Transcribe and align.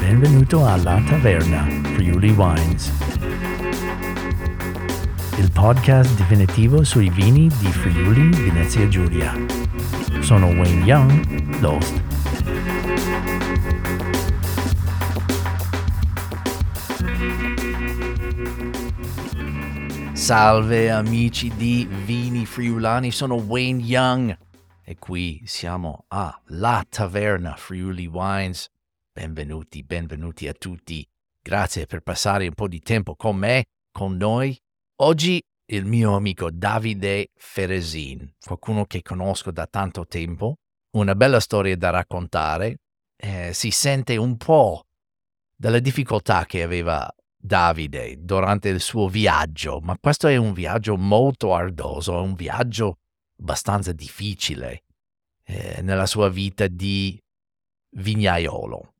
Benvenuto 0.00 0.66
alla 0.66 1.00
Taverna, 1.06 1.66
Friuli 1.94 2.30
Wines. 2.30 2.92
Il 5.36 5.50
podcast 5.52 6.16
definitivo 6.16 6.82
sui 6.84 7.10
vini 7.10 7.48
di 7.58 7.66
Friuli 7.66 8.30
Venezia 8.30 8.88
Giulia. 8.88 9.32
Sono 10.20 10.46
Wayne 10.46 10.84
Young, 10.84 11.60
l'host. 11.60 12.07
Salve 20.28 20.90
amici 20.90 21.48
di 21.56 21.88
Vini 22.04 22.44
Friulani, 22.44 23.10
sono 23.10 23.36
Wayne 23.36 23.82
Young 23.82 24.36
e 24.84 24.98
qui 24.98 25.40
siamo 25.46 26.04
a 26.08 26.38
La 26.48 26.84
Taverna 26.86 27.56
Friuli 27.56 28.04
Wines. 28.04 28.68
Benvenuti, 29.10 29.82
benvenuti 29.84 30.46
a 30.46 30.52
tutti. 30.52 31.02
Grazie 31.42 31.86
per 31.86 32.00
passare 32.00 32.46
un 32.46 32.52
po' 32.52 32.68
di 32.68 32.80
tempo 32.80 33.16
con 33.16 33.36
me, 33.36 33.64
con 33.90 34.18
noi. 34.18 34.54
Oggi 34.96 35.42
il 35.64 35.86
mio 35.86 36.14
amico 36.14 36.50
Davide 36.50 37.28
Feresin, 37.34 38.34
qualcuno 38.38 38.84
che 38.84 39.00
conosco 39.00 39.50
da 39.50 39.66
tanto 39.66 40.06
tempo, 40.06 40.56
una 40.90 41.14
bella 41.14 41.40
storia 41.40 41.74
da 41.74 41.88
raccontare. 41.88 42.80
Eh, 43.16 43.54
si 43.54 43.70
sente 43.70 44.18
un 44.18 44.36
po' 44.36 44.88
della 45.56 45.78
difficoltà 45.78 46.44
che 46.44 46.62
aveva 46.62 47.10
Davide 47.40 48.16
durante 48.18 48.68
il 48.68 48.80
suo 48.80 49.08
viaggio, 49.08 49.80
ma 49.80 49.96
questo 49.98 50.26
è 50.26 50.36
un 50.36 50.52
viaggio 50.52 50.96
molto 50.96 51.54
ardoso, 51.54 52.20
un 52.20 52.34
viaggio 52.34 52.98
abbastanza 53.38 53.92
difficile 53.92 54.82
eh, 55.44 55.80
nella 55.82 56.06
sua 56.06 56.28
vita 56.28 56.66
di 56.66 57.18
vignaiolo. 57.90 58.94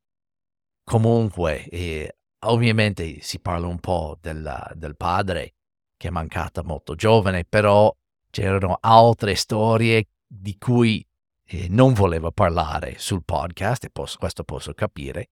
Comunque, 0.83 1.67
eh, 1.67 2.15
ovviamente 2.45 3.21
si 3.21 3.39
parla 3.39 3.67
un 3.67 3.79
po' 3.79 4.17
della, 4.21 4.71
del 4.73 4.95
padre 4.95 5.53
che 5.97 6.07
è 6.07 6.11
mancata 6.11 6.63
molto 6.63 6.95
giovane, 6.95 7.43
però 7.43 7.93
c'erano 8.31 8.77
altre 8.79 9.35
storie 9.35 10.07
di 10.25 10.57
cui 10.57 11.05
eh, 11.43 11.67
non 11.69 11.93
voleva 11.93 12.31
parlare 12.31 12.97
sul 12.97 13.23
podcast, 13.25 13.83
e 13.83 13.89
posso, 13.89 14.17
questo 14.17 14.43
posso 14.43 14.73
capire. 14.73 15.31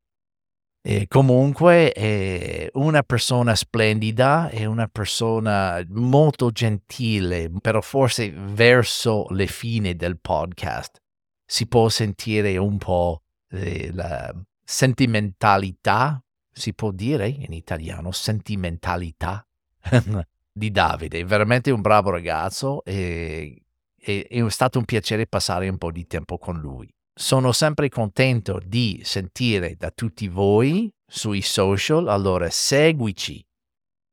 E 0.82 1.08
comunque 1.08 1.92
è 1.92 2.70
una 2.74 3.04
persona 3.04 3.56
splendida, 3.56 4.50
è 4.50 4.66
una 4.66 4.88
persona 4.88 5.84
molto 5.90 6.52
gentile, 6.52 7.52
però 7.60 7.82
forse 7.82 8.32
verso 8.32 9.26
le 9.32 9.48
fine 9.48 9.96
del 9.96 10.18
podcast 10.20 11.02
si 11.46 11.68
può 11.68 11.90
sentire 11.90 12.58
un 12.58 12.78
po' 12.78 13.24
eh, 13.50 13.92
la 13.94 14.34
sentimentalità, 14.64 16.22
si 16.52 16.74
può 16.74 16.92
dire 16.92 17.28
in 17.28 17.54
italiano, 17.54 18.12
sentimentalità 18.12 19.46
di 20.52 20.72
Davide. 20.72 21.24
Veramente 21.24 21.72
un 21.72 21.82
bravo 21.82 22.10
ragazzo 22.10 22.84
e 22.84 23.62
è 23.98 24.50
stato 24.50 24.80
un 24.80 24.86
piacere 24.86 25.28
passare 25.28 25.68
un 25.70 25.78
po' 25.78 25.92
di 25.92 26.06
tempo 26.08 26.38
con 26.38 26.60
lui. 26.60 26.94
Sono 27.20 27.52
sempre 27.52 27.90
contento 27.90 28.62
di 28.64 29.02
sentire 29.04 29.74
da 29.76 29.90
tutti 29.90 30.28
voi 30.28 30.94
sui 31.04 31.42
social, 31.42 32.10
allora 32.10 32.48
seguici 32.52 33.44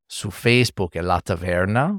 su 0.07 0.31
Facebook 0.31 0.95
e 0.95 1.03
La 1.03 1.21
Taverna, 1.21 1.95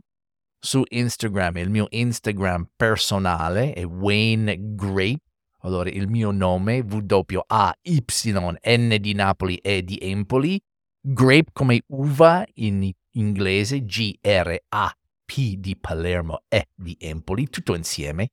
su 0.58 0.82
Instagram, 0.84 1.58
il 1.58 1.70
mio 1.70 1.86
Instagram 1.92 2.70
personale 2.76 3.74
è 3.74 3.86
Wayne 3.86 4.58
Grape, 4.60 5.22
allora 5.60 5.92
il 5.92 6.08
mio 6.08 6.32
nome 6.32 6.80
W-A-Y-N 6.80 7.38
di 9.00 9.14
Napoli 9.14 9.58
e 9.58 9.84
di 9.84 10.00
Empoli, 10.02 10.60
Grape 11.00 11.52
come 11.54 11.84
uva 11.90 12.44
in 12.56 12.92
inglese, 13.12 13.86
G-R-A-P 13.86 15.56
di 15.58 15.78
Palermo 15.78 16.42
e 16.48 16.70
di 16.74 16.98
Empoli, 17.00 17.48
tutto 17.48 17.76
insieme. 17.76 18.30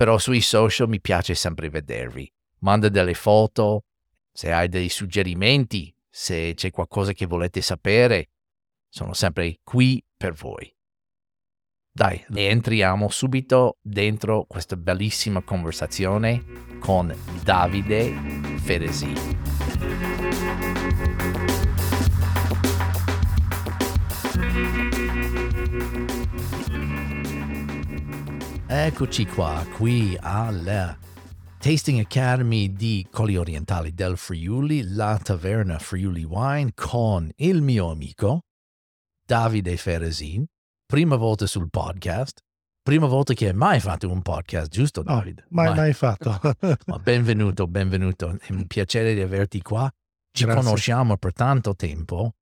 Però 0.00 0.16
sui 0.16 0.40
social 0.40 0.88
mi 0.88 0.98
piace 0.98 1.34
sempre 1.34 1.68
vedervi. 1.68 2.32
Manda 2.60 2.88
delle 2.88 3.12
foto, 3.12 3.84
se 4.32 4.50
hai 4.50 4.66
dei 4.66 4.88
suggerimenti, 4.88 5.94
se 6.08 6.54
c'è 6.54 6.70
qualcosa 6.70 7.12
che 7.12 7.26
volete 7.26 7.60
sapere, 7.60 8.30
sono 8.88 9.12
sempre 9.12 9.58
qui 9.62 10.02
per 10.16 10.32
voi. 10.32 10.74
Dai, 11.92 12.24
entriamo 12.32 13.10
subito 13.10 13.76
dentro 13.82 14.46
questa 14.48 14.76
bellissima 14.76 15.42
conversazione 15.42 16.78
con 16.78 17.14
Davide 17.42 18.10
Feresi. 18.56 19.12
Eccoci 28.72 29.26
qua, 29.26 29.66
qui 29.74 30.16
alla 30.20 30.96
Tasting 31.58 31.98
Academy 31.98 32.72
di 32.72 33.04
Colli 33.10 33.36
Orientali 33.36 33.92
del 33.92 34.16
Friuli, 34.16 34.94
la 34.94 35.18
taverna 35.20 35.76
Friuli 35.80 36.22
Wine 36.22 36.70
con 36.72 37.28
il 37.38 37.62
mio 37.62 37.90
amico 37.90 38.42
Davide 39.26 39.76
Feresin, 39.76 40.44
prima 40.86 41.16
volta 41.16 41.46
sul 41.46 41.68
podcast, 41.68 42.42
prima 42.80 43.08
volta 43.08 43.34
che 43.34 43.48
hai 43.48 43.54
mai 43.54 43.80
fatto 43.80 44.08
un 44.08 44.22
podcast, 44.22 44.70
giusto 44.70 45.02
Davide? 45.02 45.46
No, 45.48 45.62
mai, 45.62 45.66
mai, 45.70 45.76
mai 45.76 45.92
fatto. 45.92 46.38
Benvenuto, 47.02 47.66
benvenuto, 47.66 48.38
è 48.40 48.52
un 48.52 48.68
piacere 48.68 49.14
di 49.14 49.20
averti 49.20 49.60
qua. 49.62 49.90
Ci 50.30 50.44
Grazie. 50.44 50.62
conosciamo 50.62 51.16
per 51.16 51.32
tanto 51.32 51.74
tempo, 51.74 52.34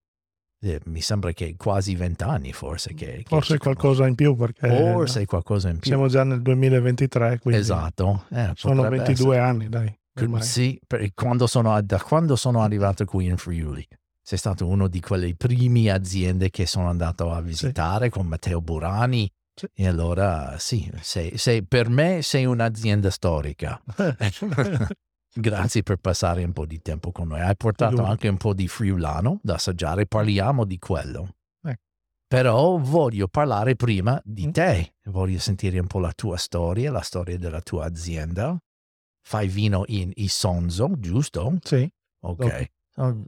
eh, 0.61 0.81
mi 0.87 1.01
sembra 1.01 1.33
che 1.33 1.55
quasi 1.57 1.95
vent'anni 1.95 2.53
forse. 2.53 2.95
Che, 2.95 3.23
forse 3.27 3.59
qualcosa 3.59 4.07
in 4.07 4.15
più 4.15 4.35
perché... 4.35 4.69
Forse 4.69 5.25
qualcosa 5.27 5.69
in 5.69 5.79
più. 5.79 5.91
Siamo 5.91 6.09
già 6.09 6.25
nel 6.25 6.43
2023, 6.43 7.39
quindi... 7.39 7.61
Esatto. 7.61 8.25
Eh, 8.31 8.53
sono 8.55 8.89
22 8.89 9.13
essere. 9.13 9.39
anni, 9.39 9.69
dai. 9.69 9.97
Ormai. 10.21 10.43
Sì, 10.43 10.81
quando 11.15 11.47
sono, 11.47 11.81
da 11.81 12.01
quando 12.01 12.35
sono 12.35 12.63
arrivato 12.63 13.05
qui 13.05 13.27
in 13.27 13.37
Friuli 13.37 13.87
sei 14.29 14.37
stato 14.37 14.67
uno 14.67 14.89
di 14.89 15.01
quelle 15.01 15.35
prime 15.35 15.91
aziende 15.91 16.51
che 16.51 16.67
sono 16.67 16.91
andato 16.91 17.33
a 17.33 17.41
visitare 17.41 18.07
sì. 18.07 18.11
con 18.11 18.27
Matteo 18.27 18.61
Burani. 18.61 19.31
Sì. 19.55 19.67
E 19.73 19.87
allora 19.89 20.57
sì, 20.59 20.91
sei, 21.01 21.39
sei, 21.39 21.65
per 21.65 21.89
me 21.89 22.21
sei 22.21 22.45
un'azienda 22.45 23.09
storica. 23.09 23.81
Grazie 25.35 25.83
per 25.83 25.97
passare 25.97 26.43
un 26.43 26.53
po' 26.53 26.67
di 26.67 26.81
tempo 26.81 27.13
con 27.13 27.29
noi. 27.29 27.41
Hai 27.41 27.57
portato 27.57 27.97
Lui. 27.97 28.07
anche 28.07 28.29
un 28.29 28.37
po' 28.37 28.55
di 28.55 28.67
friulano 28.67 29.39
da 29.43 29.55
assaggiare, 29.55 30.07
parliamo 30.07 30.65
di 30.65 30.79
quello. 30.79 31.37
Eh. 31.63 31.79
Però 32.27 32.79
voglio 32.79 33.29
parlare 33.29 33.77
prima 33.77 34.21
di 34.25 34.47
mm. 34.47 34.51
te, 34.51 34.95
voglio 35.05 35.39
sentire 35.39 35.79
un 35.79 35.87
po' 35.87 35.99
la 35.99 36.13
tua 36.13 36.37
storia, 36.37 36.91
la 36.91 37.03
storia 37.03 37.39
della 37.39 37.61
tua 37.61 37.85
azienda. 37.85 38.59
Fai 39.23 39.47
vino 39.49 39.85
in 39.89 40.11
Isonzo, 40.15 40.95
giusto? 40.99 41.59
Sì. 41.63 41.89
Ok. 42.21 42.71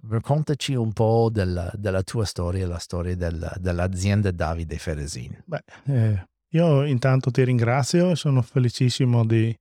Raccontaci 0.09 0.75
un 0.75 0.93
po' 0.93 1.29
della, 1.31 1.71
della, 1.75 2.03
tua 2.03 2.25
storia, 2.25 2.67
la 2.67 2.79
storia 2.79 3.15
del, 3.15 3.53
dell'azienda 3.61 4.33
Davide 4.33 4.79
Feresin. 4.79 5.45
Beh, 5.45 5.63
eh, 5.85 6.27
io 6.55 6.85
intanto 6.85 7.31
ti 7.31 7.45
ringrazio 7.45 8.11
e 8.11 8.17
sono 8.17 8.43
felicissimo 8.43 9.25
di, 9.25 9.57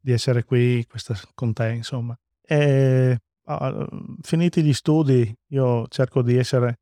di 0.00 0.12
essere 0.12 0.44
qui 0.44 0.84
questa, 0.88 1.14
con 1.34 1.52
te, 1.52 1.72
insomma. 1.72 2.18
E, 2.40 3.20
uh, 3.44 3.86
finiti 4.22 4.62
gli 4.62 4.72
studi, 4.72 5.32
io 5.48 5.86
cerco 5.88 6.22
di 6.22 6.36
essere, 6.36 6.80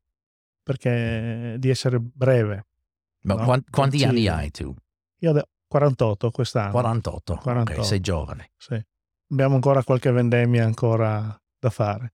perché, 0.63 1.55
di 1.59 1.69
essere 1.69 1.99
breve. 1.99 2.67
Ma 3.21 3.35
no? 3.35 3.43
quanti, 3.43 3.69
quanti 3.69 4.03
anni 4.03 4.27
hai 4.27 4.49
tu? 4.51 4.73
Io 5.19 5.33
ho 5.33 5.43
48 5.67 6.31
quest'anno. 6.31 6.71
48, 6.71 7.35
48. 7.35 7.71
Okay, 7.71 7.83
sei 7.83 7.99
giovane. 7.99 8.51
Sì. 8.57 8.81
Abbiamo 9.31 9.55
ancora 9.55 9.83
qualche 9.83 10.11
vendemmia 10.11 10.65
ancora 10.65 11.39
da 11.59 11.69
fare. 11.69 12.13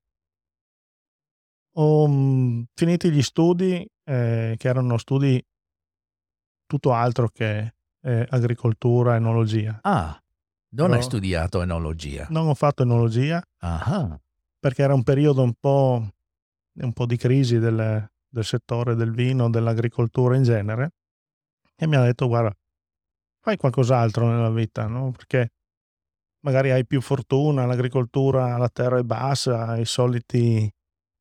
Ho 1.78 2.04
um, 2.04 2.66
finiti 2.74 3.12
gli 3.12 3.22
studi, 3.22 3.88
eh, 4.04 4.56
che 4.58 4.68
erano 4.68 4.98
studi 4.98 5.44
tutto 6.66 6.94
altro 6.94 7.30
che 7.30 7.76
eh, 8.02 8.28
agricoltura, 8.30 9.16
enologia. 9.16 9.80
Ah, 9.82 10.20
non 10.76 10.94
hai 10.94 11.02
studiato 11.02 11.62
enologia? 11.62 12.28
Non 12.30 12.48
ho 12.48 12.54
fatto 12.54 12.84
enologia. 12.84 13.42
Ah. 13.60 14.20
Perché 14.60 14.82
era 14.82 14.94
un 14.94 15.04
periodo 15.04 15.42
un 15.42 15.54
po', 15.60 16.08
un 16.74 16.94
po 16.94 17.06
di 17.06 17.18
crisi 17.18 17.60
del, 17.60 18.10
del 18.28 18.44
settore 18.44 18.96
del 18.96 19.12
vino, 19.12 19.50
dell'agricoltura 19.50 20.36
in 20.36 20.44
genere. 20.44 20.94
E 21.76 21.88
mi 21.88 21.96
ha 21.96 22.02
detto, 22.02 22.28
guarda, 22.28 22.56
fai 23.42 23.58
qualcos'altro 23.58 24.28
nella 24.28 24.50
vita, 24.50 24.88
no? 24.88 25.12
Perché 25.12 25.52
magari 26.42 26.72
hai 26.72 26.86
più 26.86 27.02
fortuna, 27.02 27.66
l'agricoltura, 27.66 28.58
la 28.58 28.70
terra 28.70 29.00
è 29.00 29.04
bassa, 29.04 29.78
i 29.78 29.86
soliti, 29.86 30.64
i 30.64 30.72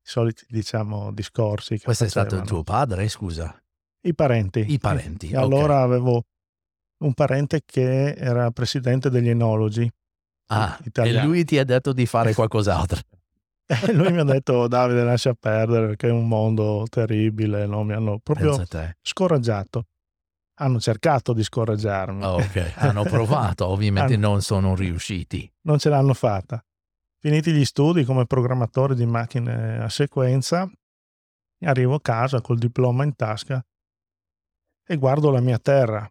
soliti 0.01 0.45
diciamo, 0.47 1.11
discorsi. 1.11 1.79
Questo 1.79 2.05
è 2.05 2.09
stato 2.09 2.35
il 2.35 2.43
tuo 2.43 2.63
padre, 2.63 3.07
scusa? 3.09 3.55
I 4.01 4.13
parenti. 4.13 4.65
I 4.67 4.77
parenti, 4.79 5.29
E 5.31 5.37
ok. 5.37 5.43
allora 5.43 5.81
avevo 5.81 6.25
un 7.05 7.13
parente 7.13 7.61
che 7.65 8.13
era 8.13 8.51
presidente 8.51 9.09
degli 9.09 9.29
enologi. 9.29 9.89
Ah, 10.47 10.77
e 10.81 10.87
italiano. 10.87 11.27
lui 11.27 11.43
ti 11.43 11.57
ha 11.57 11.63
detto 11.63 11.91
di 11.93 12.05
fare 12.05 12.33
qualcos'altro. 12.35 12.99
E 13.67 13.93
lui 13.93 14.11
mi 14.11 14.19
ha 14.19 14.23
detto 14.23 14.67
Davide 14.67 15.03
lascia 15.03 15.33
perdere 15.33 15.87
perché 15.87 16.07
è 16.07 16.11
un 16.11 16.27
mondo 16.27 16.85
terribile, 16.89 17.65
no? 17.65 17.83
mi 17.83 17.93
hanno 17.93 18.19
proprio 18.19 18.63
scoraggiato. 19.01 19.85
Hanno 20.59 20.79
cercato 20.79 21.33
di 21.33 21.43
scoraggiarmi, 21.43 22.23
Oh, 22.23 22.35
ok, 22.35 22.73
hanno 22.75 23.03
provato, 23.03 23.65
ovviamente 23.67 24.13
Hanno- 24.13 24.27
non 24.29 24.41
sono 24.41 24.73
riusciti. 24.75 25.51
non 25.63 25.79
ce 25.79 25.89
l'hanno 25.89 26.13
fatta. 26.13 26.63
Finiti 27.19 27.51
gli 27.51 27.65
studi 27.65 28.03
come 28.05 28.25
programmatore 28.25 28.93
di 28.95 29.05
macchine 29.05 29.81
a 29.83 29.89
sequenza, 29.89 30.69
arrivo 31.65 31.95
a 31.95 32.01
casa 32.01 32.39
col 32.39 32.57
diploma 32.59 33.03
in 33.03 33.15
tasca 33.15 33.65
e 34.87 34.95
guardo 34.95 35.31
la 35.31 35.41
mia 35.41 35.57
terra, 35.57 36.07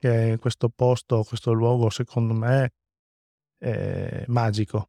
che 0.00 0.38
questo 0.40 0.70
posto, 0.70 1.22
questo 1.22 1.52
luogo 1.52 1.90
secondo 1.90 2.32
me 2.34 2.72
è 3.58 4.24
magico, 4.28 4.88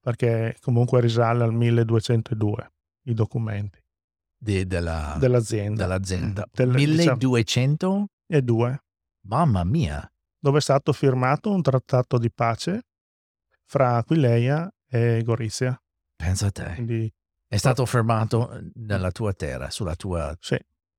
perché 0.00 0.56
comunque 0.60 1.00
risale 1.00 1.42
al 1.42 1.52
1202 1.52 2.72
i 3.06 3.14
documenti 3.14 3.80
di- 4.38 4.66
della- 4.66 5.16
dell'azienda. 5.18 5.82
dell'azienda. 5.82 6.48
Del- 6.52 6.70
diciamo- 6.72 7.16
1200? 7.16 8.06
E 8.26 8.40
due, 8.42 8.82
Mamma 9.26 9.64
mia. 9.64 10.08
dove 10.38 10.58
è 10.58 10.60
stato 10.60 10.92
firmato 10.92 11.50
un 11.50 11.60
trattato 11.62 12.16
di 12.18 12.30
pace 12.32 12.82
fra 13.64 13.96
Aquileia 13.96 14.72
e 14.88 15.22
Gorizia. 15.24 15.76
Pensa 16.16 16.46
a 16.46 16.50
te. 16.50 16.72
Quindi 16.74 17.12
È 17.52 17.56
stato 17.58 17.84
fermato 17.84 18.62
nella 18.76 19.10
tua 19.10 19.34
terra, 19.34 19.68
sulla 19.70 19.94
tua... 19.94 20.34
Sì, 20.40 20.56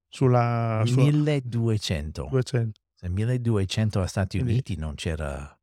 sulla, 0.07 0.83
sulla 0.85 1.01
1200. 1.03 2.27
200. 2.29 2.81
Se 3.03 3.09
1200 3.09 4.01
a 4.01 4.07
Stati 4.07 4.37
Uniti 4.39 4.77
non 4.77 4.95
c'era... 4.95 5.53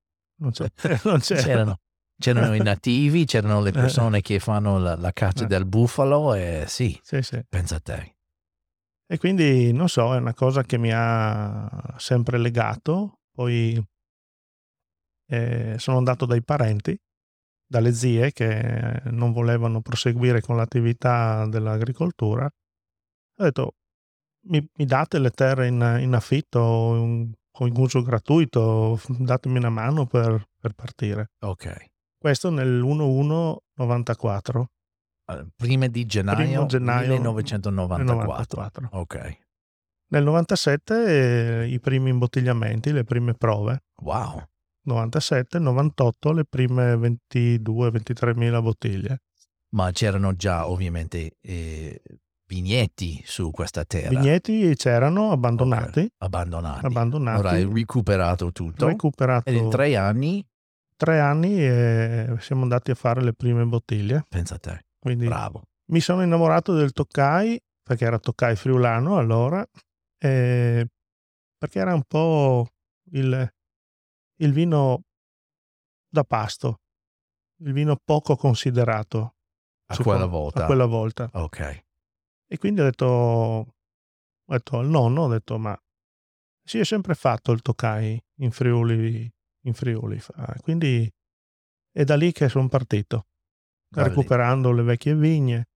Non 0.40 0.50
c'è, 0.50 0.70
non 1.04 1.20
c'è. 1.20 1.36
C'erano, 1.36 1.78
c'erano 2.18 2.54
i 2.54 2.58
nativi, 2.62 3.24
c'erano 3.24 3.62
le 3.62 3.72
persone 3.72 4.20
che 4.20 4.38
fanno 4.40 4.78
la, 4.78 4.94
la 4.94 5.12
caccia 5.12 5.44
Eh. 5.44 5.46
del 5.46 5.64
bufalo 5.64 6.34
e 6.34 6.64
sì, 6.68 6.98
Sì, 7.02 7.22
sì. 7.22 7.42
pensa 7.48 7.76
a 7.76 7.80
te. 7.80 8.16
E 9.06 9.16
quindi, 9.18 9.72
non 9.72 9.88
so, 9.88 10.14
è 10.14 10.18
una 10.18 10.34
cosa 10.34 10.62
che 10.64 10.76
mi 10.76 10.90
ha 10.92 11.94
sempre 11.96 12.36
legato. 12.36 13.20
Poi 13.32 13.82
eh, 15.30 15.76
sono 15.78 15.96
andato 15.96 16.26
dai 16.26 16.42
parenti, 16.42 16.94
dalle 17.66 17.92
zie 17.92 18.32
che 18.32 19.00
non 19.06 19.32
volevano 19.32 19.80
proseguire 19.80 20.42
con 20.42 20.56
l'attività 20.56 21.46
dell'agricoltura. 21.46 22.44
Ho 22.44 23.42
detto, 23.42 23.76
mi, 24.42 24.66
mi 24.76 24.84
date 24.84 25.18
le 25.18 25.30
terre 25.30 25.66
in, 25.66 25.98
in 26.00 26.14
affitto, 26.14 26.94
in- 26.96 27.32
con 27.50 27.70
uso 27.76 28.02
gratuito, 28.02 28.98
datemi 29.18 29.58
una 29.58 29.70
mano 29.70 30.06
per, 30.06 30.46
per 30.58 30.72
partire. 30.72 31.32
Ok. 31.40 31.88
Questo 32.16 32.50
nel 32.50 32.68
1194. 32.82 34.70
Eh, 35.26 35.46
Prima 35.56 35.86
di 35.86 36.06
gennaio, 36.06 36.66
gennaio 36.66 37.08
1994. 37.14 38.14
94. 38.14 38.88
Ok. 38.92 39.38
Nel 40.08 40.24
97 40.24 41.62
eh, 41.62 41.68
i 41.68 41.78
primi 41.80 42.10
imbottigliamenti, 42.10 42.92
le 42.92 43.04
prime 43.04 43.34
prove. 43.34 43.84
Wow. 44.02 44.42
97, 44.82 45.58
98 45.58 46.32
le 46.32 46.44
prime 46.44 46.94
22-23 46.94 48.36
mila 48.36 48.60
bottiglie. 48.62 49.20
Ma 49.72 49.90
c'erano 49.92 50.34
già 50.34 50.66
ovviamente 50.68 51.36
eh, 51.40 52.02
vigneti 52.50 53.22
su 53.24 53.52
questa 53.52 53.84
terra. 53.84 54.08
Vigneti 54.08 54.74
c'erano 54.74 55.30
abbandonati, 55.30 56.00
Ok, 56.00 56.12
Abbandonati. 56.18 56.84
abbandonati, 56.84 57.38
Ora 57.38 57.50
hai 57.50 57.64
recuperato 57.72 58.50
tutto. 58.50 58.88
recuperato 58.88 59.48
Ed 59.48 59.54
in 59.54 59.70
tre 59.70 59.94
anni, 59.94 60.44
tre 60.96 61.20
anni 61.20 61.64
e 61.64 62.34
siamo 62.40 62.62
andati 62.62 62.90
a 62.90 62.96
fare 62.96 63.22
le 63.22 63.34
prime 63.34 63.64
bottiglie. 63.66 64.24
pensa 64.28 64.56
a 64.56 64.58
te, 64.58 64.84
Quindi 64.98 65.26
bravo. 65.26 65.62
mi 65.92 66.00
sono 66.00 66.24
innamorato 66.24 66.74
del 66.74 66.90
Toccai, 66.90 67.56
perché 67.84 68.04
era 68.04 68.18
Toccai 68.18 68.56
friulano 68.56 69.16
allora, 69.16 69.64
perché 70.18 71.78
era 71.78 71.94
un 71.94 72.02
po' 72.02 72.66
il, 73.12 73.52
il 74.40 74.52
vino 74.52 75.02
da 76.08 76.24
pasto, 76.24 76.80
il 77.62 77.72
vino 77.72 77.96
poco 78.04 78.34
considerato. 78.34 79.34
A 79.90 79.96
quella 79.96 80.26
volta. 80.26 80.62
A 80.64 80.66
quella 80.66 80.86
volta. 80.86 81.28
Ok. 81.34 81.84
E 82.52 82.58
quindi 82.58 82.80
ho 82.80 82.84
detto, 82.84 83.06
ho 83.06 83.72
detto 84.46 84.78
al 84.78 84.88
nonno, 84.88 85.22
ho 85.22 85.28
detto, 85.28 85.56
ma 85.56 85.78
si 86.62 86.78
è 86.78 86.84
sempre 86.84 87.14
fatto 87.14 87.52
il 87.52 87.62
Toccai 87.62 88.20
in 88.40 88.50
Friuli, 88.50 89.30
in 89.66 89.72
Friuli. 89.74 90.20
Quindi 90.60 91.08
è 91.92 92.02
da 92.04 92.16
lì 92.16 92.32
che 92.32 92.48
sono 92.48 92.68
partito, 92.68 93.26
Da 93.88 94.02
lì. 94.02 94.08
recuperando 94.08 94.72
le 94.72 94.82
vecchie 94.82 95.14
vigne, 95.14 95.68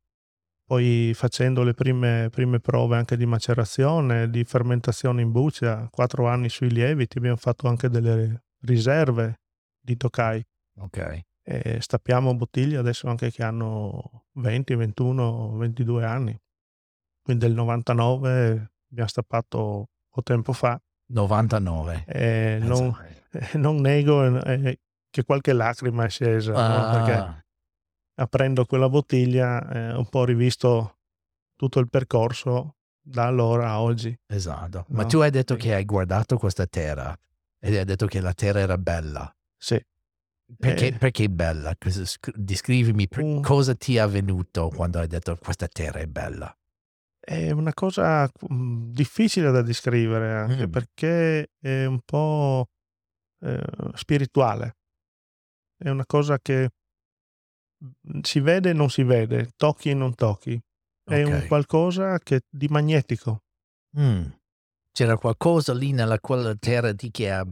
poi 0.64 1.12
facendo 1.14 1.62
le 1.62 1.74
prime, 1.74 2.28
prime 2.30 2.58
prove 2.58 2.96
anche 2.96 3.16
di 3.16 3.26
macerazione, 3.26 4.28
di 4.28 4.44
fermentazione 4.44 5.22
in 5.22 5.30
buccia, 5.30 5.88
quattro 5.90 6.26
anni 6.26 6.48
sui 6.48 6.70
lieviti, 6.70 7.18
abbiamo 7.18 7.36
fatto 7.36 7.68
anche 7.68 7.88
delle 7.88 8.46
riserve 8.62 9.42
di 9.80 9.96
Toccai. 9.96 10.44
Ok. 10.78 11.20
E 11.46 11.80
stappiamo 11.80 12.34
bottiglie 12.34 12.78
adesso 12.78 13.06
anche 13.06 13.30
che 13.30 13.44
hanno 13.44 14.24
20, 14.32 14.74
21, 14.74 15.56
22 15.56 16.04
anni. 16.04 16.36
Quindi 17.24 17.46
del 17.46 17.54
99 17.54 18.72
abbiamo 18.90 19.08
stappato 19.08 19.88
o 20.16 20.22
tempo 20.22 20.52
fa 20.52 20.78
99. 21.06 22.04
e 22.06 22.56
Pensa 22.60 22.66
non, 22.68 22.96
eh, 23.32 23.58
non 23.58 23.76
nego 23.80 24.42
eh, 24.44 24.78
che 25.10 25.24
qualche 25.24 25.54
lacrima 25.54 26.04
è 26.04 26.08
scesa, 26.10 26.52
no? 26.52 26.90
perché 26.90 27.12
Ah, 27.12 27.44
aprendo 28.16 28.64
quella 28.66 28.88
bottiglia 28.90 29.66
eh, 29.70 29.92
ho 29.92 29.98
un 29.98 30.08
po' 30.08 30.24
rivisto 30.24 30.98
tutto 31.56 31.80
il 31.80 31.88
percorso 31.88 32.76
da 33.00 33.24
allora 33.26 33.70
a 33.70 33.80
oggi. 33.80 34.14
esatto. 34.26 34.84
Ma 34.88 35.02
No, 35.02 35.08
tu 35.08 35.18
hai 35.20 35.30
detto 35.30 35.54
sì. 35.54 35.60
che 35.60 35.74
hai 35.74 35.84
guardato 35.84 36.36
questa 36.36 36.66
terra 36.66 37.16
ed 37.58 37.74
hai 37.74 37.84
detto 37.84 38.06
che 38.06 38.20
la 38.20 38.34
terra 38.34 38.60
era 38.60 38.76
bella. 38.78 39.34
Sì, 39.56 39.82
Perché, 40.58 40.88
Eh. 40.88 40.92
perché 40.98 41.28
bella? 41.30 41.74
Descrivimi 42.34 43.08
per- 43.08 43.22
Un- 43.24 43.40
cosa 43.40 43.74
ti 43.74 43.96
è 43.96 44.00
avvenuto 44.00 44.68
quando 44.68 44.98
hai 44.98 45.06
detto 45.06 45.36
questa 45.36 45.66
terra 45.68 46.00
è 46.00 46.06
bella. 46.06 46.54
È 47.24 47.50
una 47.52 47.72
cosa 47.72 48.28
mm, 48.52 48.90
difficile 48.92 49.50
da 49.50 49.62
descrivere 49.62 50.32
anche 50.34 50.66
Mm. 50.66 50.70
perché 50.70 51.48
è 51.58 51.86
un 51.86 52.00
po' 52.04 52.66
eh, 53.40 53.62
spirituale. 53.94 54.76
È 55.76 55.88
una 55.88 56.04
cosa 56.06 56.38
che 56.38 56.70
mm, 57.82 58.20
si 58.20 58.40
vede 58.40 58.70
e 58.70 58.72
non 58.74 58.90
si 58.90 59.02
vede, 59.02 59.50
tocchi 59.56 59.90
e 59.90 59.94
non 59.94 60.14
tocchi. 60.14 60.60
È 61.02 61.22
un 61.22 61.34
Ok. 61.36 61.46
qualcosa 61.48 62.18
che, 62.18 62.42
di 62.48 62.68
magnetico. 62.68 63.42
Mm. 63.98 64.26
C'era 64.92 65.16
qualcosa 65.16 65.72
lì 65.74 65.92
nella 65.92 66.18
quella 66.20 66.54
terra 66.54 66.92
di 66.92 67.10
che 67.10 67.30
ha- 67.30 67.46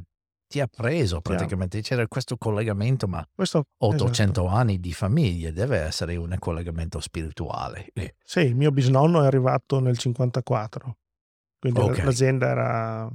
ti 0.52 0.61
ha 0.61 0.66
preso 0.66 1.23
praticamente. 1.23 1.80
C'era 1.80 2.06
questo 2.06 2.37
collegamento, 2.37 3.09
ma 3.09 3.26
Questo, 3.35 3.64
800 3.78 4.42
esatto. 4.42 4.54
anni 4.54 4.78
di 4.78 4.92
famiglia 4.92 5.50
deve 5.50 5.78
essere 5.78 6.14
un 6.16 6.37
collegamento 6.38 7.00
spirituale. 7.00 7.87
Eh, 7.94 8.16
Sì, 8.23 8.40
il 8.40 8.54
mio 8.54 8.71
bisnonno 8.71 9.23
è 9.23 9.26
arrivato 9.26 9.80
nel 9.80 9.97
54. 9.97 10.97
Quindi 11.59 11.80
Ok. 11.80 12.04
l'azienda 12.04 12.49
era 12.49 13.11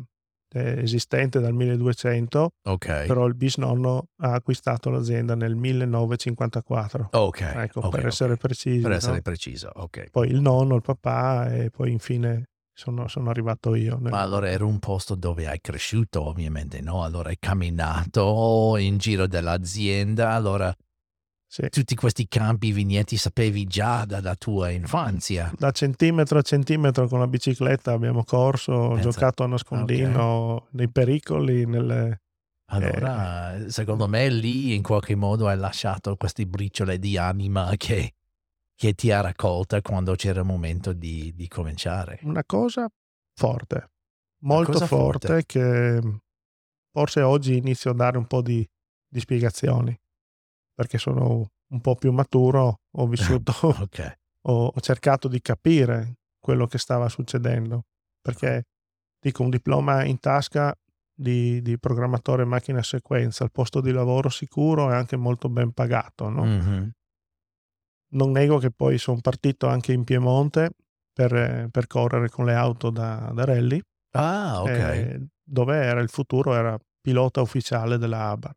eh, 0.56 0.82
esistente 0.82 1.40
dal 1.40 1.54
1200, 1.54 2.54
Ok. 2.64 3.06
però 3.06 3.28
il 3.28 3.36
bisnonno 3.36 4.08
ha 4.22 4.32
acquistato 4.34 4.90
l'azienda 4.90 5.36
nel 5.36 5.56
1954. 5.56 7.10
ok. 7.12 7.42
Ecco, 7.42 7.80
ok, 7.82 7.90
per 7.90 8.00
ok. 8.00 8.06
essere 8.06 8.36
precisi. 8.38 8.80
Per 8.82 8.90
no? 8.90 8.96
essere 8.96 9.22
preciso, 9.22 9.70
ok. 9.74 10.10
Poi 10.10 10.30
il 10.30 10.42
nonno, 10.42 10.76
il 10.76 10.82
papà 10.82 11.54
e 11.54 11.70
poi 11.70 11.92
infine 11.92 12.50
sono, 12.78 13.08
sono 13.08 13.32
arrivato 13.32 13.74
io. 13.74 13.98
Ma 14.00 14.22
allora 14.22 14.50
era 14.50 14.64
un 14.64 14.78
posto 14.78 15.16
dove 15.16 15.48
hai 15.48 15.60
cresciuto, 15.60 16.28
ovviamente, 16.28 16.80
no? 16.80 17.02
Allora 17.04 17.30
hai 17.30 17.38
camminato 17.40 18.78
in 18.78 18.98
giro 18.98 19.26
dell'azienda, 19.26 20.34
allora 20.34 20.72
Sì. 21.48 21.70
tutti 21.70 21.96
questi 21.96 22.28
campi 22.28 22.72
vigneti 22.72 23.18
sapevi 23.18 23.66
già 23.66 24.06
dalla 24.06 24.36
tua 24.36 24.70
infanzia. 24.70 25.52
Da 25.58 25.72
centimetro 25.72 26.38
a 26.38 26.44
centimetro 26.44 27.08
con 27.08 27.18
la 27.18 27.28
bicicletta 27.28 27.94
abbiamo 27.94 28.24
corso, 28.24 28.90
Pensa- 28.90 29.10
giocato 29.10 29.44
a 29.44 29.48
nascondino 29.48 30.68
nei 30.72 30.90
pericoli, 30.90 31.66
nelle... 31.66 32.22
Allora, 32.70 33.70
secondo 33.70 34.08
me 34.08 34.30
lì 34.30 34.76
in 34.76 34.84
qualche 34.84 35.16
modo 35.16 35.48
hai 35.48 35.58
lasciato 35.58 36.16
queste 36.16 36.46
briciole 36.46 37.00
di 37.00 37.18
anima 37.18 37.72
che, 37.78 38.17
che 38.78 38.94
ti 38.94 39.12
ha 39.12 39.22
raccolta 39.22 39.82
quando 39.82 40.14
c'era 40.14 40.42
il 40.42 40.46
momento 40.46 40.94
di, 40.94 41.34
di 41.34 41.48
cominciare. 41.48 42.20
una 42.22 42.44
cosa 42.46 42.88
forte, 43.34 43.90
molto 44.44 44.74
cosa 44.74 44.86
forte, 44.86 45.28
forte. 45.28 45.46
che 45.48 46.20
forse 46.92 47.22
oggi 47.22 47.58
inizio 47.58 47.90
a 47.92 47.96
dare 47.96 48.18
un 48.20 48.28
po' 48.28 48.42
di, 48.44 48.66
di 49.08 49.20
spiegazioni 49.20 50.00
perché 50.76 51.00
sono 51.00 51.50
un 51.70 51.82
po' 51.82 51.96
più 51.96 52.12
maturo, 52.12 52.82
ho 52.92 53.08
vissuto, 53.10 53.52
Ok, 53.62 54.18
ho, 54.44 54.68
ho 54.68 54.80
cercato 54.80 55.28
di 55.28 55.42
capire 55.42 56.20
quello 56.40 56.68
che 56.68 56.78
stava 56.78 57.10
succedendo. 57.10 57.86
perché 58.22 58.64
dico 59.20 59.42
un 59.42 59.50
diploma 59.50 60.04
in 60.06 60.20
tasca 60.20 60.72
di, 61.20 61.62
di 61.64 61.80
programmatore 61.80 62.46
macchina 62.46 62.84
sequenza, 62.84 63.44
il 63.44 63.52
posto 63.52 63.82
di 63.82 63.92
lavoro 63.92 64.30
sicuro 64.30 64.92
e 64.92 64.94
anche 64.94 65.16
molto 65.16 65.50
ben 65.50 65.72
pagato. 65.72 66.30
No? 66.30 66.46
Mhm. 66.46 66.92
Non 68.10 68.32
nego 68.32 68.58
che 68.58 68.72
poi 68.72 68.98
sono 68.98 69.20
partito 69.22 69.68
anche 69.68 69.92
in 69.94 70.04
Piemonte 70.04 70.72
per, 71.12 71.68
per 71.72 71.88
correre 71.88 72.30
con 72.30 72.46
le 72.46 72.54
auto 72.54 72.90
da, 72.90 73.32
da 73.34 73.44
rally, 73.46 73.82
Ah, 74.12 74.62
ok. 74.62 74.68
eh, 74.70 75.28
dove 75.44 75.76
era 75.78 76.00
il 76.00 76.10
futuro, 76.10 76.54
era 76.54 76.78
pilota 77.02 77.42
ufficiale 77.42 77.98
della 77.98 78.30
Abarth. 78.30 78.56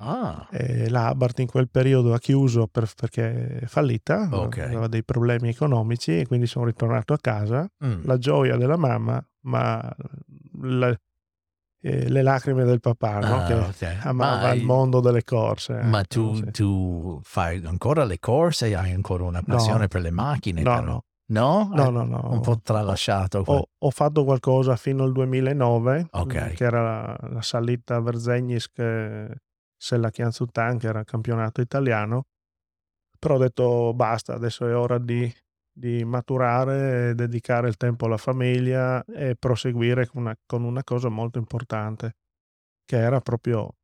Ah, 0.00 0.48
E 0.50 0.88
la 0.88 1.08
Abarth 1.08 1.38
in 1.40 1.46
quel 1.46 1.68
periodo 1.70 2.12
ha 2.12 2.18
chiuso 2.18 2.66
per- 2.66 2.90
perché 2.96 3.58
è 3.60 3.66
fallita, 3.66 4.28
Ok. 4.32 4.58
aveva 4.58 4.88
dei 4.88 5.04
problemi 5.04 5.48
economici 5.50 6.18
e 6.18 6.26
quindi 6.26 6.46
sono 6.46 6.64
ritornato 6.64 7.12
a 7.12 7.18
casa. 7.18 7.68
mm. 7.84 8.02
La 8.04 8.18
gioia 8.18 8.56
della 8.56 8.76
mamma, 8.76 9.24
ma 9.42 9.94
la- 10.62 10.98
eh, 11.84 12.08
le 12.08 12.22
lacrime 12.22 12.64
del 12.64 12.78
papà, 12.80 13.18
no? 13.18 13.36
Ah, 13.38 13.44
che 13.44 13.54
ok. 13.54 13.98
amava 14.04 14.40
Ma- 14.48 14.52
il 14.52 14.64
mondo 14.64 15.00
delle 15.00 15.24
corse. 15.24 15.74
Ma 15.82 15.98
ecco, 16.00 16.06
tu, 16.08 16.34
sì. 16.36 16.50
tu 16.52 17.20
fai 17.22 17.60
ancora 17.64 18.04
le 18.04 18.18
corse? 18.20 18.74
Hai 18.74 18.92
ancora 18.92 19.24
una 19.24 19.42
passione 19.42 19.88
per 19.88 20.00
le 20.02 20.10
macchine? 20.12 20.62
No, 20.62 20.80
no, 20.80 21.04
No? 21.32 21.70
no, 21.72 21.82
Hai 21.86 21.92
no, 21.92 22.04
no. 22.04 22.28
Un 22.30 22.40
po' 22.40 22.60
tralasciato. 22.62 23.42
Ho, 23.46 23.68
ho 23.78 23.90
fatto 23.90 24.22
qualcosa 24.24 24.76
fino 24.76 25.02
al 25.02 25.12
2009, 25.12 26.06
Ok. 26.12 26.52
che 26.54 26.64
era 26.64 26.82
la, 26.82 27.28
la 27.30 27.42
salita 27.42 27.96
a 27.96 28.00
Verzegnisk 28.00 28.80
Sella 29.76 30.10
Chianzutan, 30.10 30.78
che 30.78 30.86
era 30.86 31.00
il 31.00 31.04
campionato 31.06 31.60
italiano, 31.60 32.26
però 33.18 33.34
ho 33.34 33.38
detto 33.38 33.92
basta, 33.94 34.34
adesso 34.34 34.66
è 34.68 34.76
ora 34.76 34.98
di, 34.98 35.32
di 35.72 36.04
maturare, 36.04 37.14
dedicare 37.14 37.68
il 37.68 37.76
tempo 37.76 38.06
alla 38.06 38.18
famiglia 38.18 39.02
e 39.04 39.36
proseguire 39.36 40.06
con 40.06 40.22
una, 40.22 40.36
con 40.46 40.64
una 40.64 40.84
cosa 40.84 41.08
molto 41.08 41.38
importante, 41.38 42.16
che 42.84 42.96
era 42.98 43.20
proprio 43.20 43.74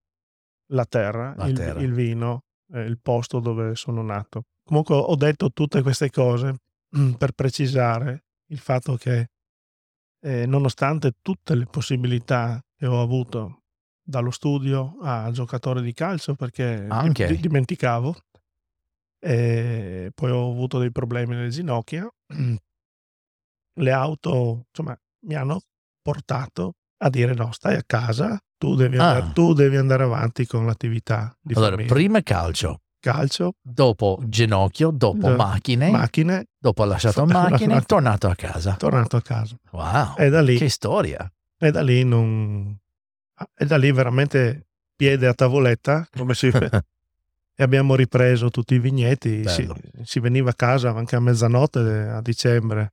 la 0.73 0.85
terra, 0.85 1.35
La 1.37 1.47
il, 1.47 1.55
terra. 1.57 1.81
il 1.81 1.93
vino, 1.93 2.45
eh, 2.73 2.83
il 2.83 2.99
posto 3.01 3.41
dove 3.41 3.75
sono 3.75 4.03
nato. 4.03 4.45
Comunque 4.63 4.95
ho 4.95 5.15
detto 5.17 5.51
tutte 5.51 5.81
queste 5.83 6.11
cose 6.11 6.55
mm, 6.97 7.13
per 7.13 7.33
precisare 7.33 8.25
il 8.51 8.59
fatto 8.59 8.97
che 8.97 9.31
eh, 10.21 10.47
nonostante 10.47 11.15
tutte 11.23 11.55
le 11.55 11.65
possibilità 11.67 12.63
che 12.77 12.87
ho 12.87 13.01
avuto 13.01 13.63
dallo 14.03 14.31
studio 14.31 14.97
a 15.01 15.31
giocatore 15.31 15.81
di 15.81 15.93
calcio 15.93 16.35
perché 16.35 16.87
Anche? 16.89 17.27
di- 17.29 17.41
dimenticavo 17.41 18.17
e 19.21 20.11
poi 20.15 20.31
ho 20.31 20.51
avuto 20.51 20.79
dei 20.79 20.93
problemi 20.93 21.35
nelle 21.35 21.49
ginocchia 21.51 22.09
le 23.79 23.93
auto 23.93 24.65
insomma 24.69 24.97
mi 25.27 25.35
hanno 25.35 25.61
portato 26.03 26.75
a 26.99 27.09
dire 27.11 27.35
no 27.35 27.53
stai 27.53 27.77
a 27.77 27.83
casa 27.87 28.41
tu 28.57 28.75
devi 28.75 28.97
andare, 28.99 29.21
Ah. 29.27 29.31
tu 29.33 29.53
devi 29.53 29.77
andare 29.77 30.03
avanti 30.03 30.45
con 30.47 30.67
l'attività 30.67 31.33
di 31.41 31.55
Allora, 31.55 31.71
famiglia. 31.73 31.93
prima 31.93 32.23
calcio, 32.23 32.81
calcio 32.99 33.55
dopo 33.63 34.19
ginocchio, 34.25 34.91
dopo 34.91 35.29
macchine, 35.37 35.91
macchine 35.91 36.47
dopo 36.59 36.83
lasciato 36.85 37.25
Fa- 37.27 37.49
macchine, 37.51 37.75
è 37.75 37.77
fatto- 37.77 37.87
tornato 37.95 38.27
a 38.29 38.35
casa. 38.35 38.75
tornato 38.75 39.17
a 39.17 39.23
casa 39.23 39.57
Wow, 39.71 40.15
e 40.17 40.29
da 40.29 40.41
lì 40.43 40.57
che 40.59 40.69
storia. 40.69 41.31
E 41.57 41.71
da 41.71 41.83
lì 41.83 42.03
non... 42.05 42.77
E 43.57 43.65
da 43.65 43.77
lì 43.77 43.93
veramente 43.93 44.67
piede 44.97 45.29
a 45.29 45.35
tavoletta, 45.35 46.09
come 46.17 46.35
si... 46.35 46.51
e 47.61 47.65
abbiamo 47.65 47.97
ripreso 47.97 48.51
tutti 48.51 48.75
i 48.75 48.79
vigneti. 48.79 49.47
Si, 49.49 49.69
si 50.05 50.21
veniva 50.21 50.51
a 50.51 50.55
casa 50.55 50.91
anche 50.91 51.17
a 51.17 51.21
mezzanotte 51.21 51.81
a 51.81 52.23
dicembre 52.23 52.93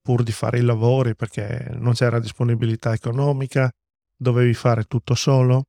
pur 0.00 0.22
di 0.22 0.32
fare 0.32 0.58
i 0.58 0.62
lavori 0.62 1.14
perché 1.14 1.68
non 1.74 1.92
c'era 1.92 2.18
disponibilità 2.18 2.94
economica, 2.94 3.70
dovevi 4.16 4.54
fare 4.54 4.84
tutto 4.84 5.14
solo. 5.14 5.64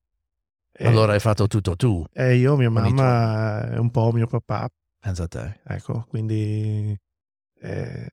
E, 0.72 0.86
Allora 0.86 1.12
hai 1.12 1.20
fatto 1.20 1.48
tutto 1.48 1.75
tu, 1.75 2.06
e 2.13 2.36
io, 2.36 2.56
mia 2.56 2.70
mamma 2.70 3.70
e 3.70 3.80
un 3.80 3.92
po' 3.92 4.13
mio 4.13 4.27
papà, 4.27 4.70
pensa 4.98 5.24
a 5.24 5.27
te. 5.27 5.60
ecco, 5.66 6.06
quindi 6.08 6.98
eh, 7.60 8.08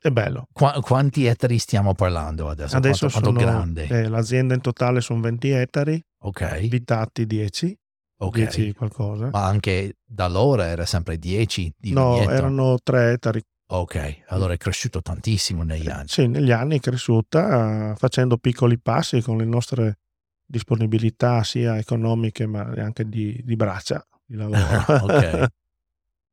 è 0.00 0.10
bello. 0.10 0.48
Qua- 0.52 0.80
quanti 0.80 1.26
ettari 1.26 1.58
stiamo 1.58 1.94
parlando 1.94 2.48
adesso? 2.48 2.76
Adesso 2.76 3.08
quanto, 3.08 3.30
quanto 3.30 3.40
sono, 3.40 3.52
grande? 3.52 3.86
eh, 3.86 4.08
l'azienda 4.08 4.54
in 4.54 4.60
totale 4.60 5.00
sono 5.00 5.20
20 5.20 5.50
ettari, 5.50 6.02
ok, 6.22 6.40
abitati 6.40 7.26
10, 7.26 7.78
ok. 8.26 8.34
10 8.34 8.72
qualcosa. 8.72 9.30
Ma 9.30 9.44
anche 9.44 9.96
da 10.04 10.24
allora 10.24 10.66
era 10.66 10.86
sempre 10.86 11.18
10 11.18 11.74
di 11.76 11.92
no, 11.92 12.14
vigneto? 12.14 12.30
erano 12.30 12.78
3 12.82 13.12
ettari. 13.12 13.42
Ok, 13.72 14.24
allora 14.28 14.52
è 14.52 14.58
cresciuto 14.58 15.00
tantissimo 15.00 15.62
negli 15.62 15.88
anni. 15.88 16.08
Sì, 16.08 16.26
negli 16.26 16.50
anni 16.50 16.76
è 16.76 16.80
cresciuta 16.80 17.92
eh, 17.92 17.96
facendo 17.96 18.36
piccoli 18.36 18.78
passi 18.78 19.22
con 19.22 19.38
le 19.38 19.46
nostre 19.46 19.98
disponibilità 20.44 21.42
sia 21.42 21.78
economiche 21.78 22.46
ma 22.46 22.60
anche 22.76 23.08
di, 23.08 23.40
di 23.42 23.56
braccia 23.56 24.06
di 24.26 24.36
lavoro. 24.36 25.04
Ok. 25.04 25.46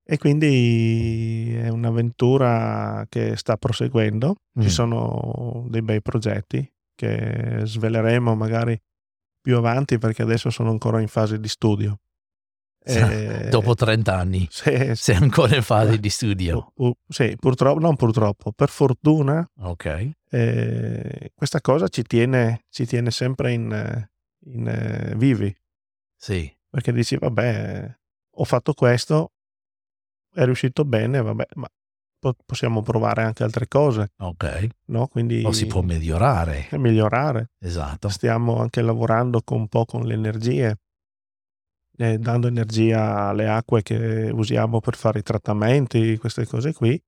e 0.03 0.17
quindi 0.17 1.53
è 1.55 1.69
un'avventura 1.69 3.05
che 3.07 3.37
sta 3.37 3.55
proseguendo. 3.55 4.35
Mm. 4.59 4.61
Ci 4.61 4.69
sono 4.69 5.65
dei 5.69 5.81
bei 5.81 6.01
progetti 6.01 6.69
che 6.93 7.61
sveleremo 7.63 8.35
magari 8.35 8.77
più 9.49 9.57
avanti 9.57 9.97
perché 9.97 10.21
adesso 10.21 10.51
sono 10.51 10.69
ancora 10.69 11.01
in 11.01 11.07
fase 11.07 11.39
di 11.39 11.47
studio. 11.47 11.99
E- 12.83 13.47
Dopo 13.49 13.73
30 13.73 14.15
anni 14.15 14.47
Sì, 14.51 14.93
sei 14.93 15.15
ancora 15.15 15.55
in 15.55 15.63
fase 15.63 15.99
di 15.99 16.09
studio. 16.09 16.71
Pu- 16.75 16.91
pu- 16.91 16.97
sì, 17.07 17.35
purtroppo, 17.35 17.79
non 17.79 17.95
purtroppo, 17.95 18.51
per 18.51 18.69
fortuna 18.69 19.43
Ok, 19.61 20.11
eh, 20.29 21.31
questa 21.33 21.61
cosa 21.61 21.87
ci 21.87 22.03
tiene, 22.03 22.65
ci 22.69 22.85
tiene 22.85 23.09
sempre 23.09 23.53
in, 23.53 23.71
eh, 23.71 24.11
in, 24.51 24.67
eh, 24.67 25.13
vivi, 25.17 25.53
sì. 26.15 26.55
perché 26.69 26.93
dici, 26.93 27.17
vabbè, 27.17 27.97
ho 28.35 28.43
fatto 28.43 28.73
questo, 28.73 29.31
è 30.31 30.45
riuscito 30.45 30.85
bene, 30.85 31.21
vabbè, 31.23 31.47
ma 31.55 31.67
po- 32.19 32.35
possiamo 32.45 32.81
provare 32.81 33.23
anche 33.23 33.43
altre 33.43 33.67
cose, 33.67 34.11
Ok, 34.17 34.67
no? 34.87 35.07
Quindi 35.07 35.43
o 35.45 35.51
si 35.51 35.65
può 35.65 35.81
migliorare. 35.81 36.67
migliorare. 36.73 37.51
Esatto. 37.59 38.09
Stiamo 38.09 38.59
anche 38.59 38.81
lavorando 38.81 39.41
con 39.41 39.59
un 39.61 39.67
po' 39.67 39.85
con 39.85 40.03
le 40.03 40.13
energie, 40.13 40.77
eh, 41.97 42.17
dando 42.17 42.47
energia 42.47 43.27
alle 43.29 43.47
acque 43.47 43.81
che 43.81 44.29
usiamo 44.33 44.79
per 44.79 44.95
fare 44.95 45.19
i 45.19 45.23
trattamenti, 45.23 46.17
queste 46.17 46.45
cose 46.45 46.73
qui, 46.73 47.01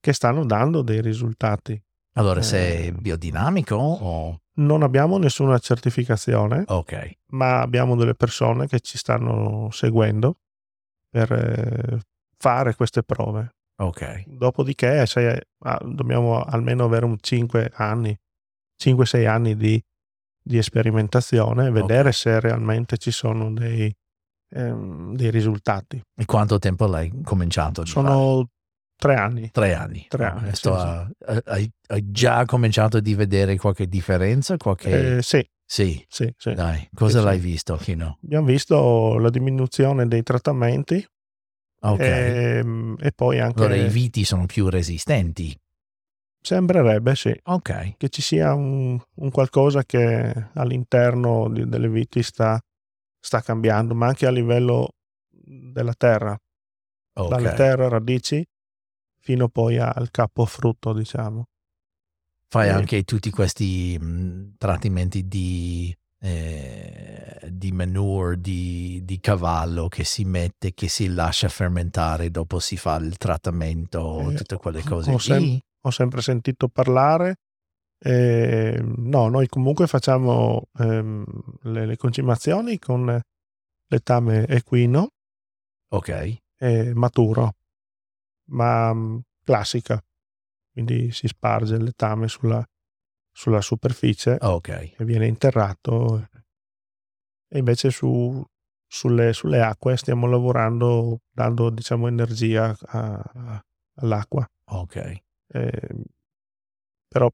che 0.00 0.12
stanno 0.12 0.44
dando 0.44 0.82
dei 0.82 1.00
risultati. 1.00 1.80
Allora 2.14 2.40
Eh. 2.40 2.44
sei 2.44 2.92
biodinamico 2.92 3.76
o... 3.76 4.40
Non 4.58 4.82
abbiamo 4.82 5.18
nessuna 5.18 5.56
certificazione, 5.58 6.64
Ok, 6.66 7.18
ma 7.32 7.60
abbiamo 7.60 7.94
delle 7.94 8.14
persone 8.16 8.66
che 8.66 8.80
ci 8.80 8.98
stanno 8.98 9.68
seguendo 9.70 10.40
per 11.08 11.30
eh, 11.32 12.00
fare 12.36 12.74
queste 12.74 13.04
prove. 13.04 13.54
Ok. 13.78 14.24
Dopodiché 14.26 15.06
se- 15.06 15.48
ah, 15.64 15.80
dobbiamo 15.84 16.40
almeno 16.42 16.84
avere 16.84 17.04
un 17.04 17.16
5 17.20 17.70
anni, 17.74 18.16
5-6 18.76 19.26
anni 19.26 19.56
di, 19.56 19.82
di 20.42 20.62
sperimentazione 20.62 21.66
e 21.66 21.70
vedere 21.70 22.12
se 22.12 22.40
realmente 22.40 22.96
ci 22.98 23.10
sono 23.10 23.52
dei, 23.52 23.94
ehm, 24.50 25.14
dei 25.14 25.30
risultati. 25.30 26.00
E 26.16 26.24
quanto 26.24 26.58
tempo 26.58 26.86
l'hai 26.86 27.10
cominciato? 27.22 27.84
Sono 27.84 28.48
tre 28.96 29.14
anni. 29.14 29.50
tre 29.52 29.74
anni. 29.74 30.06
Tre 30.08 30.24
Oh, 30.26 30.28
anni, 30.28 30.54
sì, 30.54 30.68
a- 30.68 31.00
a- 31.26 31.42
hai, 31.46 31.70
hai 31.88 32.10
già 32.10 32.44
cominciato 32.44 32.98
di 33.00 33.14
vedere 33.14 33.56
qualche 33.56 33.86
differenza? 33.86 34.56
Qualche... 34.56 35.16
Eh, 35.18 35.22
sì, 35.22 35.46
Sì, 35.70 36.02
sì, 36.08 36.32
sì. 36.36 36.54
dai. 36.54 36.88
Cosa 36.94 37.18
Sì, 37.18 37.24
l'hai 37.24 37.38
sì. 37.40 37.46
visto? 37.46 37.76
Fino? 37.76 38.18
Abbiamo 38.22 38.46
visto 38.46 39.18
la 39.18 39.28
diminuzione 39.30 40.08
dei 40.08 40.22
trattamenti 40.22 41.06
Ok. 41.80 42.00
ehm, 42.00 42.96
e, 43.00 43.12
poi 43.12 43.38
anche... 43.40 43.60
allora 43.60 43.76
i 43.76 43.88
viti 43.88 44.24
sono 44.24 44.46
più 44.46 44.68
resistenti. 44.68 45.56
Sembrerebbe, 46.40 47.14
sì, 47.14 47.34
Ok, 47.44 47.96
che 47.96 48.08
ci 48.08 48.22
sia 48.22 48.54
un, 48.54 48.98
un 49.16 49.30
qualcosa 49.30 49.84
che 49.84 50.48
all'interno 50.54 51.48
di- 51.50 51.68
delle 51.68 51.88
viti 51.88 52.22
sta, 52.22 52.58
sta 53.18 53.40
cambiando, 53.40 53.94
ma 53.94 54.06
anche 54.06 54.26
a 54.26 54.30
livello 54.30 54.94
della 55.28 55.94
terra, 55.94 56.38
ok. 57.14 57.30
dalle 57.30 57.54
terre 57.54 57.88
radici 57.88 58.44
fino 59.20 59.48
poi 59.48 59.78
al 59.78 60.10
capo 60.10 60.46
frutto, 60.46 60.92
diciamo. 60.92 61.44
Fai 62.46 62.68
Eh. 62.68 62.72
anche 62.72 63.02
tutti 63.02 63.30
questi 63.30 63.98
mh, 64.00 64.54
trattamenti 64.56 65.28
di, 65.28 65.94
eh, 66.20 67.48
di 67.50 67.72
manure, 67.72 68.40
di, 68.40 69.00
di 69.04 69.20
cavallo 69.20 69.88
che 69.88 70.04
si 70.04 70.24
mette, 70.24 70.74
che 70.74 70.88
si 70.88 71.08
lascia 71.08 71.48
fermentare, 71.48 72.30
dopo 72.30 72.58
si 72.58 72.76
fa 72.76 72.96
il 72.96 73.16
trattamento, 73.16 74.30
Eh, 74.30 74.34
tutte 74.34 74.56
quelle 74.56 74.82
cose 74.82 75.10
ho 75.12 75.18
sem- 75.18 75.58
Ho 75.82 75.90
sempre 75.90 76.20
sentito 76.22 76.68
parlare. 76.68 77.36
eh, 78.00 78.80
no, 78.80 79.28
noi 79.28 79.46
comunque 79.48 79.86
facciamo 79.86 80.68
ehm, 80.78 81.24
le, 81.62 81.86
le 81.86 81.96
concimazioni 81.96 82.78
con 82.78 83.20
letame 83.88 84.46
equino 84.46 85.08
Ok, 85.90 86.38
maturo, 86.94 87.54
ma 88.50 88.92
mh, 88.92 89.22
classica. 89.44 90.02
quindi 90.72 91.10
si 91.12 91.26
sparge 91.28 91.76
il 91.76 91.84
letame 91.84 92.28
sulla, 92.28 92.64
sulla 93.38 93.60
superficie 93.60 94.36
Ok. 94.40 94.94
e 94.96 95.04
viene 95.04 95.28
interrato. 95.28 96.28
E 97.48 97.58
invece 97.58 97.90
su, 97.90 98.44
sulle, 98.84 99.32
sulle 99.32 99.60
acque 99.62 99.96
stiamo 99.96 100.26
lavorando 100.26 101.20
dando 101.30 101.70
diciamo 101.70 102.08
energia 102.08 102.76
a- 102.86 103.30
a- 103.32 103.64
all'acqua. 104.00 104.44
Ok. 104.70 105.20
Eh, 105.50 105.88
però 107.06 107.30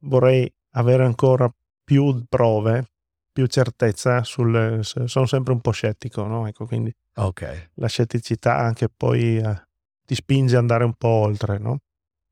vorrei 0.00 0.52
avere 0.72 1.04
ancora 1.04 1.48
più 1.84 2.24
prove, 2.28 2.90
più 3.32 3.46
certezza 3.46 4.24
sul... 4.24 4.80
Sono 4.82 5.26
sempre 5.26 5.52
un 5.52 5.60
po' 5.60 5.70
scettico, 5.70 6.26
no? 6.26 6.48
Ecco, 6.48 6.66
quindi 6.66 6.92
Ok. 7.14 7.70
la 7.74 7.86
scetticità 7.86 8.56
anche 8.58 8.88
poi 8.88 9.36
eh, 9.38 9.62
ti 10.04 10.16
spinge 10.16 10.56
ad 10.56 10.62
andare 10.62 10.82
un 10.82 10.94
po' 10.94 11.08
oltre, 11.08 11.58
no? 11.58 11.78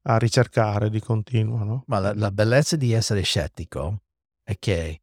A 0.08 0.18
ricercare 0.18 0.88
di 0.88 1.00
continuo, 1.00 1.64
no? 1.64 1.84
Ma 1.86 1.98
la, 1.98 2.14
la 2.14 2.30
bellezza 2.30 2.76
di 2.76 2.92
essere 2.92 3.22
scettico 3.22 4.02
è 4.44 4.56
che 4.58 5.00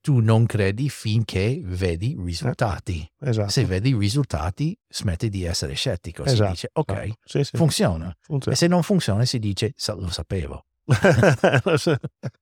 tu 0.00 0.20
non 0.20 0.46
credi 0.46 0.88
finché 0.88 1.60
vedi 1.64 2.16
risultati. 2.18 3.06
Esatto. 3.20 3.50
Se 3.50 3.64
vedi 3.64 3.90
i 3.90 3.96
risultati, 3.98 4.78
smetti 4.88 5.28
di 5.28 5.44
essere 5.44 5.74
scettico. 5.74 6.24
Si 6.26 6.34
Esatto, 6.34 6.50
dice, 6.50 6.70
ok, 6.72 6.90
esatto. 6.92 7.18
Sì, 7.24 7.44
sì. 7.44 7.56
funziona. 7.56 8.16
funziona. 8.20 8.56
E 8.56 8.58
se 8.58 8.66
non 8.66 8.82
funziona, 8.82 9.24
si 9.24 9.38
dice, 9.38 9.72
"Sa- 9.76 9.94
lo 9.94 10.08
sapevo. 10.08 10.64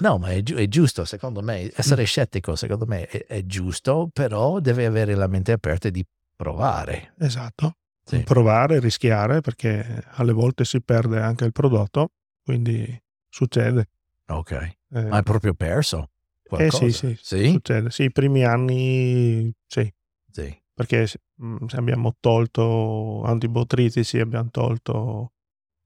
No, 0.00 0.18
ma 0.18 0.30
è, 0.30 0.42
giu- 0.42 0.58
è 0.58 0.68
giusto, 0.68 1.06
secondo 1.06 1.40
me. 1.40 1.70
Essere 1.74 2.04
scettico, 2.04 2.54
secondo 2.54 2.84
me, 2.84 3.06
è, 3.06 3.24
è 3.24 3.44
giusto, 3.46 4.10
però 4.12 4.60
deve 4.60 4.84
avere 4.84 5.14
la 5.14 5.26
mente 5.26 5.52
aperta 5.52 5.88
di 5.88 6.04
provare. 6.36 7.14
esatto. 7.18 7.76
Sì. 8.04 8.22
Provare, 8.22 8.80
rischiare, 8.80 9.40
perché 9.40 10.04
alle 10.12 10.32
volte 10.32 10.64
si 10.64 10.80
perde 10.82 11.20
anche 11.20 11.44
il 11.44 11.52
prodotto, 11.52 12.12
quindi 12.42 13.02
succede. 13.28 13.88
Ok. 14.26 14.52
Eh, 14.52 14.76
Ma 14.90 15.16
hai 15.16 15.22
proprio 15.22 15.54
perso 15.54 16.10
eh 16.42 16.48
qualcosa? 16.68 16.86
sì, 16.86 16.92
sì, 16.92 17.18
Sì? 17.20 17.50
succede. 17.50 17.90
Sì, 17.90 18.04
i 18.04 18.12
primi 18.12 18.44
anni 18.44 19.50
sì, 19.66 19.90
Sì. 20.30 20.62
perché 20.74 21.06
mm, 21.42 21.56
abbiamo 21.72 22.14
tolto 22.20 23.22
antibotritici, 23.24 24.20
abbiamo 24.20 24.50
tolto 24.50 25.32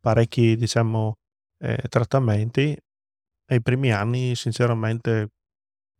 parecchi, 0.00 0.56
diciamo, 0.56 1.18
eh, 1.58 1.82
trattamenti 1.88 2.76
e 3.50 3.54
i 3.54 3.62
primi 3.62 3.92
anni, 3.92 4.34
sinceramente, 4.34 5.30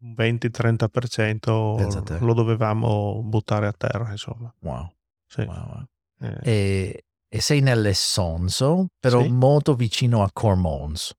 un 0.01 0.15
20-30% 0.15 1.75
Pensa 1.77 1.99
a 1.99 2.03
te. 2.03 2.19
lo 2.19 2.35
dovevamo 2.35 3.23
buttare 3.23 3.67
a 3.69 3.73
terra, 3.73 4.11
insomma. 4.11 4.53
Wow. 4.61 4.93
Sì. 5.27 5.43
wow, 5.43 5.67
wow. 5.69 5.87
Eh, 6.21 6.39
E, 6.43 7.05
e 7.29 7.41
sei 7.41 7.61
nell'Essonso, 7.61 8.89
però 8.99 9.23
Sì. 9.23 9.29
molto 9.29 9.75
vicino 9.75 10.23
a 10.23 10.31
Cormons. 10.33 11.13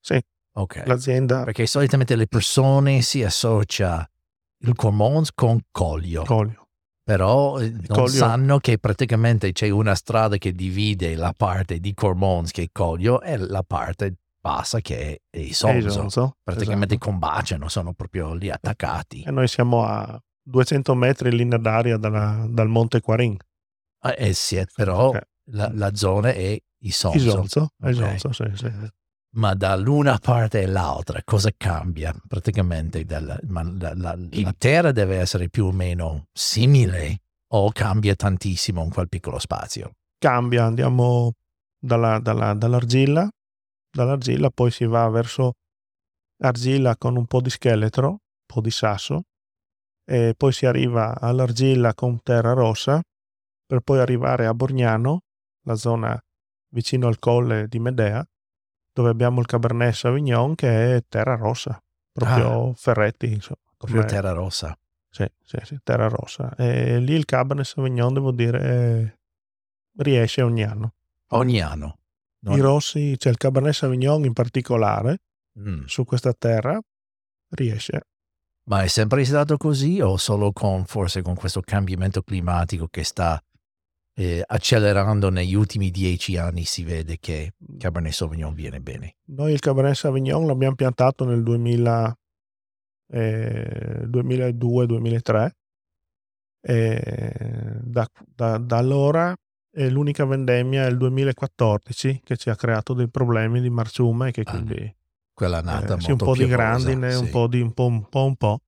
Sì. 0.00 0.20
Ok. 0.54 0.82
l'azienda 0.86 1.44
Perché 1.44 1.66
solitamente 1.66 2.14
le 2.16 2.26
persone 2.26 3.00
si 3.00 3.22
associa 3.24 4.06
il 4.64 4.74
Cormons 4.74 5.32
con 5.32 5.58
Coglio, 5.70 6.24
Colio. 6.24 6.66
però 7.02 7.58
eh, 7.58 7.70
non 7.70 7.84
Coglio- 7.86 8.08
sanno 8.08 8.58
che 8.58 8.78
praticamente 8.78 9.52
c'è 9.52 9.70
una 9.70 9.94
strada 9.94 10.36
che 10.36 10.52
divide 10.52 11.14
la 11.16 11.32
parte 11.34 11.78
di 11.78 11.94
Cormons 11.94 12.50
che 12.50 12.62
è 12.64 12.68
Coglio 12.70 13.22
e 13.22 13.38
la 13.38 13.62
parte 13.62 14.14
bassa 14.40 14.80
che 14.80 15.20
è 15.30 15.38
Isonzo. 15.38 15.86
Isonzo, 15.88 16.36
Praticamente 16.42 16.94
esatto. 16.96 17.10
combaciano, 17.10 17.68
sono 17.68 17.92
proprio 17.94 18.34
lì 18.34 18.50
attaccati. 18.50 19.22
E 19.22 19.30
noi 19.30 19.48
siamo 19.48 19.84
a 19.84 20.20
200 20.42 20.94
metri 20.94 21.30
in 21.30 21.36
linea 21.36 21.58
d'aria 21.58 21.96
dalla- 21.96 22.44
dal 22.48 22.68
Monte 22.68 23.00
Quarin. 23.00 23.36
Eh, 24.02 24.14
eh 24.28 24.32
sì, 24.32 24.62
però 24.74 25.12
Eh, 25.14 25.26
la, 25.52 25.70
la 25.72 25.94
zona 25.94 26.30
è 26.32 26.58
Isonzo. 26.80 27.16
Isonzo, 27.18 27.60
Ok. 27.80 27.90
Isonzo, 27.90 28.32
sì, 28.32 28.44
sì. 28.54 28.70
Ma 29.34 29.54
dall'una 29.54 30.18
parte 30.18 30.64
all'altra 30.64 31.22
cosa 31.24 31.50
cambia 31.56 32.14
praticamente? 32.28 33.04
Dalla- 33.04 33.38
ma 33.46 33.62
la, 33.62 33.94
la- 33.94 34.18
la 34.18 34.54
terra 34.58 34.92
deve 34.92 35.16
essere 35.18 35.48
più 35.48 35.66
o 35.66 35.72
meno 35.72 36.26
simile 36.32 37.20
o 37.54 37.70
cambia 37.72 38.14
tantissimo 38.14 38.82
in 38.82 38.90
quel 38.90 39.08
piccolo 39.08 39.38
spazio? 39.38 39.92
Cambia, 40.18 40.64
andiamo 40.64 41.32
dalla- 41.78 42.18
dalla- 42.18 42.52
dall'argilla, 42.54 43.26
dall'argilla 43.90 44.50
poi 44.50 44.70
si 44.70 44.84
va 44.84 45.08
verso 45.08 45.52
argilla 46.42 46.96
con 46.96 47.16
un 47.16 47.26
po' 47.26 47.40
di 47.40 47.50
scheletro, 47.50 48.08
un 48.08 48.18
po' 48.46 48.60
di 48.60 48.70
sasso, 48.70 49.22
e 50.04 50.34
poi 50.36 50.52
si 50.52 50.66
arriva 50.66 51.18
all'argilla 51.18 51.94
con 51.94 52.20
terra 52.22 52.52
rossa, 52.52 53.00
per 53.72 53.80
poi 53.80 54.00
arrivare 54.00 54.44
a 54.44 54.52
Borgnano, 54.52 55.22
la 55.62 55.76
zona 55.76 56.22
vicino 56.74 57.06
al 57.06 57.18
colle 57.18 57.68
di 57.68 57.78
Medea, 57.78 58.22
dove 58.92 59.08
abbiamo 59.08 59.40
il 59.40 59.46
Cabernet 59.46 59.94
Sauvignon 59.94 60.54
che 60.54 60.96
è 60.96 61.02
terra 61.08 61.36
rossa, 61.36 61.82
proprio 62.12 62.74
ferretti, 62.74 63.32
insomma. 63.32 63.60
Proprio 63.78 64.04
terra 64.04 64.32
rossa. 64.32 64.78
Sì, 65.08 65.24
sì, 65.42 65.56
sì, 65.62 65.78
terra 65.82 66.08
rossa. 66.08 66.54
E 66.56 66.98
lì 66.98 67.14
il 67.14 67.24
Cabernet 67.24 67.64
Sauvignon, 67.64 68.12
devo 68.12 68.30
dire, 68.30 69.20
riesce 69.96 70.42
ogni 70.42 70.64
anno. 70.64 70.92
Ogni 71.28 71.62
anno. 71.62 71.96
Non- 72.40 72.58
I 72.58 72.60
rossi, 72.60 73.18
cioè 73.18 73.32
il 73.32 73.38
Cabernet 73.38 73.72
Sauvignon 73.72 74.22
in 74.26 74.34
particolare, 74.34 75.20
Mm. 75.58 75.84
su 75.86 76.04
questa 76.04 76.34
terra, 76.34 76.78
riesce. 77.54 78.02
Ma 78.64 78.82
è 78.82 78.86
sempre 78.86 79.24
stato 79.24 79.56
così 79.56 79.98
o 80.02 80.18
solo 80.18 80.52
con 80.52 80.84
forse 80.84 81.22
con 81.22 81.34
questo 81.34 81.62
cambiamento 81.62 82.22
climatico 82.22 82.86
che 82.88 83.02
sta 83.02 83.42
eh, 84.14 84.42
accelerando 84.46 85.30
negli 85.30 85.54
ultimi 85.54 85.90
dieci 85.90 86.36
anni 86.36 86.64
si 86.64 86.84
vede 86.84 87.18
che 87.18 87.54
Cabernet 87.78 88.12
Sauvignon 88.12 88.54
viene 88.54 88.80
bene? 88.80 89.16
Noi 89.26 89.52
il 89.52 89.60
Cabernet 89.60 89.94
Sauvignon 89.94 90.46
l'abbiamo 90.46 90.74
piantato 90.74 91.24
nel 91.24 91.42
2000, 91.42 92.16
eh, 93.12 94.06
2002-2003 94.06 95.50
e 96.64 97.80
da, 97.82 98.06
da- 98.34 98.58
da 98.58 98.76
allora 98.76 99.34
l'unica 99.74 100.24
vendemmia 100.24 100.84
è 100.86 100.90
il 100.90 100.96
2014 100.98 102.20
che 102.22 102.36
ci 102.36 102.50
ha 102.50 102.56
creato 102.56 102.92
dei 102.92 103.08
problemi 103.08 103.60
di 103.60 103.70
marciume 103.70 104.30
che 104.30 104.42
Ah, 104.44 104.50
quindi 104.50 104.94
Quella 105.32 105.60
nata 105.60 105.96
eh, 105.96 106.00
sì, 106.00 106.10
un 106.10 106.18
po' 106.18 106.36
di 106.36 106.46
grandine, 106.46 107.14
un 107.14 107.24
sì. 107.24 107.30
po' 107.30 107.46
di 107.46 107.60
un 107.60 107.72
po', 107.72 107.86
un 107.86 108.06
po', 108.08 108.24
un 108.24 108.36
po', 108.36 108.60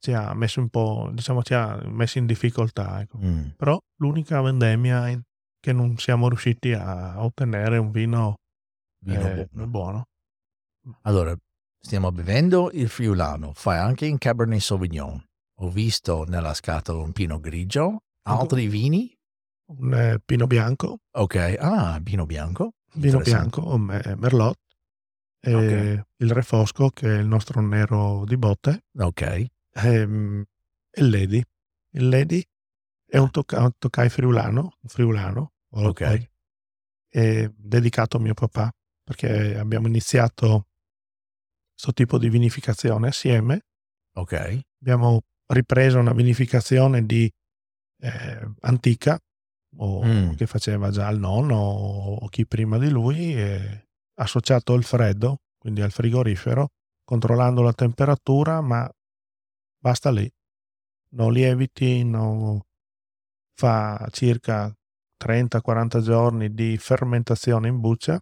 ci 0.00 0.12
ha 0.12 0.32
messo 0.34 0.60
un 0.60 0.68
po', 0.68 1.10
diciamo, 1.12 1.42
ci 1.42 1.54
ha 1.54 1.78
messo 1.84 2.18
in 2.18 2.26
difficoltà. 2.26 3.00
Ecco. 3.00 3.18
Mm. 3.18 3.48
Però 3.56 3.78
l'unica 4.00 4.40
vendemmia 4.40 5.08
in- 5.08 5.22
che 5.60 5.72
non 5.72 5.96
siamo 5.98 6.28
riusciti 6.28 6.72
a 6.72 7.22
ottenere 7.22 7.76
un 7.78 7.90
vino, 7.90 8.36
Vino 9.04 9.20
eh, 9.28 9.46
buono. 9.52 9.66
buono. 9.68 10.04
Allora, 11.02 11.36
stiamo 11.78 12.10
bevendo 12.12 12.70
il 12.72 12.88
friulano, 12.88 13.52
fai 13.54 13.78
anche 13.78 14.06
in 14.06 14.18
Cabernet 14.18 14.60
Sauvignon. 14.60 15.22
Ho 15.62 15.68
visto 15.70 16.24
nella 16.26 16.54
scatola 16.54 17.02
un 17.02 17.12
pino 17.12 17.38
grigio, 17.38 17.98
altri 18.22 18.66
vini. 18.68 19.14
Un 19.72 19.94
eh, 19.94 20.18
pino 20.24 20.46
bianco, 20.46 20.98
Ok, 21.12 21.56
ah, 21.60 21.98
vino 22.02 22.24
bianco. 22.26 22.72
vino 22.94 23.18
bianco, 23.20 23.76
me- 23.78 24.14
merlot, 24.16 24.56
e 25.40 25.54
Ok. 25.54 26.04
il 26.16 26.30
refosco 26.32 26.88
che 26.88 27.16
è 27.16 27.18
il 27.20 27.26
nostro 27.26 27.60
nero 27.60 28.24
di 28.24 28.36
botte, 28.36 28.84
Ok, 28.98 29.46
ehm, 29.74 30.44
e 30.90 31.00
il 31.00 31.08
Lady. 31.10 31.42
Il 31.92 32.08
Lady 32.08 32.44
è 33.06 33.18
un, 33.18 33.30
tocca- 33.30 33.60
un 33.62 33.70
toccai 33.78 34.08
friulano, 34.08 34.60
un 34.80 34.88
friulano, 34.88 35.52
Ok. 35.70 36.28
è 37.08 37.48
dedicato 37.56 38.16
a 38.16 38.20
mio 38.20 38.34
papà, 38.34 38.72
perché 39.02 39.56
abbiamo 39.56 39.86
iniziato 39.88 40.66
questo 41.72 41.92
tipo 41.92 42.18
di 42.18 42.28
vinificazione 42.28 43.08
assieme. 43.08 43.62
ok, 44.14 44.60
Abbiamo 44.80 45.22
ripreso 45.46 45.98
una 45.98 46.12
vinificazione 46.12 47.04
di 47.06 47.30
eh, 48.02 48.52
antica, 48.60 49.18
o 49.76 50.04
Mm. 50.04 50.34
che 50.34 50.46
faceva 50.46 50.90
già 50.90 51.08
il 51.10 51.18
nonno 51.18 51.54
o 51.56 52.28
chi 52.28 52.46
prima 52.46 52.76
di 52.78 52.88
lui, 52.90 53.34
associato 54.14 54.72
al 54.74 54.82
freddo, 54.84 55.38
quindi 55.58 55.80
al 55.82 55.90
frigorifero, 55.92 56.68
controllando 57.04 57.62
la 57.62 57.72
temperatura, 57.72 58.60
ma 58.60 58.88
basta 59.80 60.10
lì. 60.10 60.30
Non 61.12 61.32
lieviti, 61.32 62.04
non 62.04 62.60
fa 63.54 64.06
circa 64.10 64.72
30-40 65.22 66.00
giorni 66.00 66.54
di 66.54 66.76
fermentazione 66.78 67.68
in 67.68 67.80
buccia 67.80 68.18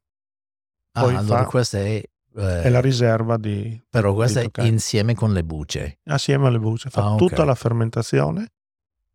Ah, 0.92 1.02
Poi 1.02 1.14
allora 1.14 1.42
fa- 1.44 1.48
questa 1.50 1.78
è... 1.78 2.02
eh, 2.36 2.62
è 2.62 2.68
la 2.70 2.80
riserva 2.80 3.36
di, 3.36 3.80
però 3.88 4.14
questa 4.14 4.40
di 4.40 4.50
è 4.52 4.62
insieme 4.62 5.14
con 5.14 5.32
le 5.32 5.44
bucce. 5.44 5.98
assieme 6.04 6.46
alle 6.48 6.58
bucce. 6.58 6.88
Fa 6.90 7.02
Ah, 7.02 7.12
ok. 7.12 7.18
tutta 7.18 7.44
la 7.44 7.54
fermentazione 7.54 8.52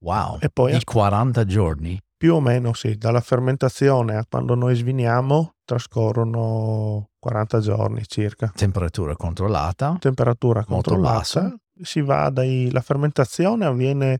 Wow. 0.04 0.38
E 0.40 0.50
poi 0.50 0.72
I 0.74 0.76
as- 0.76 0.84
40 0.84 1.46
giorni. 1.46 2.00
Più 2.16 2.36
o 2.36 2.40
meno 2.42 2.74
sì, 2.74 2.96
dalla 2.96 3.20
fermentazione 3.22 4.16
a 4.16 4.26
quando 4.30 4.54
noi 4.56 4.76
sviniamo 4.76 5.56
trascorrono 5.66 7.10
40 7.20 7.60
giorni 7.60 8.04
circa. 8.06 8.52
Temperatura 8.56 9.16
controllata. 9.16 9.96
Temperatura 10.00 10.64
controllata. 10.64 11.54
Si 11.82 12.02
va 12.02 12.30
dai, 12.30 12.70
la 12.72 12.82
fermentazione 12.82 13.66
avviene 13.66 14.20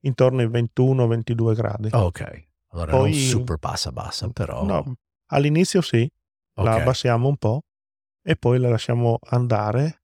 intorno 0.00 0.40
ai 0.40 0.48
21-22 0.48 1.54
gradi. 1.54 1.88
Ok. 1.92 2.46
Allora 2.68 2.90
Poi- 2.92 3.10
non 3.10 3.18
super 3.20 3.58
bassa 3.58 3.92
bassa, 3.92 4.28
però... 4.30 4.64
No, 4.64 4.94
all'inizio 5.26 5.80
sì, 5.80 6.08
la 6.60 6.74
Ok. 6.74 6.80
abbassiamo 6.80 7.28
un 7.28 7.36
po' 7.36 7.62
e 8.22 8.36
poi 8.36 8.58
la 8.58 8.68
lasciamo 8.68 9.18
andare 9.28 10.00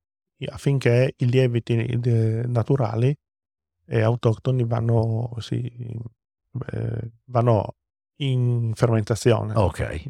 affinché 0.51 1.15
i 1.19 1.27
lieviti 1.29 1.75
eh, 1.77 2.43
naturali 2.47 3.15
e 3.87 4.01
autoctoni 4.01 4.65
vanno, 4.65 5.35
sì, 5.39 5.61
eh, 6.73 7.11
vanno 7.25 7.75
in 8.21 8.73
fermentazione. 8.75 9.55
Ok. 9.57 10.05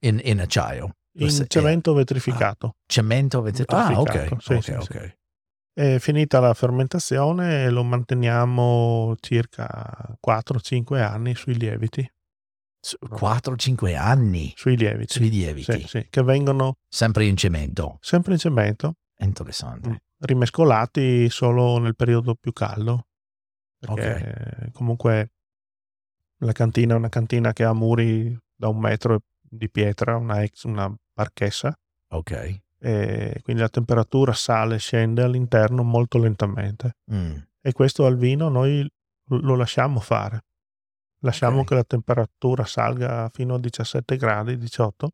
In, 0.00 0.20
in 0.22 0.40
acciaio. 0.40 0.96
In 1.18 1.44
cemento 1.48 1.92
vetrificato. 1.94 2.76
Cemento 2.86 3.40
vetri- 3.42 3.64
Ah, 3.68 3.98
ok. 3.98 4.12
Vetrificato, 4.12 4.40
sì, 4.40 4.52
ok, 4.54 4.62
sì, 4.62 4.72
ok. 4.72 5.18
È 5.74 5.98
finita 5.98 6.38
la 6.38 6.52
fermentazione 6.52 7.70
lo 7.70 7.82
manteniamo 7.82 9.14
circa 9.20 10.16
4-5 10.20 11.00
anni 11.00 11.34
sui 11.34 11.54
lieviti. 11.56 12.06
Su- 12.78 12.98
4-5 13.08 13.94
anni 13.96 14.52
Sui 14.56 14.76
lieviti. 14.76 15.12
sui 15.14 15.30
lieviti. 15.30 15.80
Sì, 15.82 15.86
sì, 15.86 16.06
che 16.10 16.22
vengono 16.22 16.74
Sempre 16.88 17.24
in 17.26 17.36
cemento. 17.36 17.96
sempre 18.00 18.32
in 18.34 18.38
cemento, 18.38 18.96
Interessante. 19.18 19.88
Mm. 19.88 19.94
rimescolati 20.18 21.30
solo 21.30 21.78
nel 21.78 21.94
periodo 21.96 22.34
più 22.34 22.52
caldo. 22.52 23.06
Perché 23.78 24.68
comunque 24.72 25.30
la 26.38 26.52
cantina 26.52 26.94
è 26.94 26.96
una 26.96 27.08
cantina 27.08 27.52
che 27.52 27.64
ha 27.64 27.72
muri 27.72 28.36
da 28.54 28.68
un 28.68 28.78
metro 28.78 29.20
di 29.40 29.68
pietra, 29.70 30.16
una, 30.16 30.42
ex, 30.42 30.64
una 30.64 30.92
parchessa, 31.14 31.74
Ok. 32.10 32.60
E 32.82 33.40
quindi 33.42 33.62
la 33.62 33.68
temperatura 33.68 34.32
sale 34.32 34.74
e 34.74 34.78
scende 34.78 35.22
all'interno 35.22 35.82
molto 35.84 36.18
lentamente. 36.18 36.96
Mm. 37.12 37.36
E 37.60 37.72
questo 37.72 38.06
al 38.06 38.16
vino 38.16 38.48
noi 38.48 38.88
lo 39.28 39.54
lasciamo 39.54 40.00
fare. 40.00 40.44
Lasciamo 41.20 41.60
Ok. 41.60 41.68
che 41.68 41.74
la 41.74 41.84
temperatura 41.84 42.64
salga 42.64 43.28
fino 43.32 43.54
a 43.54 43.60
17 43.60 44.16
gradi, 44.16 44.58
18, 44.58 45.10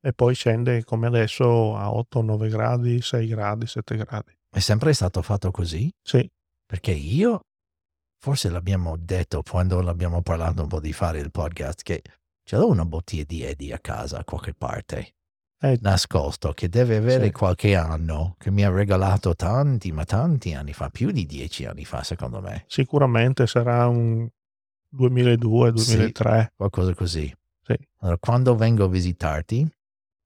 e 0.00 0.12
poi 0.12 0.34
scende 0.34 0.82
come 0.82 1.06
adesso 1.06 1.76
a 1.76 1.92
8, 1.92 2.20
9 2.22 2.48
gradi, 2.48 3.00
6 3.00 3.26
gradi, 3.28 3.66
7 3.66 3.96
gradi. 3.96 4.36
È 4.50 4.58
sempre 4.58 4.92
stato 4.92 5.22
fatto 5.22 5.50
così? 5.52 5.92
Sì, 6.02 6.28
Perché 6.66 6.90
io, 6.90 7.42
forse 8.18 8.48
l'abbiamo 8.50 8.96
detto 8.98 9.42
quando 9.48 9.80
l'abbiamo 9.80 10.20
parlato 10.22 10.62
un 10.62 10.68
po' 10.68 10.80
di 10.80 10.92
fare 10.92 11.20
il 11.20 11.30
podcast, 11.30 11.82
che 11.82 12.02
ce 12.42 12.56
l'ho 12.56 12.68
una 12.68 12.84
bottiglia 12.84 13.22
di 13.22 13.42
Eddie 13.42 13.72
a 13.74 13.78
casa 13.78 14.18
a 14.18 14.24
qualche 14.24 14.52
parte, 14.52 15.14
eh, 15.60 15.78
nascosto, 15.82 16.52
che 16.52 16.68
deve 16.68 16.96
avere 16.96 17.26
Sì. 17.26 17.32
qualche 17.32 17.74
anno, 17.76 18.34
che 18.38 18.50
mi 18.50 18.62
ha 18.64 18.70
regalato 18.70 19.34
tanti, 19.34 19.90
ma 19.92 20.04
tanti 20.04 20.52
anni 20.54 20.72
fa, 20.72 20.90
più 20.90 21.10
di 21.10 21.24
dieci 21.26 21.64
anni 21.64 21.84
fa 21.84 22.02
secondo 22.02 22.40
me, 22.40 22.64
sicuramente 22.66 23.46
sarà 23.46 23.86
un 23.86 24.28
2002, 24.88 25.72
2003. 25.72 26.52
qualcosa 26.56 26.94
così. 26.94 27.32
Sì. 27.62 27.74
Allora, 28.00 28.18
quando 28.18 28.54
vengo 28.54 28.84
a 28.84 28.88
visitarti, 28.88 29.66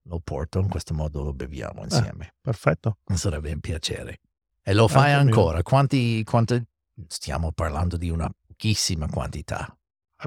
lo 0.04 0.20
porto, 0.22 0.58
in 0.60 0.68
questo 0.68 0.94
modo 0.94 1.22
lo 1.22 1.32
beviamo 1.32 1.82
insieme. 1.84 2.34
Perfetto. 2.40 2.98
Sarebbe 3.14 3.52
un 3.52 3.60
piacere. 3.60 4.18
E 4.62 4.74
lo 4.74 4.88
fai 4.88 5.12
Anche 5.12 5.28
ancora? 5.32 5.62
Quanti, 5.62 6.22
quante, 6.24 6.66
stiamo 7.06 7.52
parlando 7.52 7.96
di 7.96 8.10
una 8.10 8.30
pochissima 8.46 9.08
quantità. 9.08 9.74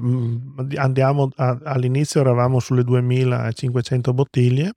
Mm, 0.02 0.58
Andiamo 0.76 1.30
a- 1.36 1.58
all'inizio 1.64 2.20
eravamo 2.20 2.58
sulle 2.58 2.82
2500 2.82 4.12
bottiglie 4.12 4.72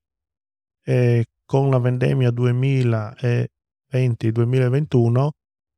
e 0.88 1.26
con 1.44 1.70
la 1.70 1.80
vendemmia 1.80 2.30
2020-2021 2.30 5.28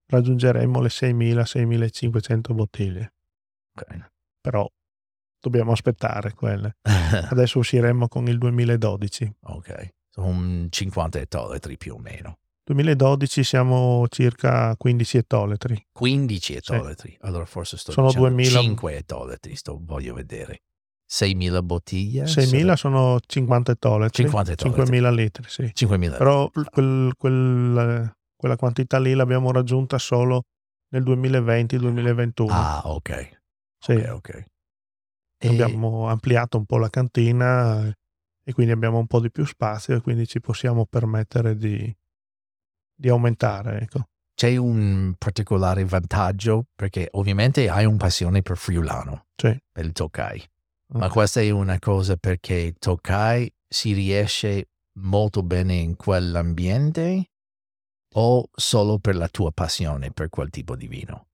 raggiungeremo 0.05 0.81
le 0.81 0.89
6000-6500 0.89 2.53
bottiglie. 2.53 3.13
Ok. 3.75 4.11
Però 4.39 4.71
dobbiamo 5.39 5.71
aspettare 5.71 6.33
quelle. 6.33 6.77
Adesso 6.83 7.57
usciremo 7.57 8.07
con 8.07 8.27
il 8.27 8.37
2012. 8.37 9.37
ok. 9.41 9.93
Sono 10.11 10.27
un 10.27 10.67
50 10.69 11.19
ettolitri 11.19 11.77
più 11.77 11.95
o 11.95 11.97
meno. 11.97 12.37
2012 12.65 13.43
siamo 13.43 14.05
circa 14.09 14.75
15 14.77 15.17
ettolitri. 15.17 15.87
15 15.91 16.53
ettolitri. 16.53 17.17
Allora 17.21 17.45
forse 17.45 17.77
sto 17.77 17.91
Sono 17.91 18.07
dicendo 18.07 18.27
2000 18.27 18.59
5 18.59 18.95
ettolitri, 18.95 19.55
sto, 19.55 19.79
voglio 19.81 20.13
vedere. 20.13 20.61
6.000 21.11 21.61
bottiglie? 21.63 22.25
6.000 22.25 22.75
sono 22.75 23.17
50 23.25 23.71
ettolitri. 23.71 24.23
50 24.23 24.51
ettolitri. 24.51 24.83
5.000 24.99 25.09
litri, 25.13 25.43
sì. 25.47 25.71
5.000. 25.73 26.17
Però 26.17 26.49
quel- 26.71 27.13
quel- 27.17 28.13
quella 28.35 28.55
quantità 28.55 28.99
lì 28.99 29.13
l'abbiamo 29.15 29.51
raggiunta 29.51 29.97
solo 29.97 30.43
nel 30.89 31.03
2020-2021. 31.03 32.47
Ah, 32.51 32.81
ok. 32.85 33.39
Sì, 33.79 33.93
Ok, 33.93 34.09
ok. 34.13 34.45
E- 35.41 35.47
abbiamo 35.47 36.07
ampliato 36.09 36.57
un 36.57 36.65
po' 36.65 36.77
la 36.77 36.89
cantina 36.89 37.87
e 38.43 38.53
quindi 38.53 38.71
abbiamo 38.73 38.97
un 38.99 39.07
po' 39.07 39.19
di 39.19 39.31
più 39.31 39.45
spazio 39.45 39.95
e 39.95 40.01
quindi 40.01 40.27
ci 40.27 40.39
possiamo 40.41 40.85
permettere 40.85 41.55
di, 41.55 41.95
di 42.93 43.09
aumentare. 43.09 43.81
Ecco. 43.81 44.07
C'è 44.35 44.55
un 44.57 45.15
particolare 45.17 45.83
vantaggio 45.85 46.65
perché 46.75 47.07
ovviamente 47.11 47.67
hai 47.69 47.85
un 47.85 47.97
passione 47.97 48.41
per 48.41 48.57
Friulano, 48.57 49.25
Sì. 49.35 49.57
per 49.71 49.85
il 49.85 49.91
Tokai. 49.91 50.41
Ma 50.93 51.09
questa 51.09 51.41
è 51.41 51.49
una 51.51 51.77
cosa 51.79 52.17
perché 52.17 52.73
Tokai 52.77 53.51
si 53.67 53.93
riesce 53.93 54.69
molto 54.99 55.43
bene 55.43 55.75
in 55.75 55.95
quell'ambiente 55.95 57.25
o 58.15 58.49
solo 58.51 58.97
per 58.97 59.15
la 59.15 59.27
tua 59.27 59.51
passione 59.51 60.11
per 60.11 60.29
quel 60.29 60.49
tipo 60.49 60.75
di 60.75 60.87
vino? 60.87 61.27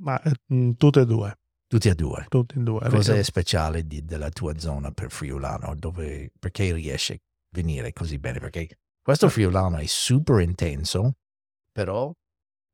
Ma 0.00 0.20
eh, 0.22 0.32
mh, 0.46 0.72
tutte 0.72 1.00
e 1.00 1.04
due, 1.06 1.38
Tutti 1.66 1.88
e 1.88 1.94
due. 1.94 2.24
tutte 2.28 2.58
e 2.58 2.62
due. 2.62 2.88
Cosa 2.88 3.14
Eh, 3.14 3.18
è 3.18 3.22
speciale 3.22 3.86
di- 3.86 4.02
della 4.04 4.30
tua 4.30 4.58
zona 4.58 4.90
per 4.92 5.10
Friulano? 5.10 5.74
Dove, 5.74 6.30
perché 6.38 6.72
riesce 6.72 7.12
a 7.12 7.18
venire 7.50 7.92
così 7.92 8.18
bene? 8.18 8.38
Perché 8.40 8.78
questo 9.02 9.28
Friulano 9.28 9.76
è 9.76 9.86
super 9.86 10.40
intenso, 10.40 11.16
però 11.70 12.10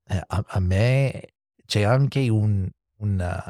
eh, 0.09 0.23
a, 0.25 0.45
a 0.47 0.61
me 0.61 1.33
c'è 1.67 1.83
anche 1.83 2.29
un- 2.29 2.69
una 3.01 3.43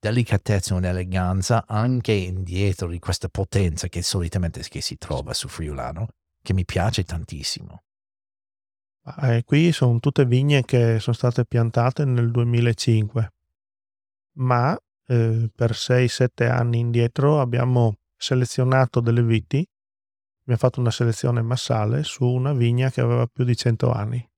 delicatezza, 0.00 0.74
un'eleganza 0.74 1.64
anche 1.66 2.12
indietro 2.12 2.88
di 2.88 2.98
questa 2.98 3.28
potenza 3.28 3.88
che 3.88 4.02
solitamente 4.02 4.62
che 4.62 4.80
si 4.80 4.96
trova 4.96 5.34
su 5.34 5.46
Friulano, 5.46 6.08
che 6.42 6.54
mi 6.54 6.64
piace 6.64 7.04
tantissimo. 7.04 7.82
Eh, 9.22 9.44
qui 9.44 9.72
sono 9.72 10.00
tutte 10.00 10.24
vigne 10.24 10.64
che 10.64 10.98
sono 11.00 11.14
state 11.14 11.44
piantate 11.44 12.04
nel 12.04 12.30
2005, 12.30 13.32
ma 14.38 14.76
eh, 15.06 15.50
per 15.54 15.72
6-7 15.72 16.48
anni 16.50 16.78
indietro 16.78 17.40
abbiamo 17.40 17.98
selezionato 18.16 19.00
delle 19.00 19.22
viti, 19.22 19.66
abbiamo 20.42 20.60
fatto 20.60 20.80
una 20.80 20.90
selezione 20.90 21.42
massale 21.42 22.04
su 22.04 22.24
una 22.24 22.52
vigna 22.52 22.90
che 22.90 23.00
aveva 23.00 23.26
più 23.26 23.44
di 23.44 23.56
100 23.56 23.92
anni. 23.92 24.28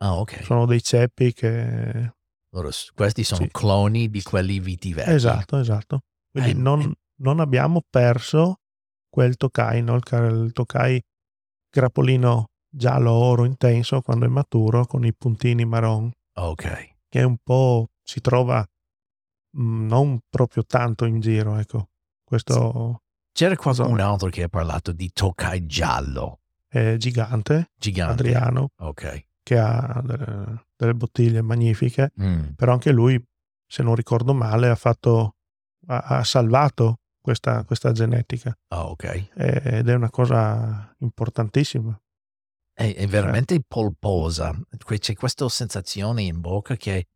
Ah, 0.00 0.18
ok. 0.18 0.42
Sono 0.44 0.66
dei 0.66 0.82
ceppi 0.82 1.32
che... 1.32 2.14
Loro- 2.50 2.70
questi 2.94 3.24
sono 3.24 3.42
Sì. 3.44 3.50
cloni 3.50 4.08
di 4.08 4.22
quelli 4.22 4.58
viti 4.60 4.92
vecchi. 4.94 5.10
Esatto, 5.10 5.58
esatto. 5.58 6.00
Quindi 6.30 6.50
Eh, 6.50 6.54
non, 6.54 6.80
eh. 6.80 6.92
non 7.22 7.40
abbiamo 7.40 7.82
perso 7.88 8.60
quel 9.08 9.36
Tokai, 9.36 9.82
no? 9.82 9.96
il, 9.96 10.02
il 10.44 10.52
Tokai 10.52 11.02
grappolino 11.70 12.46
giallo 12.70 13.12
oro 13.12 13.44
intenso 13.44 14.00
quando 14.02 14.26
è 14.26 14.28
maturo 14.28 14.86
con 14.86 15.04
i 15.04 15.14
puntini 15.14 15.64
marron. 15.64 16.10
Ok. 16.34 16.96
che 17.08 17.22
un 17.22 17.36
po' 17.42 17.88
si 18.02 18.20
trova 18.20 18.60
mh, 19.56 19.86
non 19.86 20.20
proprio 20.28 20.62
tanto 20.64 21.04
in 21.06 21.20
giro, 21.20 21.56
ecco. 21.56 21.88
Questo 22.22 23.02
C'era 23.32 23.56
qualcun 23.56 23.98
altro 24.00 24.28
che 24.28 24.42
ha 24.44 24.48
parlato 24.48 24.92
di 24.92 25.10
Tokai 25.12 25.66
giallo, 25.66 26.40
è 26.68 26.96
gigante, 26.96 27.70
gigante. 27.76 28.12
Adriano, 28.12 28.68
Ok. 28.80 29.26
Che 29.48 29.58
ha 29.58 30.02
delle, 30.04 30.64
delle 30.76 30.94
bottiglie 30.94 31.40
magnifiche, 31.40 32.12
Mm. 32.20 32.50
però 32.54 32.72
anche 32.72 32.90
lui, 32.92 33.18
se 33.66 33.82
non 33.82 33.94
ricordo 33.94 34.34
male, 34.34 34.68
ha 34.68 34.74
fatto, 34.74 35.36
ha, 35.86 35.98
ha 36.00 36.24
salvato 36.24 36.98
questa, 37.18 37.64
questa 37.64 37.92
genetica 37.92 38.54
Ah, 38.68 38.88
ok. 38.90 39.04
eh, 39.36 39.60
ed 39.78 39.88
è 39.88 39.94
una 39.94 40.10
cosa 40.10 40.94
importantissima. 40.98 41.98
È, 42.74 42.94
è 42.94 43.06
veramente 43.06 43.58
polposa. 43.66 44.54
Que- 44.84 44.98
C'è 44.98 45.14
questa 45.14 45.48
sensazione 45.48 46.22
in 46.22 46.40
bocca 46.40 46.76
che 46.76 47.06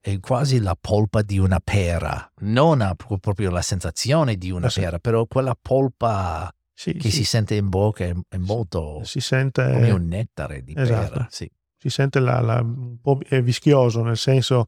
è 0.00 0.18
quasi 0.20 0.58
la 0.60 0.76
polpa 0.78 1.20
di 1.22 1.38
una 1.38 1.60
pera. 1.62 2.32
Non 2.40 2.80
ha 2.80 2.94
pro- 2.94 3.18
proprio 3.18 3.50
la 3.50 3.62
sensazione 3.62 4.36
di 4.36 4.50
una 4.50 4.66
Ah, 4.66 4.70
sì. 4.70 4.80
pera, 4.80 4.98
però 4.98 5.26
quella 5.26 5.54
polpa 5.60 6.50
Sì, 6.76 6.94
che 6.94 7.10
sì, 7.10 7.18
si 7.18 7.24
sente 7.24 7.54
in 7.54 7.68
bocca 7.68 8.04
è, 8.04 8.12
è 8.28 8.36
molto 8.38 9.02
si 9.04 9.20
sente, 9.20 9.70
come 9.72 9.90
un 9.90 10.06
nettare 10.08 10.62
di 10.64 10.74
esatto. 10.76 11.10
pera. 11.12 11.26
Sì. 11.30 11.48
Si 11.88 11.90
sente 11.90 12.18
la, 12.20 12.40
la- 12.40 12.60
un 12.62 12.98
po' 13.00 13.18
vischioso, 13.42 14.02
nel 14.02 14.16
senso 14.16 14.66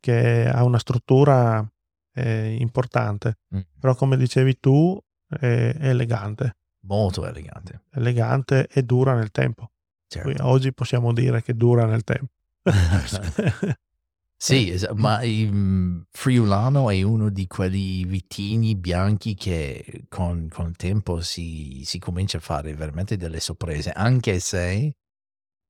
che 0.00 0.48
ha 0.48 0.64
una 0.64 0.78
struttura 0.78 1.66
eh, 2.14 2.56
importante, 2.58 3.38
Mm. 3.54 3.60
però 3.78 3.94
come 3.94 4.16
dicevi 4.16 4.58
tu 4.58 4.98
è, 5.28 5.74
è 5.78 5.88
elegante, 5.88 6.56
Molto 6.86 7.26
elegante. 7.26 7.82
elegante 7.92 8.68
e 8.70 8.82
dura 8.84 9.14
nel 9.14 9.30
tempo. 9.30 9.70
Certo. 10.08 10.46
Oggi 10.46 10.72
possiamo 10.72 11.12
dire 11.12 11.42
che 11.42 11.54
dura 11.54 11.84
nel 11.84 12.04
tempo. 12.04 12.32
Sì, 14.38 14.70
es- 14.70 14.86
ma 14.94 15.22
il 15.22 15.50
mm, 15.50 16.00
Friulano 16.10 16.90
è 16.90 17.00
uno 17.02 17.30
di 17.30 17.46
quei 17.46 18.04
vitigni 18.04 18.76
bianchi 18.76 19.34
che 19.34 20.04
con, 20.10 20.48
con 20.50 20.66
il 20.68 20.76
tempo 20.76 21.22
si, 21.22 21.82
si 21.86 21.98
comincia 21.98 22.36
a 22.36 22.40
fare 22.42 22.74
veramente 22.74 23.16
delle 23.16 23.40
sorprese, 23.40 23.92
anche 23.92 24.38
se 24.38 24.94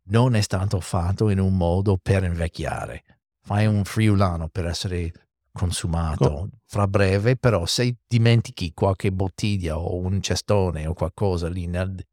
non 0.08 0.34
è 0.34 0.40
stato 0.40 0.80
fatto 0.80 1.28
in 1.30 1.38
un 1.40 1.56
modo 1.56 1.98
per 2.00 2.24
invecchiare. 2.24 3.04
Fai 3.42 3.66
un 3.66 3.84
Friulano 3.84 4.48
per 4.48 4.66
essere 4.66 5.12
consumato 5.52 6.28
Co- 6.28 6.48
fra 6.66 6.86
breve, 6.86 7.36
però 7.36 7.64
se 7.66 7.96
dimentichi 8.06 8.72
qualche 8.74 9.10
bottiglia 9.12 9.78
o 9.78 9.96
un 9.96 10.20
cestone 10.20 10.86
o 10.86 10.92
qualcosa 10.94 11.48
lì, 11.48 11.66
nel- 11.66 12.04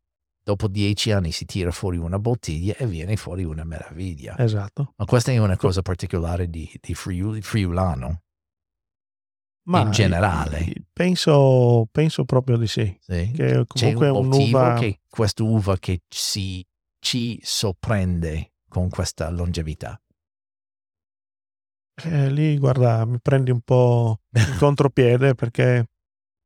dopo 0.44 0.68
dieci 0.68 1.12
anni 1.12 1.32
si 1.32 1.46
tira 1.46 1.72
fuori 1.72 1.98
una 1.98 2.20
bottiglia 2.20 2.76
e 2.78 2.86
viene 2.86 3.16
fuori 3.16 3.44
una 3.44 3.64
meraviglia. 3.64 4.38
Esatto. 4.38 4.94
Ma 4.98 5.06
questa 5.06 5.32
è 5.32 5.38
una 5.38 5.56
Co- 5.58 5.68
cosa 5.68 5.82
particolare 5.82 6.50
di, 6.50 6.70
di 6.82 6.94
Friuli- 6.94 7.42
Friulano, 7.42 8.22
Ma 9.66 9.82
in 9.82 9.92
generale. 9.92 10.74
Penso, 10.92 11.88
penso 11.92 12.26
proprio 12.26 12.58
di 12.58 12.68
sì. 12.68 12.96
sì? 13.00 13.32
Che 13.34 13.66
C'è 13.66 13.94
comunque 13.94 14.08
è 14.08 14.10
un 14.12 14.28
motivo 14.28 14.58
un'uva. 14.60 14.74
che 14.76 15.00
quest'uva 15.10 15.78
che 15.78 16.02
si, 16.08 16.66
ci 17.04 17.38
sorprende 17.44 18.54
con 18.70 18.90
questa 18.90 19.30
longevità. 19.30 20.02
Eh, 22.06 22.32
lì, 22.32 22.58
guarda, 22.58 23.06
mi 23.06 23.20
prendi 23.22 23.52
un 23.52 23.60
po' 23.62 24.22
in 24.32 24.56
contropiede 24.58 25.36
perché 25.36 25.90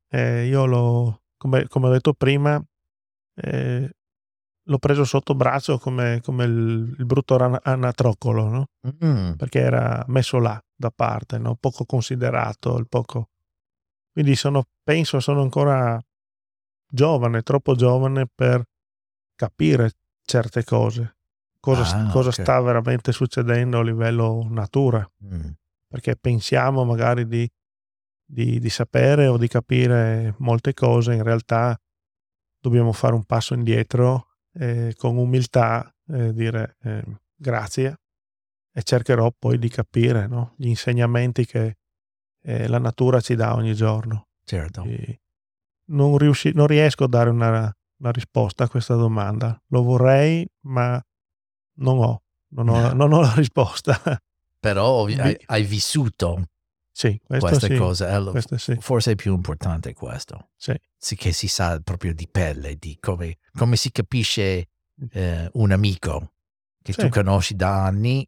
eh, 0.10 0.46
io 0.46 0.66
l'ho, 0.66 1.22
come, 1.38 1.68
come 1.68 1.88
ho 1.88 1.92
detto 1.92 2.14
prima, 2.14 2.62
eh, 3.36 3.96
l'ho 4.64 4.78
preso 4.80 5.06
sotto 5.06 5.36
braccio 5.36 5.78
come, 5.78 6.20
come 6.22 6.44
il, 6.46 6.96
il 6.98 7.06
brutto 7.06 7.36
anatroccolo, 7.36 8.50
no? 8.50 8.68
Mm, 9.06 9.34
Perché 9.34 9.60
era 9.60 10.04
messo 10.08 10.40
là 10.40 10.60
da 10.76 10.90
parte, 10.90 11.38
no? 11.38 11.56
Poco 11.56 11.86
considerato, 11.86 12.78
il 12.78 12.88
poco. 12.90 13.30
Quindi 14.12 14.36
sono, 14.36 14.66
penso, 14.84 15.20
sono 15.20 15.44
ancora 15.44 16.04
giovane, 16.90 17.44
troppo 17.44 17.76
giovane 17.76 18.28
per 18.34 18.66
capire 19.36 19.92
certe 20.28 20.64
cose. 20.64 21.16
Cosa, 21.60 21.82
Ah, 22.06 22.12
cosa 22.12 22.30
ok. 22.30 22.42
sta 22.42 22.62
veramente 22.62 23.12
succedendo 23.12 23.80
a 23.80 23.84
livello 23.84 24.46
natura 24.50 25.06
mm. 25.26 25.50
perché 25.88 26.16
pensiamo 26.16 26.86
magari 26.86 27.28
di, 27.28 27.50
di- 28.24 28.60
di 28.60 28.70
sapere 28.70 29.28
o 29.28 29.38
di 29.38 29.48
capire 29.48 30.36
molte 30.38 30.74
cose, 30.74 31.14
in 31.16 31.24
realtà 31.24 31.78
dobbiamo 32.60 32.92
fare 32.94 33.16
un 33.16 33.24
passo 33.24 33.54
indietro 33.54 34.36
e 34.54 34.94
con 34.98 35.18
umiltà 35.18 35.92
eh, 36.10 36.32
dire 36.34 36.78
eh, 36.84 37.04
grazie 37.36 38.00
e 38.72 38.84
cercherò 38.84 39.32
poi 39.38 39.58
di 39.58 39.70
capire 39.70 40.28
no? 40.28 40.54
gli 40.58 40.68
insegnamenti 40.68 41.46
che 41.46 41.78
eh, 42.44 42.68
la 42.68 42.80
natura 42.80 43.20
ci 43.20 43.36
dà 43.36 43.56
ogni 43.56 43.74
giorno. 43.74 44.28
Certo. 44.44 44.84
Non, 45.90 46.18
riusci- 46.18 46.54
non 46.54 46.68
riesco 46.68 47.06
a 47.06 47.08
dare 47.08 47.30
una, 47.30 47.76
una 48.00 48.12
risposta 48.12 48.64
a 48.66 48.70
questa 48.70 48.96
domanda. 48.96 49.60
Lo 49.68 49.84
vorrei, 49.84 50.48
ma 50.66 51.02
non 51.80 51.98
ho, 52.00 52.24
non 52.50 52.70
ho, 52.70 52.94
non 52.94 53.14
ho 53.14 53.22
la 53.22 53.34
risposta. 53.36 54.00
Però 54.60 54.86
ovvi- 54.88 55.14
Vi- 55.16 55.20
hai, 55.22 55.38
hai 55.46 55.64
vissuto 55.64 56.50
sì, 56.92 57.20
queste 57.26 57.68
sì, 57.68 57.76
cose. 57.76 58.08
eh, 58.10 58.20
lo- 58.20 58.32
questo 58.32 58.58
sì. 58.58 58.76
Forse 58.80 59.12
è 59.12 59.16
più 59.16 59.34
importante 59.34 59.94
questo. 59.94 60.50
Sì. 60.56 60.76
Sì, 60.98 61.16
che 61.16 61.32
si 61.32 61.48
sa 61.48 61.80
proprio 61.80 62.14
di 62.14 62.28
pelle, 62.28 62.76
di 62.76 62.98
come, 63.00 63.38
come 63.54 63.76
si 63.76 63.92
capisce 63.92 64.68
eh, 65.12 65.50
un 65.54 65.72
amico 65.72 66.34
che 66.82 66.94
tu 66.94 67.10
conosci 67.10 67.56
da 67.56 67.86
anni. 67.86 68.28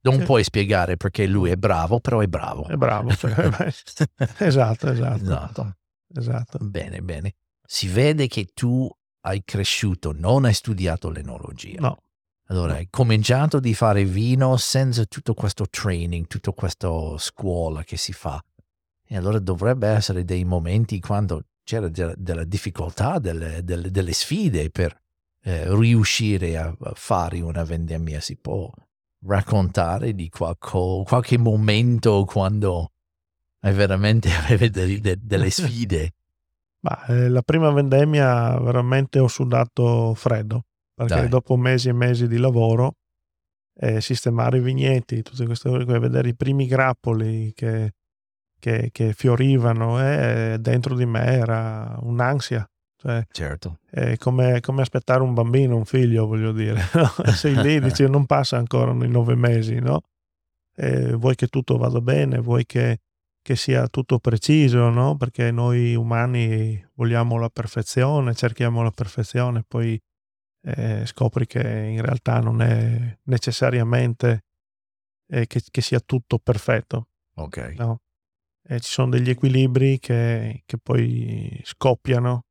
Non 0.00 0.24
puoi 0.24 0.42
spiegare 0.42 0.96
perché 0.96 1.26
lui 1.26 1.50
è 1.50 1.56
bravo, 1.56 2.00
però 2.00 2.20
è 2.20 2.26
bravo. 2.28 2.66
È 2.66 2.76
bravo. 2.76 3.14
cioè, 3.14 3.30
esatto, 4.38 4.90
esatto, 4.90 5.22
Esatto. 5.22 5.76
esatto. 6.14 6.58
Bene, 6.62 7.00
bene. 7.02 7.34
Si 7.62 7.88
vede 7.88 8.26
che 8.26 8.46
tu 8.54 8.88
hai 9.28 9.42
cresciuto, 9.44 10.12
non 10.16 10.44
hai 10.44 10.54
studiato 10.54 11.10
l'enologia. 11.10 11.80
No, 11.80 11.98
Allora, 12.46 12.74
hai 12.74 12.88
cominciato 12.90 13.60
di 13.60 13.74
fare 13.74 14.04
vino 14.04 14.56
senza 14.56 15.04
tutto 15.04 15.34
questo 15.34 15.66
training, 15.68 16.26
tutta 16.26 16.52
questa 16.52 16.88
scuola 17.18 17.84
che 17.84 17.96
si 17.96 18.12
fa. 18.12 18.42
E 19.06 19.16
allora 19.16 19.38
dovrebbe 19.38 19.88
essere 19.88 20.24
dei 20.24 20.44
momenti 20.44 20.98
quando 21.00 21.44
c'era 21.62 21.88
de- 21.88 22.14
della 22.16 22.44
difficoltà, 22.44 23.18
delle, 23.18 23.62
delle- 23.64 23.90
delle 23.90 24.12
sfide 24.12 24.70
per 24.70 24.98
eh, 25.44 25.74
riuscire 25.74 26.56
a, 26.58 26.74
fare 26.94 27.40
una 27.40 27.64
vendemmia. 27.64 28.20
Si 28.20 28.36
può 28.36 28.70
raccontare 29.26 30.14
di 30.14 30.28
qualco- 30.28 31.02
qualche 31.06 31.38
momento 31.38 32.24
quando 32.24 32.92
hai 33.60 33.72
veramente 33.74 34.30
avevi 34.32 34.70
de- 34.70 35.00
de- 35.00 35.18
delle 35.20 35.50
sfide. 35.50 36.12
Ma 36.80 37.04
eh, 37.06 37.28
la 37.28 37.42
prima 37.42 37.70
vendemmia 37.70 38.58
veramente 38.60 39.18
ho 39.18 39.28
sudato 39.28 40.14
freddo 40.14 40.64
perché 40.94 41.14
Dai. 41.20 41.28
dopo 41.28 41.56
mesi 41.56 41.88
e 41.88 41.92
mesi 41.92 42.26
di 42.28 42.38
lavoro 42.38 42.94
eh, 43.80 44.00
sistemare 44.00 44.58
i 44.58 44.60
vigneti, 44.60 45.22
tutte 45.22 45.46
queste 45.46 45.68
cose, 45.68 45.84
vedere 45.84 46.28
i 46.30 46.34
primi 46.34 46.66
grappoli 46.66 47.52
che, 47.54 47.92
che- 48.58 48.88
che 48.90 49.12
fiorivano 49.12 50.00
eh, 50.02 50.56
dentro 50.58 50.96
di 50.96 51.06
me 51.06 51.24
era 51.24 51.96
un'ansia. 52.00 52.68
Cioè, 53.00 53.24
Certo. 53.30 53.78
è 53.88 54.16
come, 54.16 54.58
come 54.60 54.82
aspettare 54.82 55.22
un 55.22 55.32
bambino, 55.32 55.76
un 55.76 55.84
figlio, 55.84 56.26
voglio 56.26 56.50
dire. 56.50 56.80
no? 56.94 57.32
Sei 57.32 57.54
lì, 57.54 57.78
dici, 57.80 58.08
non 58.08 58.26
passa 58.26 58.56
ancora 58.56 58.90
i 58.90 59.08
nove 59.08 59.36
mesi, 59.36 59.78
no? 59.78 60.00
Eh, 60.74 61.12
vuoi 61.12 61.36
che 61.36 61.46
tutto 61.46 61.76
vada 61.76 62.00
bene, 62.00 62.38
vuoi 62.40 62.66
che, 62.66 62.98
che 63.48 63.56
sia 63.56 63.88
tutto 63.88 64.18
preciso, 64.18 64.90
no? 64.90 65.16
Perché 65.16 65.50
noi 65.50 65.94
umani 65.94 66.86
vogliamo 66.96 67.38
la 67.38 67.48
perfezione, 67.48 68.34
cerchiamo 68.34 68.82
la 68.82 68.90
perfezione, 68.90 69.64
poi 69.66 69.98
eh, 70.66 71.06
scopri 71.06 71.46
che 71.46 71.60
in 71.60 72.02
realtà 72.02 72.40
non 72.40 72.60
è 72.60 73.18
necessariamente 73.22 74.44
eh, 75.30 75.46
che, 75.46 75.62
che 75.70 75.80
sia 75.80 75.98
tutto 76.00 76.38
perfetto. 76.38 77.08
Ok. 77.36 77.76
No? 77.78 78.02
E 78.62 78.80
ci 78.80 78.90
sono 78.90 79.08
degli 79.08 79.30
equilibri 79.30 79.98
che, 79.98 80.62
che 80.66 80.76
poi 80.76 81.58
scoppiano 81.64 82.42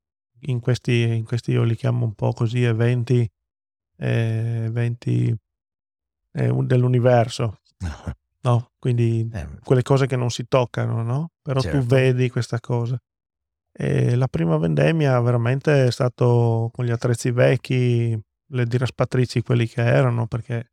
in 0.47 0.59
questi, 0.59 1.03
in 1.15 1.25
questi, 1.25 1.51
io 1.51 1.61
li 1.61 1.75
chiamo 1.75 2.05
un 2.05 2.15
po' 2.15 2.33
così, 2.33 2.63
eventi, 2.63 3.29
eh, 3.99 4.63
eventi 4.65 5.31
eh, 6.31 6.49
un- 6.49 6.65
dell'universo, 6.65 7.59
no? 8.49 8.71
Quindi 8.79 9.29
Eh, 9.31 9.47
quelle 9.63 9.81
cose 9.83 10.07
che 10.07 10.15
non 10.15 10.29
si 10.29 10.47
toccano, 10.47 11.03
no? 11.03 11.31
Però 11.41 11.59
Certo. 11.61 11.77
tu 11.79 11.83
vedi 11.85 12.29
questa 12.29 12.59
cosa. 12.59 12.97
E 13.71 14.15
la 14.15 14.27
prima 14.27 14.57
vendemmia 14.57 15.19
veramente 15.21 15.85
è 15.85 15.91
stato 15.91 16.69
con 16.73 16.85
gli 16.85 16.91
attrezzi 16.91 17.31
vecchi, 17.31 18.19
le 18.51 18.65
diraspatrici 18.65 19.41
quelli 19.41 19.67
che 19.67 19.81
erano, 19.83 20.25
perché 20.27 20.71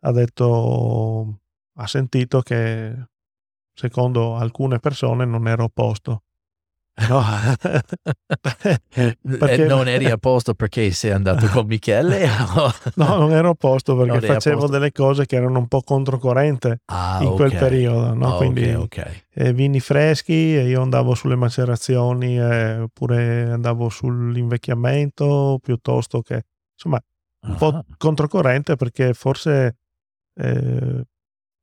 ha 0.00 0.12
detto, 0.12 1.40
ha 1.76 1.86
sentito 1.86 2.40
che 2.40 2.94
secondo 3.72 4.34
alcune 4.36 4.78
persone 4.78 5.24
non 5.24 5.46
ero 5.48 5.64
a 5.64 5.70
posto. 5.72 6.24
No, 7.08 7.22
E 8.90 9.56
non 9.66 9.86
eri 9.86 10.10
a 10.10 10.16
posto 10.16 10.54
perché 10.54 10.90
sei 10.90 11.12
andato 11.12 11.46
con 11.46 11.66
Michele? 11.66 12.26
no, 12.96 13.16
non 13.16 13.30
ero 13.32 13.50
a 13.50 13.54
posto 13.54 13.96
perché 13.96 14.20
facevo 14.26 14.56
posto. 14.60 14.72
delle 14.72 14.90
cose 14.90 15.24
che 15.26 15.36
erano 15.36 15.58
un 15.58 15.68
po' 15.68 15.82
controcorrente 15.82 16.80
ah, 16.86 17.18
in 17.22 17.34
quel 17.34 17.50
ok. 17.52 17.56
periodo, 17.58 18.14
no? 18.14 18.34
Ah, 18.34 18.36
Quindi 18.38 18.72
ok, 18.72 18.82
ok. 18.82 19.24
eh, 19.34 19.52
vini 19.52 19.78
freschi 19.80 20.56
e 20.56 20.66
io 20.68 20.82
andavo 20.82 21.14
sulle 21.14 21.36
macerazioni 21.36 22.36
eh, 22.38 22.78
oppure 22.80 23.50
andavo 23.50 23.88
sull'invecchiamento 23.88 25.58
piuttosto 25.62 26.20
che 26.22 26.44
insomma 26.74 27.00
un 27.46 27.54
po' 27.56 27.68
Ah, 27.68 27.84
controcorrente 27.96 28.74
perché 28.74 29.14
forse 29.14 29.76
eh, 30.34 31.04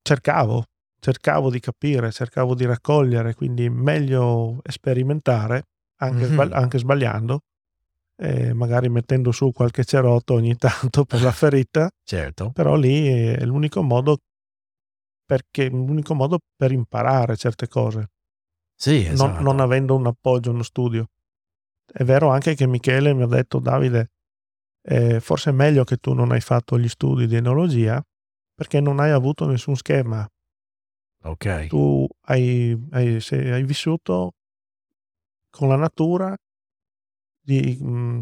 cercavo 0.01 0.63
cercavo 1.05 1.51
di 1.51 1.59
capire 1.59 2.11
cercavo 2.11 2.55
di 2.55 2.65
raccogliere 2.65 3.35
quindi 3.35 3.69
meglio 3.69 4.59
sperimentare 4.67 5.67
anche, 6.01 6.23
Mhm. 6.25 6.31
sbagli- 6.31 6.53
anche 6.53 6.77
sbagliando 6.79 7.39
magari 8.53 8.89
mettendo 8.89 9.31
su 9.31 9.51
qualche 9.51 9.83
cerotto 9.83 10.33
ogni 10.33 10.55
tanto 10.95 11.05
per 11.05 11.21
la 11.21 11.31
ferita 11.31 11.89
certo. 12.03 12.49
però 12.51 12.75
lì 12.75 13.07
è 13.07 13.45
l'unico 13.45 13.83
modo 13.83 14.17
perché 15.25 15.69
l'unico 15.69 16.13
modo 16.15 16.39
per 16.55 16.71
imparare 16.71 17.35
certe 17.35 17.67
cose 17.67 18.09
Sì, 18.75 19.03
non- 19.07 19.13
esatto. 19.13 19.41
non, 19.43 19.59
avendo 19.59 19.95
un 19.95 20.05
appoggio, 20.07 20.51
uno 20.51 20.63
studio. 20.63 21.05
È 21.85 22.03
vero 22.03 22.29
anche 22.29 22.55
che 22.55 22.67
Michele 22.67 23.13
mi 23.13 23.21
ha 23.23 23.27
detto, 23.27 23.59
Davide, 23.59 24.09
eh, 24.83 25.19
forse 25.19 25.49
è 25.51 25.53
meglio 25.53 25.83
che 25.83 25.97
tu 25.97 26.13
non 26.13 26.31
hai 26.31 26.41
fatto 26.41 26.77
gli 26.77 26.89
studi 26.89 27.25
di 27.27 27.35
enologia 27.35 28.01
perché 28.53 28.79
non 28.81 28.99
hai 28.99 29.11
avuto 29.11 29.45
nessun 29.47 29.75
schema. 29.75 30.27
Ok, 31.25 31.67
Tu 31.67 32.07
hai, 32.27 32.77
hai- 32.91 33.19
se- 33.19 33.51
hai 33.51 33.63
vissuto 33.63 34.33
con 35.49 35.67
la 35.69 35.75
natura 35.75 36.35
di 37.41 37.77
mh, 37.81 38.19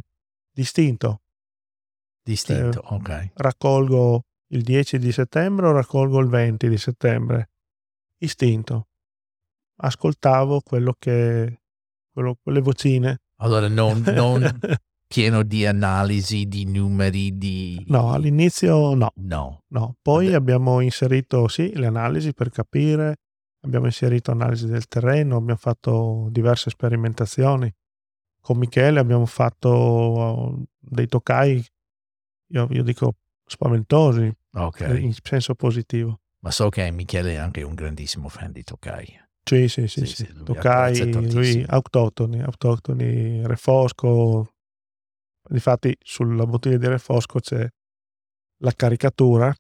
distinto. 0.52 1.22
distinto, 2.24 2.82
eh, 2.82 2.94
ok. 2.96 3.30
Raccolgo 3.36 4.24
il 4.54 4.62
10 4.64 5.00
di 5.00 5.12
settembre 5.12 5.68
o 5.68 5.72
raccolgo 5.72 6.20
il 6.20 6.28
20 6.28 6.70
di 6.70 6.78
settembre? 6.78 7.50
Istinto. 8.20 8.88
Ascoltavo 9.82 10.62
quello 10.62 10.96
che, 10.98 11.62
quello- 12.12 12.38
quelle 12.42 12.62
vocine. 12.62 13.20
Allora 13.38 13.68
non, 13.68 14.02
non 14.06 14.42
pieno 15.14 15.44
di 15.44 15.64
analisi, 15.64 16.48
di 16.48 16.66
numeri, 16.66 17.38
di... 17.38 17.84
No, 17.90 18.14
all'inizio 18.14 18.96
no, 18.96 19.12
No, 19.18 19.62
no. 19.68 19.96
Poi 20.02 20.26
Vabbè. 20.26 20.38
abbiamo 20.38 20.80
inserito, 20.80 21.48
sì, 21.48 21.72
le 21.76 21.86
analisi 21.86 22.34
per 22.34 22.50
capire, 22.50 23.18
abbiamo 23.62 23.86
inserito 23.86 24.32
analisi 24.32 24.66
del 24.66 24.88
terreno, 24.88 25.36
abbiamo 25.36 25.60
fatto 25.60 26.30
diverse 26.32 26.72
sperimentazioni. 26.72 27.72
Con 28.42 28.58
Michele 28.58 29.00
abbiamo 29.00 29.28
fatto 29.28 29.70
uh, 29.70 30.64
dei 30.80 31.06
toccai, 31.06 31.64
io, 32.48 32.68
io 32.72 32.82
dico 32.82 33.14
spaventosi, 33.46 34.36
ok. 34.54 34.98
in 35.00 35.14
senso 35.22 35.54
positivo. 35.54 36.22
Ma 36.40 36.50
so 36.50 36.70
che 36.70 36.90
Michele 36.90 37.34
è 37.34 37.38
anche 37.38 37.62
un 37.62 37.76
grandissimo 37.76 38.30
fan 38.30 38.52
di 38.52 38.64
Tokai. 38.64 39.22
Sì, 39.44 39.68
sì, 39.68 39.88
sì, 39.88 40.08
Sì, 40.08 40.08
sì. 40.08 40.26
sì, 40.26 40.34
lui 41.32 41.66
autoctoni, 41.68 42.42
autoctoni, 42.42 43.46
refosco. 43.46 44.53
Difatti 45.48 45.96
sulla 46.00 46.46
bottiglia 46.46 46.78
di 46.78 46.88
refosco 46.88 47.40
c'è 47.40 47.68
la 48.58 48.72
caricatura 48.72 49.54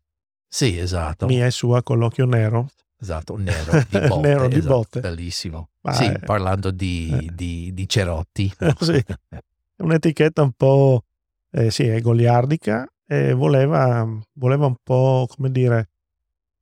Sì, 0.47 0.77
esatto. 0.77 1.25
mia 1.25 1.45
e 1.45 1.51
sua 1.51 1.83
con 1.83 1.97
l'occhio 1.97 2.25
nero. 2.25 2.69
Esatto, 2.99 3.35
nero 3.35 3.71
di 3.89 3.99
botte. 3.99 4.27
Nero 4.27 4.47
di 4.47 4.55
esatto, 4.57 4.73
botte. 4.75 4.99
Bellissimo. 5.01 5.69
Ma 5.81 5.93
sì, 5.93 6.05
è- 6.05 6.19
parlando 6.19 6.71
di, 6.71 7.09
eh. 7.11 7.29
di, 7.33 7.73
di 7.73 7.87
cerotti. 7.89 8.51
Sì. 8.79 9.03
È 9.75 9.81
un'etichetta 9.81 10.41
un 10.41 10.51
po', 10.53 11.03
eh, 11.51 11.69
sì, 11.71 11.83
è 11.87 11.99
goliardica 11.99 12.87
e 13.05 13.33
voleva, 13.33 14.07
voleva 14.33 14.67
un 14.67 14.75
po', 14.81 15.25
come 15.27 15.51
dire, 15.51 15.89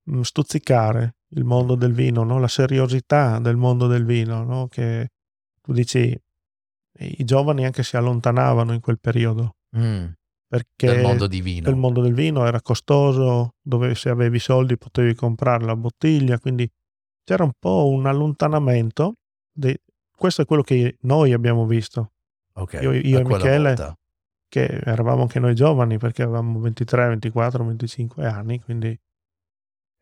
mh, 0.04 0.22
stuzzicare 0.22 1.16
il 1.34 1.44
mondo 1.44 1.76
del 1.76 1.94
vino, 1.94 2.24
no? 2.24 2.40
la 2.40 2.48
seriosità 2.48 3.38
del 3.40 3.58
mondo 3.58 3.86
del 3.88 4.06
vino, 4.06 4.44
no? 4.44 4.68
che 4.68 5.12
tu 5.62 5.74
dici, 5.74 6.18
i 7.18 7.24
giovani 7.24 7.66
anche 7.66 7.84
si 7.84 7.98
allontanavano 7.98 8.74
in 8.74 8.80
quel 8.80 9.00
periodo, 9.00 9.56
Mm, 9.78 10.06
perché 10.48 10.88
del 10.88 11.02
mondo 11.02 11.28
il 11.70 11.76
mondo 11.78 12.02
del 12.02 12.14
vino 12.14 12.46
era 12.46 12.62
costoso, 12.62 13.56
dove 13.62 13.96
se 13.96 14.10
avevi 14.10 14.38
soldi 14.40 14.78
potevi 14.78 15.16
comprare 15.16 15.64
la 15.66 15.76
bottiglia, 15.76 16.40
quindi 16.40 16.70
c'era 17.24 17.44
un 17.44 17.54
po' 17.58 17.88
un 17.90 18.06
allontanamento. 18.06 19.16
dei- 19.54 19.78
questo 20.16 20.42
è 20.44 20.46
quello 20.46 20.62
che 20.62 20.98
noi 21.02 21.34
abbiamo 21.34 21.66
visto, 21.66 22.12
Ok, 22.54 22.74
io- 22.82 22.92
io 22.94 23.20
e 23.20 23.24
Michele- 23.24 23.76
volta. 23.76 23.98
che 24.48 24.66
eravamo 24.84 25.22
anche 25.24 25.40
noi 25.40 25.56
giovani 25.56 25.98
perché 25.98 26.24
avevamo 26.24 26.60
23, 26.60 27.08
24, 27.10 27.64
25 27.66 28.26
anni, 28.26 28.60
quindi... 28.62 28.98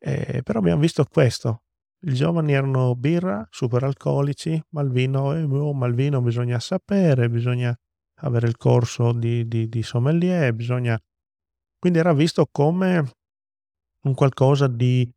eh, 0.02 0.42
però 0.44 0.60
abbiamo 0.60 0.80
visto 0.82 1.04
questo. 1.06 1.64
I 2.02 2.14
giovani 2.14 2.54
erano 2.54 2.96
birra, 2.96 3.46
super 3.52 3.84
alcolici, 3.84 4.62
ma 4.70 4.82
il 4.82 4.90
vino, 4.90 5.34
eh, 5.34 5.44
oh, 5.44 5.74
ma 5.74 5.86
il 5.88 5.94
vino 5.96 6.22
bisogna 6.22 6.60
sapere, 6.60 7.30
bisogna 7.30 7.76
avere 8.22 8.48
il 8.48 8.56
corso 8.58 9.12
di, 9.12 9.48
di, 9.48 9.68
di 9.68 9.84
sommelier, 9.84 10.54
bisogna... 10.54 10.98
Quindi 11.78 12.00
era 12.00 12.14
visto 12.14 12.48
come 12.52 13.12
un 14.04 14.14
qualcosa 14.14 14.68
di, 14.68 15.10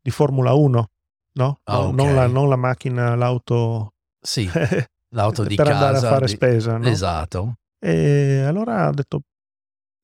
di 0.00 0.10
Formula 0.10 0.52
1, 0.52 0.90
no? 1.34 1.58
Ah, 1.64 1.78
Non- 1.78 1.88
ok. 1.88 1.94
non, 1.94 2.14
la, 2.14 2.26
non 2.26 2.48
la 2.48 2.56
macchina, 2.56 3.14
l'auto... 3.14 3.94
Sì, 4.20 4.48
l'auto 5.14 5.44
di 5.44 5.54
per 5.54 5.66
casa. 5.66 5.86
andare 5.86 5.96
a 6.06 6.10
fare 6.10 6.26
di- 6.26 6.32
spesa, 6.32 6.76
no? 6.76 6.86
Esatto. 6.88 7.54
E 7.78 8.42
allora 8.46 8.88
ho 8.88 8.92
detto, 8.92 9.20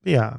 via, 0.05 0.39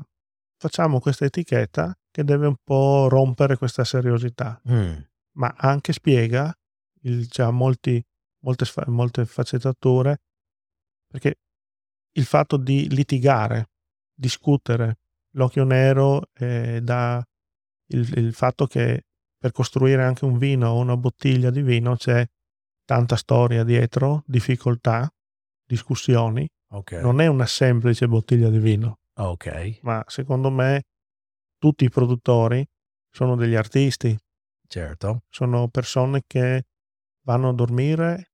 facciamo 0.58 0.99
questa 0.99 1.25
etichetta 1.25 1.95
che 2.10 2.23
deve 2.23 2.47
un 2.47 2.56
po' 2.63 3.08
rompere 3.10 3.58
questa 3.58 3.84
seriosità, 3.84 4.60
Mm, 4.69 4.93
ma 5.33 5.53
anche 5.57 5.93
spiega 5.93 6.55
il, 7.01 7.27
cioè, 7.29 7.49
molti, 7.51 8.03
molte, 8.39 8.65
molte 8.87 9.25
sfaccettature, 9.25 10.21
perché 11.07 11.39
il 12.13 12.25
fatto 12.25 12.57
di 12.57 12.89
litigare, 12.89 13.69
discutere, 14.13 14.99
l'occhio 15.31 15.63
nero 15.63 16.29
eh, 16.33 16.79
dà 16.81 17.25
il, 17.87 18.17
il 18.17 18.33
fatto 18.33 18.65
che 18.67 19.05
per 19.37 19.51
costruire 19.51 20.03
anche 20.03 20.25
un 20.25 20.37
vino 20.37 20.69
o 20.69 20.79
una 20.79 20.95
bottiglia 20.95 21.49
di 21.49 21.61
vino 21.61 21.95
c'è 21.95 22.25
tanta 22.85 23.15
storia 23.15 23.63
dietro, 23.63 24.23
difficoltà, 24.25 25.11
discussioni, 25.65 26.47
ok. 26.69 26.91
non 26.93 27.19
è 27.19 27.27
una 27.27 27.45
semplice 27.45 28.07
bottiglia 28.07 28.49
di 28.49 28.59
vino, 28.59 28.99
Ok, 29.15 29.79
ma 29.81 30.03
secondo 30.07 30.49
me 30.49 30.86
tutti 31.59 31.86
i 31.86 31.89
produttori 31.89 32.65
sono 33.11 33.36
degli 33.36 33.53
artisti, 33.53 34.17
certo. 34.68 35.24
sono 35.30 35.68
persone 35.70 36.24
che 36.26 36.66
vanno 37.22 37.49
a 37.49 37.53
dormire 37.53 38.32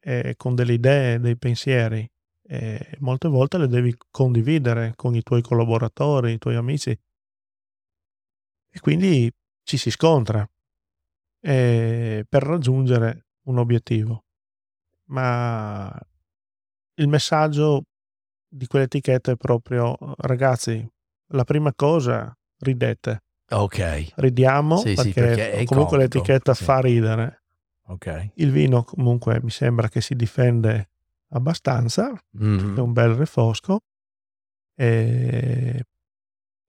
eh, 0.00 0.34
con 0.36 0.54
delle 0.54 0.74
idee, 0.74 1.20
dei 1.20 1.36
pensieri 1.36 2.08
e 2.44 2.96
molte 2.98 3.28
volte 3.28 3.58
le 3.58 3.68
devi 3.68 3.96
condividere 4.10 4.94
con 4.96 5.14
i 5.14 5.22
tuoi 5.22 5.42
collaboratori, 5.42 6.32
i 6.32 6.38
tuoi 6.38 6.56
amici 6.56 6.90
e 8.74 8.80
quindi 8.80 9.30
ci 9.62 9.76
si 9.76 9.90
scontra 9.90 10.48
eh, 11.40 12.24
per 12.28 12.42
raggiungere 12.42 13.26
un 13.46 13.58
obiettivo. 13.58 14.24
Ma 15.06 15.94
il 16.94 17.08
messaggio 17.08 17.84
di 18.48 18.66
quell'etichetta 18.66 19.32
è 19.32 19.36
proprio 19.36 19.96
ragazzi, 20.18 20.86
la 21.32 21.44
prima 21.44 21.72
cosa 21.74 22.34
ridete, 22.58 23.22
Ok, 23.52 24.12
ridiamo 24.16 24.76
Sì, 24.78 24.96
sì, 24.96 25.12
perché, 25.12 25.20
perché 25.20 25.50
è 25.52 25.64
comunque 25.64 25.96
comico, 25.98 26.18
l'etichetta 26.18 26.54
sì. 26.54 26.64
fa 26.64 26.80
ridere. 26.80 27.42
ok. 27.86 28.30
Il 28.36 28.50
vino 28.50 28.82
comunque 28.84 29.40
mi 29.42 29.50
sembra 29.50 29.88
che 29.88 30.00
si 30.00 30.14
difende 30.14 30.90
abbastanza, 31.30 32.12
Mhm. 32.30 32.76
è 32.76 32.80
un 32.80 32.92
bel 32.92 33.10
refosco 33.14 33.80
e, 34.74 35.82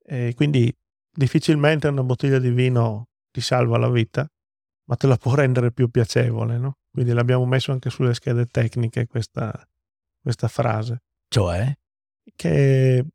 e 0.06 0.34
quindi 0.36 0.74
difficilmente 1.12 1.88
una 1.88 2.04
bottiglia 2.04 2.40
di 2.40 2.50
vino 2.50 3.08
ti 3.32 3.42
salva 3.42 3.78
la 3.78 3.90
vita, 3.90 4.28
ma 4.86 4.96
te 4.96 5.08
la 5.08 5.18
può 5.18 5.36
rendere 5.36 5.72
più 5.72 5.90
piacevole, 5.90 6.58
no? 6.58 6.78
Quindi 6.92 7.14
l'abbiamo 7.14 7.46
messo 7.46 7.72
anche 7.72 7.90
sulle 7.90 8.14
schede 8.14 8.46
tecniche 8.46 9.08
questa, 9.08 9.52
questa 10.22 10.48
frase, 10.48 11.02
Cioè? 11.28 11.74
che 12.36 13.06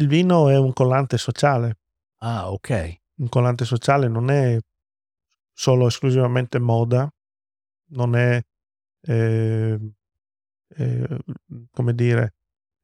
il 0.00 0.08
vino 0.08 0.48
è 0.48 0.56
un 0.58 0.72
collante 0.72 1.18
sociale, 1.18 1.76
Ah, 2.22 2.50
ok. 2.50 2.98
un 3.16 3.28
collante 3.28 3.64
sociale 3.66 4.08
non 4.08 4.30
è 4.30 4.58
solo 5.52 5.86
esclusivamente 5.86 6.58
moda, 6.58 7.08
non 7.90 8.16
è, 8.16 8.42
eh, 9.02 9.78
eh, 10.76 11.18
come 11.70 11.94
dire, 11.94 12.34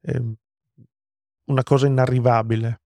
eh, 0.01 0.21
una 1.45 1.63
cosa 1.63 1.87
inarrivabile. 1.87 2.81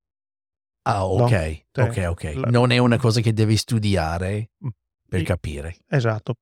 Ah, 0.84 1.00
No, 1.00 1.26
ok. 1.26 1.66
cioè, 1.72 1.88
ok, 1.90 2.10
ok. 2.10 2.24
la- 2.36 2.50
Non 2.50 2.72
è 2.72 2.78
una 2.78 2.98
cosa 2.98 3.20
che 3.22 3.34
devi 3.34 3.58
studiare 3.58 4.52
Mm. 4.66 4.70
per 5.10 5.24
capire. 5.24 5.78
Esatto. 5.88 6.36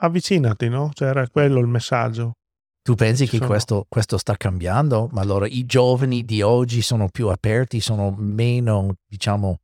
Avvicinati, 0.00 0.68
no? 0.68 0.90
Cioè 0.94 1.08
era 1.08 1.28
quello 1.28 1.58
il 1.60 1.66
messaggio. 1.66 2.37
Tu 2.88 2.94
pensi 2.94 3.26
che 3.26 3.36
sono- 3.36 3.50
questo, 3.50 3.84
questo 3.86 4.16
sta 4.16 4.34
cambiando? 4.38 5.10
Ma 5.12 5.20
allora 5.20 5.46
i 5.46 5.66
giovani 5.66 6.24
di 6.24 6.40
oggi 6.40 6.80
sono 6.80 7.10
più 7.10 7.28
aperti, 7.28 7.80
sono 7.80 8.14
meno, 8.16 8.94
diciamo, 9.06 9.60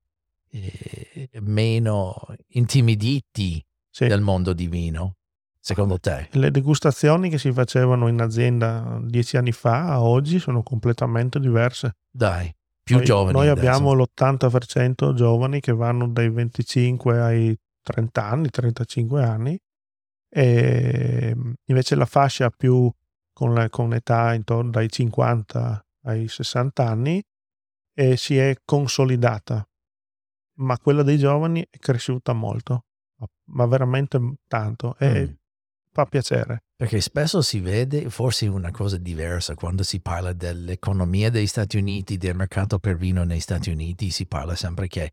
eh, 0.51 1.31
meno 1.41 2.15
intimiditi 2.49 3.65
Sì. 3.89 4.09
del 4.09 4.21
mondo 4.21 4.53
di 4.53 4.67
vino, 4.69 5.15
secondo 5.59 5.99
te? 5.99 6.29
Le 6.33 6.51
degustazioni 6.51 7.31
che 7.31 7.39
si 7.39 7.51
facevano 7.51 8.09
in 8.09 8.21
azienda 8.21 9.01
dieci 9.03 9.39
anni 9.39 9.53
fa 9.53 9.89
a 9.93 10.03
oggi 10.03 10.39
sono 10.39 10.63
completamente 10.63 11.41
diverse. 11.41 11.97
Dai, 12.11 12.55
più 12.83 12.97
noi, 12.97 13.05
giovani. 13.07 13.33
Noi 13.39 13.49
adesso. 13.49 13.67
abbiamo 13.67 13.95
l'80% 13.95 15.15
giovani 15.15 15.61
che 15.61 15.73
vanno 15.73 16.09
dai 16.09 16.29
25 16.29 17.19
ai 17.23 17.57
30 17.83 18.27
anni, 18.29 18.51
35 18.51 19.23
anni, 19.23 19.59
e 20.29 21.35
invece 21.65 21.95
la 21.95 22.05
fascia 22.07 22.51
più 22.51 22.93
con, 23.35 23.53
la- 23.53 23.69
con 23.69 23.93
età 23.93 24.33
intorno 24.33 24.71
dai 24.71 24.89
50 24.91 25.85
ai 26.05 26.29
60 26.29 26.87
anni 26.89 27.23
eh, 27.97 28.17
si 28.17 28.37
è 28.39 28.57
consolidata, 28.65 29.67
ma 30.59 30.79
quella 30.79 31.03
dei 31.03 31.19
giovani 31.19 31.67
è 31.69 31.79
cresciuta 31.79 32.33
molto, 32.33 32.87
ma, 33.51 33.67
veramente 33.67 34.19
tanto 34.49 34.97
e 34.99 35.27
Mm. 35.29 35.33
fa 35.93 36.07
piacere. 36.07 36.65
Perché 36.77 37.01
spesso 37.01 37.41
si 37.41 37.61
vede 37.61 38.11
forse 38.11 38.47
una 38.49 38.71
cosa 38.71 38.97
diversa 38.97 39.55
quando 39.55 39.83
si 39.85 40.01
parla 40.01 40.33
dell'economia 40.33 41.31
degli 41.31 41.47
Stati 41.47 41.77
Uniti, 41.77 42.17
del 42.17 42.35
mercato 42.35 42.79
per 42.79 42.97
vino 42.97 43.23
negli 43.25 43.41
Stati 43.41 43.71
Uniti, 43.71 44.11
si 44.11 44.27
parla 44.27 44.55
sempre 44.57 44.89
che 44.89 45.13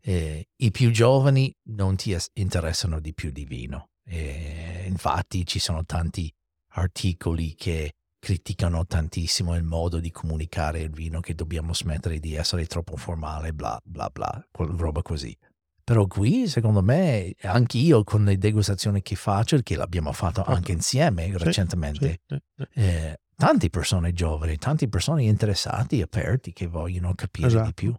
eh, 0.00 0.48
i 0.56 0.70
più 0.70 0.90
giovani 0.90 1.54
non 1.70 1.96
ti 1.96 2.12
es- 2.12 2.30
interessano 2.34 2.98
di 3.00 3.14
più 3.14 3.30
di 3.30 3.44
vino. 3.44 3.90
E 4.04 4.84
infatti 4.88 5.46
ci 5.46 5.58
sono 5.58 5.84
tanti 5.84 6.32
articoli 6.70 7.54
che 7.54 7.92
criticano 8.18 8.84
tantissimo 8.86 9.54
il 9.54 9.62
modo 9.62 10.00
di 10.00 10.10
comunicare 10.10 10.80
il 10.80 10.90
vino, 10.90 11.20
che 11.20 11.34
dobbiamo 11.34 11.72
smettere 11.74 12.18
di 12.18 12.34
essere 12.34 12.66
troppo 12.66 12.96
formale, 12.96 13.52
bla 13.52 13.78
bla 13.84 14.08
bla, 14.10 14.46
roba 14.52 15.02
così. 15.02 15.36
Però 15.84 16.06
qui, 16.06 16.46
secondo 16.48 16.82
me, 16.82 17.34
anche 17.42 17.78
io 17.78 18.04
con 18.04 18.24
le 18.24 18.36
degustazioni 18.36 19.00
che 19.02 19.14
faccio, 19.16 19.58
che 19.62 19.76
l'abbiamo 19.76 20.12
fatto 20.12 20.42
Fatto. 20.42 20.56
anche 20.56 20.72
insieme 20.72 21.26
Sì, 21.26 21.44
recentemente, 21.44 22.20
Sì, 22.26 22.36
sì, 22.56 22.64
eh, 22.74 23.18
tante 23.34 23.70
persone 23.70 24.12
giovani, 24.12 24.56
tante 24.58 24.88
persone 24.88 25.22
interessate, 25.24 26.02
aperti, 26.02 26.52
che 26.52 26.66
vogliono 26.66 27.14
capire 27.14 27.46
di 27.48 27.54
Esatto. 27.56 27.72
più, 27.72 27.94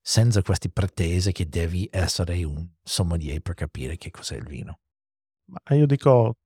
senza 0.00 0.40
queste 0.42 0.70
pretese 0.70 1.32
che 1.32 1.46
devi 1.48 1.86
essere 1.92 2.42
un 2.44 2.66
sommelier 2.82 3.40
per 3.40 3.54
capire 3.54 3.96
che 3.98 4.10
cos'è 4.10 4.36
il 4.36 4.44
vino. 4.46 4.78
Ma 5.46 5.60
io 5.76 5.86
dico, 5.86 6.36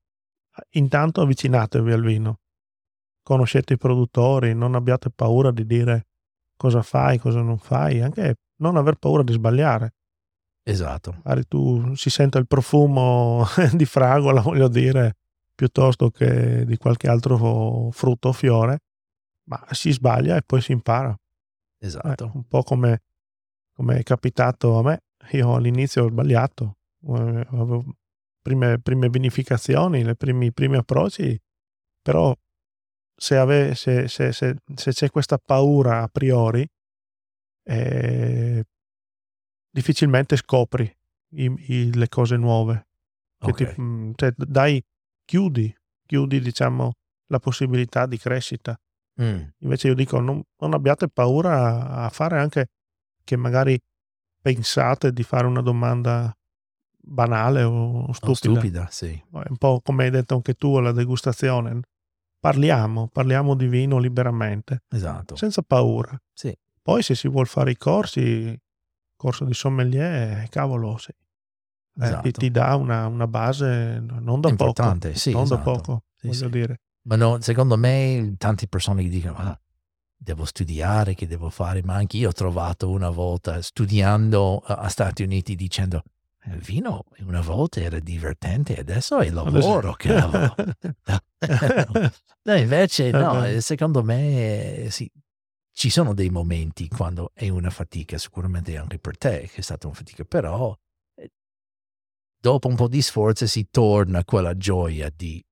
intanto 0.70 1.20
avvicinatevi 1.22 1.92
al 1.92 2.02
vino, 2.02 2.40
conoscete 3.22 3.74
i 3.74 3.78
produttori, 3.78 4.54
non 4.54 4.74
abbiate 4.74 5.11
paura 5.11 5.50
di 5.50 5.66
dire 5.66 6.06
cosa 6.56 6.82
fai, 6.82 7.18
cosa 7.18 7.40
non 7.40 7.59
fai, 7.59 8.00
anche 8.00 8.36
non 8.56 8.76
aver 8.76 8.96
paura 8.96 9.22
di 9.22 9.32
sbagliare. 9.32 9.94
Esatto, 10.62 11.12
Magari 11.24 11.46
tu 11.48 11.94
si 11.94 12.11
sente 12.11 12.38
il 12.38 12.46
profumo 12.46 13.46
di 13.72 13.86
fragola, 13.86 14.40
voglio 14.40 14.68
dire, 14.68 15.16
piuttosto 15.54 16.11
che 16.11 16.64
di 16.66 16.76
qualche 16.76 17.09
altro 17.09 17.90
frutto 17.90 18.28
o 18.28 18.32
fiore, 18.32 18.80
ma 19.44 19.64
si 19.70 19.92
sbaglia 19.92 20.36
e 20.36 20.42
poi 20.42 20.61
si 20.61 20.72
impara. 20.72 21.11
Eh, 21.80 21.86
esatto. 21.86 22.30
un 22.34 22.46
po' 22.46 22.62
come, 22.62 23.02
come 23.72 23.98
è 23.98 24.02
capitato 24.02 24.78
a 24.78 24.82
me. 24.82 25.02
Io 25.32 25.54
all'inizio 25.54 26.04
ho 26.04 26.09
sbagliato, 26.09 26.76
eh, 27.06 27.46
avevo 27.50 27.84
prime, 28.49 28.78
prime 28.80 29.09
vinificazioni, 29.11 30.03
le 30.03 30.14
primi, 30.14 30.46
i 30.46 30.53
primi 30.53 30.76
approcci, 30.76 31.38
però 32.01 32.34
se, 33.14 33.36
ave- 33.36 33.74
se- 33.74 34.09
se- 34.09 34.32
se- 34.32 34.57
se 34.74 34.90
c'è 34.92 35.11
questa 35.11 35.36
paura 35.38 36.03
a 36.03 36.09
priori, 36.09 36.66
eh, 37.64 38.64
difficilmente 39.70 40.36
scopri 40.36 40.90
i- 41.32 41.55
i- 41.68 41.94
le 41.94 42.09
cose 42.09 42.36
nuove. 42.36 42.86
Che 43.38 43.51
Ok. 43.51 43.57
ti- 43.74 43.80
mm, 43.80 44.12
cioè, 44.16 44.32
dai, 44.36 44.82
chiudi, 45.24 45.74
chiudi 46.07 46.40
diciamo 46.40 46.92
la 47.26 47.38
possibilità 47.38 48.07
di 48.07 48.16
crescita. 48.18 48.78
Mm, 49.20 49.42
Invece 49.59 49.88
io 49.88 49.94
dico, 49.94 50.20
non, 50.20 50.42
non 50.59 50.72
abbiate 50.74 51.09
paura 51.09 51.53
a, 51.90 52.05
a 52.07 52.09
fare 52.09 52.38
anche 52.38 52.68
che 53.24 53.36
magari 53.36 53.78
pensate 54.40 55.12
di 55.12 55.22
fare 55.22 55.46
una 55.46 55.61
domanda 55.61 56.32
banale 57.09 57.62
o 57.62 58.12
stupida. 58.12 58.34
stupida, 58.34 58.86
sì. 58.90 59.11
È 59.11 59.48
un 59.48 59.56
po' 59.56 59.80
come 59.82 60.04
hai 60.04 60.11
detto 60.11 60.34
anche 60.34 60.54
tu 60.54 60.76
alla 60.76 60.92
degustazione. 60.92 61.80
Parliamo, 62.40 63.09
parliamo 63.09 63.54
di 63.54 63.66
vino 63.66 63.98
liberamente, 63.98 64.82
Esatto. 64.88 65.34
senza 65.34 65.62
paura. 65.62 66.16
Sì. 66.32 66.56
Poi 66.80 67.02
se 67.02 67.14
si 67.14 67.28
vuol 67.28 67.46
fare 67.48 67.72
i 67.72 67.76
corsi, 67.76 68.56
corso 69.16 69.44
di 69.44 69.54
sommelier, 69.54 70.48
cavolo, 70.48 70.96
sì. 70.98 71.11
Eh, 71.11 72.04
Esatto. 72.04 72.22
ti, 72.22 72.30
ti 72.32 72.50
dà 72.52 72.76
una, 72.76 73.06
una 73.06 73.26
base 73.26 73.98
non 74.00 74.40
da 74.40 74.48
Importante, 74.50 75.09
poco. 75.09 75.18
sì, 75.18 75.32
non 75.32 75.48
da 75.48 75.54
esatto. 75.56 75.70
poco, 75.72 76.02
Sì, 76.16 76.26
voglio 76.28 76.38
sì. 76.38 76.48
dire. 76.50 76.80
Ma 77.09 77.16
no, 77.16 77.40
secondo 77.40 77.76
me 77.76 78.34
tante 78.38 78.68
persone 78.68 79.02
dicono, 79.09 79.36
ah, 79.38 79.61
devo 80.16 80.44
studiare, 80.44 81.14
che 81.14 81.26
devo 81.26 81.50
fare, 81.50 81.82
ma 81.82 81.94
anche 81.94 82.18
io 82.18 82.28
ho 82.28 82.32
trovato 82.32 82.88
una 82.88 83.11
volta 83.11 83.61
studiando 83.61 84.59
a 84.64 84.88
Stati 84.88 85.22
Uniti 85.24 85.56
dicendo, 85.56 86.02
il 86.47 86.59
vino 86.59 87.05
una 87.20 87.41
volta 87.41 87.80
era 87.80 87.99
divertente, 87.99 88.76
adesso 88.78 89.18
è 89.18 89.30
lavoro, 89.30 89.93
cavolo. 89.97 90.55
no, 92.43 92.55
invece 92.57 93.11
no, 93.11 93.45
Eh, 93.45 93.57
eh, 93.57 93.61
secondo 93.61 94.03
me 94.03 94.76
eh, 94.84 94.91
sì, 94.91 95.11
ci 95.72 95.91
sono 95.91 96.14
dei 96.14 96.30
momenti 96.30 96.89
quando 96.89 97.30
è 97.34 97.49
una 97.49 97.70
fatica, 97.70 98.18
sicuramente 98.18 98.76
anche 98.76 98.99
per 98.99 99.16
te 99.18 99.49
che 99.53 99.59
è 99.59 99.62
stata 99.62 99.86
una 99.86 99.97
fatica, 99.97 100.24
però 100.24 100.74
eh, 101.16 101.30
dopo 102.41 102.68
un 102.68 102.76
po' 102.76 102.89
di 102.89 103.03
sforzo 103.03 103.47
si 103.47 103.68
torna 103.70 104.20
a 104.20 104.24
quella 104.24 104.57
gioia 104.57 105.11
di 105.14 105.43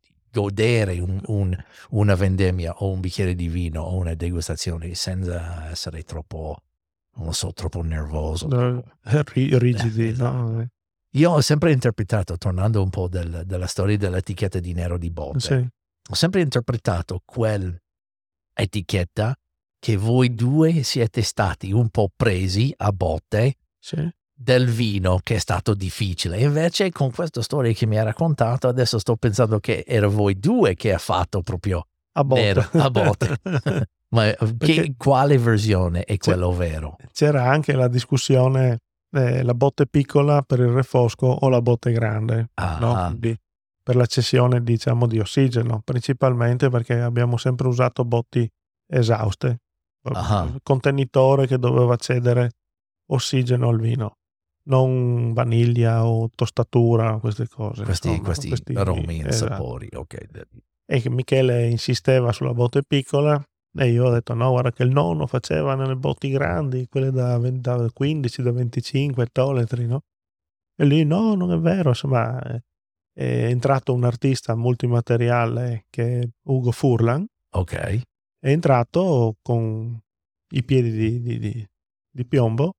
di 0.00 0.14
godere 0.30 0.98
un- 0.98 1.20
un- 1.26 1.64
una 1.90 2.14
vendemmia 2.14 2.72
o 2.78 2.90
un 2.90 3.00
bicchiere 3.00 3.34
di 3.34 3.48
vino 3.48 3.82
o 3.82 3.96
una 3.96 4.14
degustazione 4.14 4.94
senza 4.94 5.70
essere 5.70 6.02
troppo, 6.04 6.62
non 7.16 7.26
lo 7.26 7.32
so, 7.32 7.52
troppo 7.52 7.82
nervoso. 7.82 8.48
Eh, 9.04 9.22
ri- 9.34 9.58
rigidi, 9.58 10.04
Eh, 10.04 10.08
esatto. 10.08 10.36
no? 10.36 10.66
Io 11.14 11.30
ho 11.30 11.40
sempre 11.42 11.72
interpretato, 11.72 12.38
tornando 12.38 12.82
un 12.82 12.88
po' 12.88 13.06
del- 13.08 13.42
della 13.44 13.66
storia 13.66 13.98
dell'etichetta 13.98 14.58
di 14.60 14.72
nero 14.72 14.96
di 14.96 15.10
botte, 15.10 15.40
Sì, 15.40 15.52
ho 15.54 16.14
sempre 16.14 16.40
interpretato 16.40 17.20
quell'etichetta 17.24 19.36
che 19.78 19.96
voi 19.96 20.34
due 20.34 20.82
siete 20.84 21.20
stati 21.22 21.70
un 21.72 21.88
po' 21.90 22.08
presi 22.14 22.72
a 22.78 22.92
botte 22.92 23.56
sì. 23.78 24.08
del 24.32 24.68
vino 24.70 25.18
che 25.22 25.34
è 25.34 25.38
stato 25.38 25.74
difficile. 25.74 26.40
Invece 26.40 26.90
con 26.92 27.10
questa 27.10 27.42
storia 27.42 27.72
che 27.72 27.84
mi 27.86 27.98
ha 27.98 28.04
raccontato, 28.04 28.68
adesso 28.68 28.98
sto 28.98 29.16
pensando 29.16 29.58
che 29.58 29.84
era 29.86 30.06
voi 30.06 30.38
due 30.38 30.74
che 30.76 30.92
ha 30.94 30.98
fatto 30.98 31.42
proprio 31.42 31.86
A 32.12 32.24
botte. 32.24 32.40
Nero, 32.42 32.68
a 32.72 32.90
botte. 32.90 33.38
Ma 34.12 34.28
eh, 34.28 34.56
che- 34.58 34.94
quale 34.96 35.38
versione 35.38 36.04
è 36.04 36.16
quello 36.18 36.52
vero? 36.52 36.96
C'era 37.12 37.48
anche 37.50 37.72
la 37.72 37.88
discussione 37.88 38.78
eh, 39.14 39.42
la 39.42 39.52
botte 39.54 39.86
piccola 39.86 40.40
per 40.42 40.60
il 40.60 40.68
refosco 40.68 41.26
o 41.26 41.48
la 41.50 41.60
botte 41.60 41.92
grande, 41.92 42.48
Ah, 42.54 42.78
no? 42.78 42.94
ah. 42.94 43.06
Quindi 43.08 43.36
per 43.82 43.96
la 43.96 44.06
cessione 44.06 44.62
diciamo 44.62 45.06
di 45.06 45.18
ossigeno, 45.18 45.80
principalmente 45.84 46.70
perché 46.70 46.98
abbiamo 47.00 47.36
sempre 47.36 47.66
usato 47.68 48.04
botti 48.04 48.48
esauste, 48.90 49.58
Ah. 50.04 50.50
contenitore 50.62 51.46
che 51.46 51.58
doveva 51.58 51.96
cedere 51.96 52.52
ossigeno 53.10 53.68
al 53.68 53.78
vino. 53.80 54.16
non 54.64 55.32
vaniglia 55.32 56.06
o 56.06 56.30
tostatura, 56.32 57.18
queste 57.18 57.48
cose. 57.48 57.82
Questi, 57.82 58.06
insomma, 58.08 58.24
questi, 58.26 58.46
questi- 58.48 58.74
aromi 58.76 59.20
e 59.20 59.26
esatto. 59.26 59.52
sapori, 59.54 59.88
ok. 59.92 60.28
E 60.86 61.00
che 61.00 61.10
Michele 61.10 61.66
insisteva 61.68 62.30
sulla 62.30 62.54
botte 62.54 62.82
piccola 62.86 63.42
e 63.74 63.90
io 63.90 64.04
ho 64.06 64.10
detto 64.10 64.34
no, 64.34 64.50
guarda 64.50 64.72
che 64.72 64.82
il 64.82 64.90
nonno 64.90 65.26
faceva 65.26 65.74
nelle 65.74 65.96
botti 65.96 66.28
grandi, 66.30 66.86
quelle 66.88 67.10
da, 67.10 67.38
20 67.38 67.60
da 67.60 67.88
15, 67.92 68.42
da 68.42 68.52
25 68.52 69.26
toletri, 69.32 69.86
no? 69.86 70.02
E 70.76 70.84
lui 70.84 71.04
no, 71.04 71.34
non 71.34 71.52
è 71.52 71.58
vero, 71.58 71.90
insomma 71.90 72.40
è, 72.42 72.60
è 73.14 73.44
entrato 73.46 73.92
un 73.92 74.04
artista 74.04 74.54
multimateriale 74.54 75.86
che 75.90 76.20
è 76.20 76.28
Ugo 76.48 76.70
Furlan, 76.72 77.26
Ok, 77.54 77.74
è 77.74 78.48
entrato 78.50 79.36
con 79.42 80.00
i 80.54 80.64
piedi 80.64 80.90
di, 80.90 81.20
di- 81.20 81.38
di- 81.38 81.66
di 82.14 82.26
piombo 82.26 82.72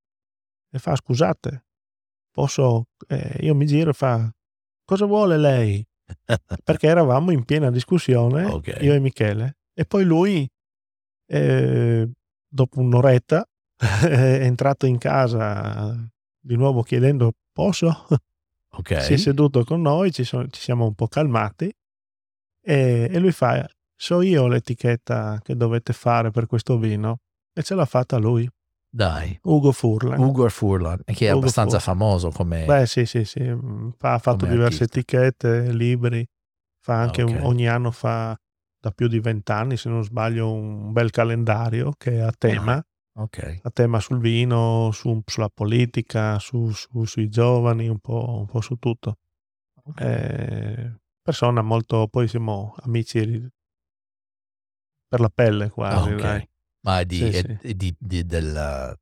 e 0.72 0.80
fa 0.80 0.96
scusate, 0.96 1.66
posso, 2.32 2.86
eh, 3.08 3.38
io 3.42 3.54
mi 3.56 3.66
giro 3.66 3.92
e 3.92 3.94
fa 3.94 4.32
cosa 4.86 5.06
vuole 5.06 5.38
lei? 5.38 5.86
Perché 6.64 6.88
eravamo 6.88 7.32
in 7.32 7.46
piena 7.46 7.70
discussione, 7.72 8.46
Ok. 8.46 8.78
io 8.82 8.94
e 8.94 9.00
Michele, 9.00 9.58
e 9.74 9.86
poi 9.86 10.04
lui, 10.04 10.48
eh, 11.34 12.10
dopo 12.48 12.80
un'oretta, 12.80 13.46
è 14.04 14.40
entrato 14.44 14.86
in 14.86 14.98
casa 14.98 15.96
di 16.40 16.56
nuovo 16.56 16.82
chiedendo 16.84 17.32
posso? 17.52 18.06
ok. 18.70 18.92
Si 19.02 19.14
è 19.14 19.18
seduto 19.18 19.64
con 19.64 19.82
noi, 19.82 20.12
ci, 20.12 20.24
sono- 20.24 20.48
ci 20.50 20.62
siamo 20.62 20.86
un 20.86 20.94
po' 20.94 21.08
calmati 21.08 21.72
e, 22.62 23.08
e 23.12 23.20
lui 23.20 23.32
fa, 23.32 23.68
so 23.96 24.22
io 24.22 24.48
l'etichetta 24.48 25.40
che 25.44 25.56
dovete 25.56 25.94
fare 25.94 26.32
per 26.32 26.46
questo 26.46 26.78
vino 26.78 27.20
e 27.54 27.64
ce 27.64 27.76
l'ha 27.76 27.86
fatta 27.86 28.18
lui, 28.18 28.48
Dai, 28.90 29.40
Ugo 29.44 29.72
Furlan. 29.72 30.20
Ugo 30.20 30.48
Furlan, 30.50 31.02
che 31.06 31.26
è 31.28 31.30
Ugo 31.32 31.40
abbastanza 31.40 31.80
Furlan. 31.80 31.98
famoso 31.98 32.30
come... 32.30 32.66
Beh 32.66 32.86
sì 32.86 33.06
sì 33.06 33.26
sì, 33.26 33.42
mm, 33.42 33.90
ha 34.00 34.20
fatto 34.20 34.46
diverse 34.46 34.84
artista. 34.84 35.00
etichette, 35.00 35.72
libri, 35.74 36.26
fa 36.80 37.02
anche 37.02 37.22
un- 37.24 37.36
ok. 37.38 37.44
ogni 37.44 37.68
anno 37.68 37.90
fa 37.92 38.38
da 38.84 38.92
più 38.92 39.08
di 39.08 39.22
vent'anni 39.22 39.78
se 39.78 39.88
non 39.88 40.04
sbaglio 40.04 40.52
un 40.52 40.92
bel 40.92 41.10
calendario 41.10 41.94
che 41.98 42.16
è 42.16 42.20
a 42.20 42.34
tema, 42.38 42.86
ok, 43.14 43.60
a 43.64 43.70
tema 43.70 44.02
sul 44.02 44.20
vino, 44.20 44.90
su- 44.92 45.22
sulla 45.26 45.48
politica, 45.48 46.38
su- 46.40 46.70
su- 46.72 47.06
sui 47.06 47.30
giovani, 47.30 47.88
un 47.88 48.00
po', 48.00 48.40
un 48.40 48.46
po' 48.46 48.60
su 48.60 48.76
tutto. 48.76 49.20
ok. 49.86 50.02
Eh, 50.02 50.94
persona 51.22 51.62
molto, 51.62 52.10
poi 52.10 52.28
siamo 52.28 52.76
amici 52.82 53.48
per 55.08 55.22
la 55.22 55.30
pelle 55.34 55.70
quasi, 55.70 56.10
Ah, 56.10 56.14
ok. 56.16 56.22
dai. 56.22 56.50
Ma 56.82 57.00
è 57.00 57.06
di, 57.06 57.16
Sì, 57.16 57.24
è- 57.30 57.32
sì. 57.32 57.58
è 57.70 57.74
di- 57.76 57.96
di- 57.98 58.26
del, 58.26 58.98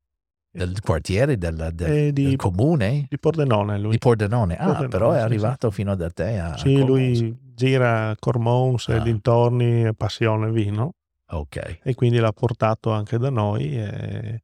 del 0.52 0.80
quartiere, 0.82 1.40
del, 1.40 1.72
del- 1.74 2.14
del 2.14 2.36
comune 2.36 3.08
Di 3.10 3.18
Pordenone 3.18 3.80
lui. 3.80 3.92
di 3.94 3.98
Pordenone. 3.98 4.58
Ah, 4.58 4.66
Pordenone, 4.66 4.90
però 4.90 5.12
è 5.14 5.18
sì, 5.18 5.24
arrivato 5.24 5.72
fino 5.72 5.96
da 5.96 6.12
te 6.12 6.38
a 6.38 6.56
Sì, 6.56 6.76
Cormons. 6.76 7.20
lui 7.20 7.40
gira 7.62 8.16
Cormons 8.20 8.88
e 8.90 8.96
Ah. 8.96 9.00
dintorni, 9.00 9.84
è 9.84 9.94
passione 9.94 10.52
vino 10.52 10.94
Ok, 11.32 11.80
e 11.84 11.94
quindi 11.94 12.18
l'ha 12.18 12.32
portato 12.32 12.92
anche 12.92 13.18
da 13.20 13.30
noi. 13.30 13.78
E, 13.78 14.44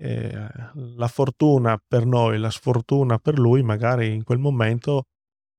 e 0.00 0.46
la 0.74 1.08
fortuna 1.08 1.76
per 1.84 2.04
noi, 2.06 2.38
la 2.38 2.50
sfortuna 2.50 3.18
per 3.18 3.38
lui, 3.38 3.62
magari 3.62 4.12
in 4.14 4.22
quel 4.22 4.38
momento 4.38 5.04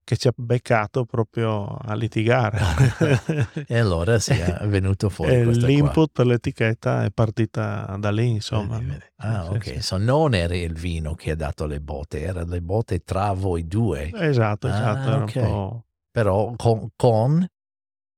che 0.05 0.15
ci 0.17 0.27
ha 0.27 0.33
beccato 0.35 1.03
proprio 1.05 1.65
a 1.65 1.93
litigare. 1.95 2.57
e 3.67 3.77
allora 3.77 4.17
sì, 4.19 4.33
è 4.33 4.65
venuto 4.67 5.09
fuori 5.09 5.33
e 5.41 5.43
questa 5.43 5.65
qua. 5.65 5.75
l'input 5.75 6.11
per 6.13 6.25
l'etichetta 6.27 7.03
è 7.03 7.11
partita 7.11 7.95
da 7.99 8.09
lì, 8.11 8.29
insomma. 8.29 8.81
Ah, 9.17 9.43
Sì, 9.43 9.49
ok. 9.55 9.63
sì. 9.65 9.81
So, 9.81 9.97
non 9.97 10.33
era 10.33 10.55
il 10.55 10.73
vino 10.73 11.13
che 11.13 11.31
ha 11.31 11.35
dato 11.35 11.65
le 11.65 11.81
botte, 11.81 12.21
erano 12.21 12.51
le 12.51 12.61
botte 12.61 12.99
tra 13.03 13.33
voi 13.33 13.67
due, 13.67 14.11
Esatto, 14.15 14.67
Ah, 14.67 14.71
esatto. 14.71 15.09
era 15.09 15.23
ok. 15.23 15.87
Però 16.11 16.53
con, 16.55 16.89
con 16.95 17.45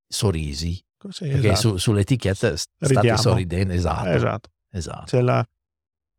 sorrisi. 0.07 0.73
Sì, 1.09 1.27
Perché 1.29 1.51
esatto. 1.51 1.69
su- 1.69 1.77
sull'etichetta 1.77 2.55
st- 2.55 2.69
state 2.79 3.17
sorridendo, 3.17 3.73
esatto. 3.73 4.09
esatto. 4.09 4.49
esatto. 4.69 5.03
C'è 5.05 5.21
la, 5.21 5.43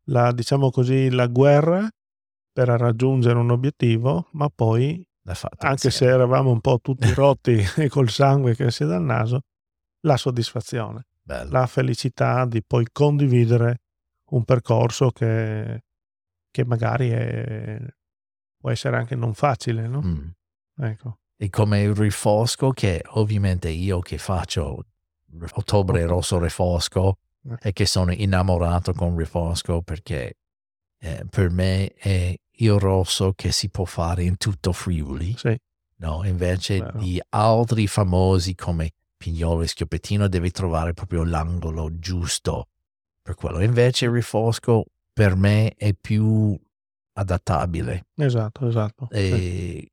la, 0.07 0.31
diciamo 0.33 0.71
così, 0.71 1.09
la 1.09 1.27
guerra 1.27 1.89
per 2.51 2.67
raggiungere 2.67 3.39
un 3.39 3.49
obiettivo, 3.51 4.27
ma 4.33 4.49
poi, 4.53 5.05
anche 5.59 5.89
se 5.89 6.05
eravamo 6.05 6.51
un 6.51 6.59
po' 6.59 6.79
tutti 6.81 7.11
rotti 7.13 7.63
e 7.77 7.87
col 7.87 8.09
sangue 8.09 8.55
che 8.55 8.65
esce 8.65 8.85
dal 8.85 9.01
naso, 9.01 9.43
la 10.01 10.17
soddisfazione, 10.17 11.07
Bello. 11.21 11.49
la 11.51 11.65
felicità 11.65 12.45
di 12.45 12.61
poi 12.61 12.85
condividere 12.91 13.83
un 14.31 14.43
percorso 14.43 15.11
che, 15.11 15.83
che 16.51 16.65
magari 16.65 17.09
è- 17.09 17.79
può 18.57 18.69
essere 18.69 18.97
anche 18.97 19.15
non 19.15 19.33
facile, 19.33 19.87
no? 19.87 20.01
Mm. 20.01 20.27
Ecco. 20.81 21.19
E 21.37 21.49
come 21.49 21.81
il 21.81 21.95
rifosco, 21.95 22.71
che 22.71 23.03
ovviamente 23.11 23.69
io 23.69 23.99
che 23.99 24.17
faccio 24.17 24.85
ottobre 25.53 26.05
rosso 26.05 26.39
rifosco 26.39 27.17
Eh. 27.49 27.57
e 27.69 27.73
che 27.73 27.85
sono 27.85 28.13
innamorato 28.13 28.93
con 28.93 29.17
rifosco 29.17 29.81
perché 29.81 30.37
eh, 30.99 31.25
per 31.29 31.49
me 31.49 31.91
è 31.93 32.33
il 32.57 32.79
rosso 32.79 33.33
che 33.33 33.51
si 33.51 33.69
può 33.69 33.83
fare 33.83 34.23
in 34.23 34.37
tutto 34.37 34.71
Friuli. 34.71 35.35
Sì, 35.37 35.57
No, 35.97 36.25
invece 36.25 36.79
Vero. 36.79 36.99
di 36.99 37.21
altri 37.29 37.87
famosi 37.87 38.55
come 38.55 38.91
Pignolo 39.17 39.61
e 39.61 39.67
Schioppettino 39.67 40.27
devi 40.27 40.51
trovare 40.51 40.93
proprio 40.93 41.23
l'angolo 41.23 41.97
giusto 41.97 42.67
per 43.21 43.35
quello. 43.35 43.61
Invece 43.61 44.05
il 44.05 44.11
rifosco 44.11 44.85
per 45.13 45.35
me 45.35 45.73
è 45.77 45.93
più 45.93 46.57
adattabile. 47.13 48.07
esatto, 48.15 48.67
esatto. 48.67 49.07
Sì. 49.11 49.89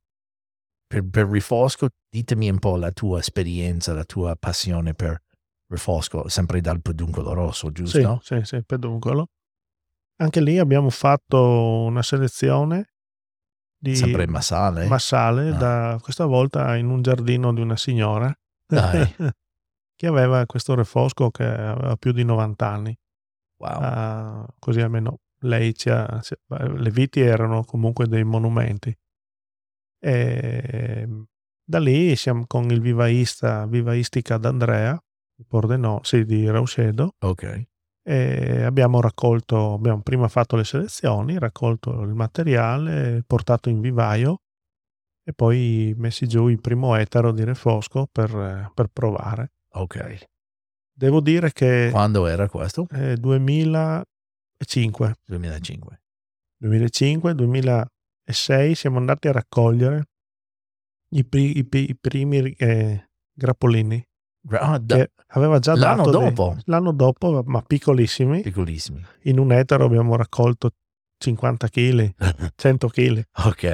Per, 0.92 1.08
per 1.08 1.28
rifosco 1.28 1.90
ditemi 2.08 2.50
un 2.50 2.58
po' 2.58 2.74
la 2.74 2.90
tua 2.90 3.20
esperienza, 3.20 3.94
la 3.94 4.02
tua 4.02 4.34
passione 4.34 4.92
per 4.92 5.22
rifosco, 5.68 6.28
sempre 6.28 6.60
dal 6.60 6.82
peduncolo 6.82 7.32
rosso, 7.32 7.68
Sì, 7.68 7.72
giusto? 7.74 8.18
sì, 8.24 8.40
sì, 8.42 8.64
peduncolo. 8.64 9.28
Anche 10.16 10.40
lì 10.40 10.58
abbiamo 10.58 10.90
fatto 10.90 11.84
una 11.84 12.02
selezione 12.02 12.88
di 13.78 13.94
Sempre 13.94 14.26
Massale? 14.26 14.88
massale, 14.88 15.50
Ah. 15.50 15.56
da, 15.56 15.98
questa 16.02 16.26
volta 16.26 16.74
in 16.74 16.88
un 16.88 17.02
giardino 17.02 17.54
di 17.54 17.60
una 17.60 17.76
signora 17.76 18.36
Dai. 18.66 19.00
che 19.94 20.06
aveva 20.08 20.44
questo 20.46 20.74
refosco 20.74 21.30
che 21.30 21.44
aveva 21.44 21.94
più 21.96 22.10
di 22.10 22.24
90 22.24 22.68
anni. 22.68 22.98
Wow. 23.60 23.78
Ah, 23.80 24.46
così 24.58 24.80
almeno 24.80 25.18
lei 25.44 25.72
ci 25.76 25.88
ha, 25.88 26.20
le 26.48 26.90
viti 26.90 27.20
erano 27.20 27.62
comunque 27.62 28.08
dei 28.08 28.24
monumenti. 28.24 28.92
E 30.02 31.06
da 31.62 31.78
lì 31.78 32.16
siamo 32.16 32.44
con 32.46 32.70
il 32.70 32.80
vivaista, 32.80 33.66
vivaistica 33.66 34.38
d'Andrea, 34.38 34.98
di 35.34 35.44
Pordenone, 35.46 36.00
sì, 36.02 36.24
di 36.24 36.48
Rauscedo, 36.50 37.14
Ok. 37.20 37.64
e 38.02 38.62
abbiamo 38.62 39.00
raccolto, 39.00 39.74
abbiamo 39.74 40.00
prima 40.02 40.26
fatto 40.28 40.56
le 40.56 40.64
selezioni, 40.64 41.38
raccolto 41.38 42.00
il 42.02 42.14
materiale, 42.14 43.22
portato 43.26 43.68
in 43.68 43.80
vivaio 43.80 44.40
e 45.22 45.32
poi 45.32 45.94
messi 45.96 46.26
giù 46.26 46.48
il 46.48 46.60
primo 46.60 46.94
etero 46.96 47.30
di 47.32 47.44
Refosco 47.44 48.08
per, 48.10 48.70
per 48.74 48.88
provare. 48.88 49.52
Ok. 49.74 50.26
Devo 50.92 51.20
dire 51.20 51.52
che 51.52 51.88
Quando 51.92 52.26
era 52.26 52.48
questo? 52.48 52.86
eh, 52.90 53.16
2005, 53.16 55.14
2005. 55.24 56.00
2005, 56.58 57.34
2006 58.30 58.74
siamo 58.74 58.98
andati 58.98 59.28
a 59.28 59.32
raccogliere 59.32 60.04
i, 61.12 61.24
pri- 61.24 61.58
i 61.58 61.66
i 61.72 61.96
primi 62.00 62.52
eh, 62.52 63.10
grappolini 63.32 64.04
Ah, 64.52 64.78
da- 64.78 64.96
che 64.96 65.10
aveva 65.28 65.58
già 65.58 65.74
l'anno 65.76 66.04
dato 66.06 66.18
dei- 66.18 66.28
dopo? 66.32 66.56
l'anno 66.64 66.92
dopo, 66.92 67.42
ma 67.44 67.60
piccolissimi. 67.60 68.40
Piccolissimi. 68.40 69.04
In 69.24 69.38
un 69.38 69.52
etero 69.52 69.84
abbiamo 69.84 70.16
raccolto 70.16 70.70
50 71.18 71.68
kg, 71.68 72.14
100 72.56 72.88
kg 72.88 73.22
ok. 73.46 73.64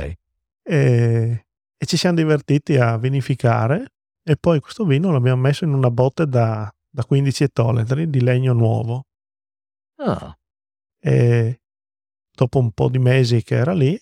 e, 0.65 1.47
e 1.77 1.87
ci 1.87 1.97
siamo 1.97 2.17
divertiti 2.17 2.77
a 2.79 2.97
vinificare 2.99 3.93
e 4.25 4.37
poi 4.37 4.59
questo 4.59 4.85
vino 4.85 5.13
l'abbiamo 5.13 5.41
messo 5.41 5.63
in 5.65 5.73
una 5.73 5.91
botte 5.91 6.27
da, 6.27 6.69
da 6.91 7.05
15 7.05 7.45
ettolitri 7.45 8.11
di 8.11 8.21
legno 8.21 8.53
nuovo 8.53 9.05
Ah, 9.99 10.37
e 11.01 11.61
dopo 12.35 12.59
un 12.59 12.73
po' 12.73 12.89
di 12.89 12.99
mesi 12.99 13.43
che 13.45 13.55
era 13.55 13.73
lì 13.73 13.97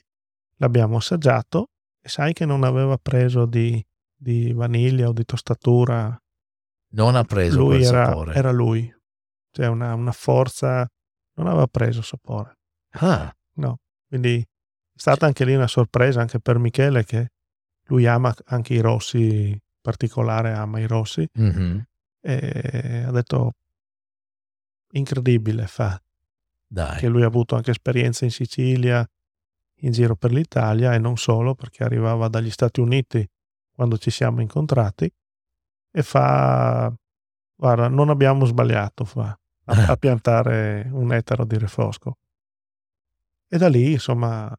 l'abbiamo 0.57 0.97
assaggiato 0.97 1.71
e 2.01 2.09
sai 2.09 2.33
che 2.33 2.45
non 2.45 2.65
aveva 2.65 2.97
preso 2.99 3.47
di, 3.47 3.85
di 4.15 4.53
vaniglia 4.53 5.09
o 5.09 5.13
di 5.13 5.25
tostatura. 5.25 6.21
Non 6.91 7.17
ha 7.17 7.25
preso 7.25 7.59
lui 7.59 7.79
quel 7.79 7.83
era, 7.83 8.07
sapore. 8.07 8.35
era 8.35 8.51
lui. 8.53 8.95
Cioè 9.51 9.67
una, 9.67 9.95
una 9.95 10.13
forza 10.13 10.89
non 11.35 11.47
aveva 11.47 11.67
preso 11.67 12.03
sapore. 12.03 12.59
Ah, 12.91 13.35
no. 13.55 13.79
Quindi 14.07 14.41
è 14.41 14.47
stata 14.99 15.27
anche 15.27 15.45
lì 15.45 15.55
una 15.55 15.67
sorpresa 15.67 16.21
anche 16.21 16.39
per 16.41 16.59
Michele 16.59 17.05
che 17.05 17.33
lui 17.87 18.07
ama 18.07 18.35
anche 18.47 18.75
i 18.75 18.81
rossi 18.81 19.49
in 19.49 19.59
particolare 19.81 20.53
ama 20.53 20.79
i 20.81 20.87
rossi. 20.87 21.29
Mhm. 21.33 21.85
e 22.21 23.05
ha 23.07 23.11
detto 23.11 23.53
incredibile 24.93 25.67
fa. 25.67 25.99
Dai. 26.67 26.99
che 26.99 27.09
lui 27.09 27.23
ha 27.23 27.27
avuto 27.27 27.55
anche 27.55 27.71
esperienze 27.71 28.25
in 28.25 28.33
Sicilia 28.33 29.07
in 29.85 29.93
giro 29.93 30.17
per 30.17 30.33
l'Italia 30.33 30.95
e 30.95 30.99
non 30.99 31.17
solo 31.17 31.55
perché 31.55 31.85
arrivava 31.85 32.29
dagli 32.29 32.51
Stati 32.51 32.81
Uniti 32.81 33.27
quando 33.73 33.99
ci 33.99 34.11
siamo 34.11 34.41
incontrati 34.41 35.11
e 35.91 36.03
fa, 36.03 36.93
guarda, 37.55 37.89
non 37.89 38.09
abbiamo 38.09 38.45
sbagliato 38.47 39.05
fa, 39.05 39.39
a, 39.67 39.75
a 39.93 39.97
piantare 39.97 40.89
un 40.91 41.13
ettaro 41.13 41.45
di 41.45 41.59
refosco. 41.59 42.19
E 43.49 43.59
da 43.59 43.69
lì, 43.69 43.93
insomma, 43.93 44.53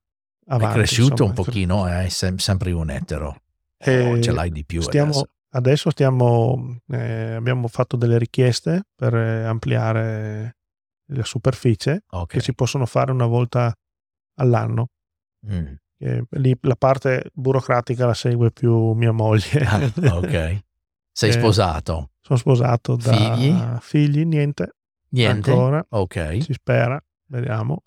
avanti. 0.47 0.73
È 0.73 0.77
cresciuto 0.77 1.11
insomma, 1.11 1.29
un 1.29 1.35
pochino, 1.35 1.87
è 1.87 2.07
sem- 2.09 2.37
sempre 2.37 2.71
un 2.71 2.89
ettaro. 2.89 3.41
E 3.77 4.21
ce 4.21 4.31
l'hai 4.31 4.51
di 4.51 4.63
più 4.63 4.81
stiamo, 4.81 5.11
adesso. 5.11 5.29
adesso 5.49 5.89
stiamo, 5.89 6.79
eh, 6.87 7.33
abbiamo 7.33 7.67
fatto 7.67 7.97
delle 7.97 8.17
richieste 8.17 8.83
per 8.95 9.13
eh, 9.15 9.43
ampliare 9.43 10.57
la 11.09 11.23
superficie 11.23 12.03
Ok. 12.11 12.27
che 12.33 12.39
si 12.39 12.53
possono 12.53 12.85
fare 12.85 13.11
una 13.11 13.25
volta 13.27 13.75
all'anno. 14.35 14.87
Mm. 15.51 15.73
Eh, 15.97 16.23
lì 16.31 16.57
la 16.61 16.75
parte 16.75 17.29
burocratica 17.33 18.05
la 18.05 18.13
segue 18.13 18.51
più 18.51 18.91
mia 18.93 19.11
moglie. 19.11 19.63
Ah, 19.65 20.17
ok. 20.17 20.63
Sei 21.11 21.29
Eh, 21.29 21.33
sposato? 21.33 22.09
Sono 22.21 22.37
sposato 22.39 22.95
da 22.97 23.11
Figli? 23.11 23.55
figli, 23.79 24.25
niente, 24.25 24.75
Niente? 25.09 25.51
ancora, 25.51 25.85
Ok. 25.89 26.41
si 26.41 26.51
spera, 26.53 27.01
vediamo. 27.27 27.81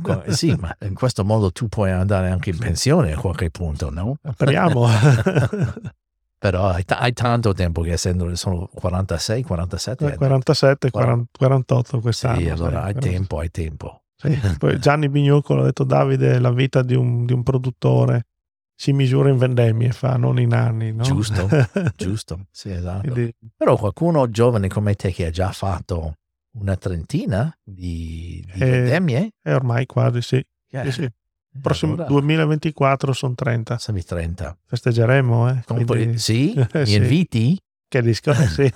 Co- 0.00 0.22
Sì, 0.28 0.54
ma 0.58 0.74
in 0.80 0.94
questo 0.94 1.24
modo 1.24 1.50
tu 1.52 1.68
puoi 1.68 1.90
andare 1.90 2.30
anche 2.30 2.50
in 2.50 2.58
pensione 2.58 3.12
a 3.12 3.18
qualche 3.18 3.50
punto, 3.50 3.90
no? 3.90 4.16
Speriamo. 4.32 4.86
Però 6.38 6.68
hai, 6.68 6.84
ta- 6.84 6.98
hai 6.98 7.12
tanto 7.12 7.52
tempo 7.52 7.82
che 7.82 7.92
essendo 7.92 8.34
sono 8.34 8.66
46, 8.72 9.42
47 9.42 10.04
anni. 10.06 10.16
47, 10.16 10.90
40, 10.90 11.26
48 11.36 12.00
quest'anno. 12.00 12.38
Sì, 12.38 12.48
allora 12.48 12.84
hai 12.84 12.94
tempo, 12.94 13.38
hai 13.40 13.50
tempo. 13.50 14.02
Sì, 14.20 14.38
Poi 14.58 14.78
Gianni 14.78 15.08
Bignuccolo 15.08 15.62
ha 15.62 15.64
detto 15.64 15.84
Davide, 15.84 16.38
la 16.38 16.52
vita 16.52 16.82
di 16.82 16.94
un, 16.94 17.24
di 17.24 17.32
un 17.32 17.42
produttore 17.42 18.26
si 18.74 18.92
misura 18.92 19.28
in 19.30 19.36
vendemmie, 19.36 19.92
fa, 19.92 20.16
non 20.16 20.38
in 20.38 20.52
anni. 20.54 20.92
No? 20.92 21.02
Giusto, 21.02 21.48
Giusto? 21.96 22.46
Sì, 22.50 22.70
esatto. 22.70 23.00
Quindi, 23.12 23.34
Però 23.56 23.76
qualcuno 23.76 24.28
giovane 24.30 24.68
come 24.68 24.94
te 24.94 25.10
che 25.12 25.26
ha 25.26 25.30
già 25.30 25.50
fatto 25.52 26.14
una 26.52 26.76
trentina 26.76 27.54
di, 27.62 28.42
di 28.52 28.60
Eh, 28.62 28.70
vendemmie? 28.70 29.30
è 29.40 29.54
ormai 29.54 29.86
quasi 29.86 30.20
sì. 30.22 30.36
Eh, 30.72 30.84
sì, 30.84 30.90
sì. 30.92 31.02
eh, 31.02 31.12
Prossimo 31.60 31.92
allora, 31.94 32.08
2024 32.08 33.12
sono 33.12 33.34
30. 33.34 33.74
Passami 33.74 34.02
30. 34.02 34.56
Festeggeremo, 34.66 35.48
eh? 35.50 35.62
Quindi- 35.66 36.16
sì? 36.18 36.54
Mi 36.56 36.86
Sì. 36.86 36.94
inviti? 36.96 37.58
Che 37.88 38.02
disco? 38.02 38.32
Sì. 38.48 38.70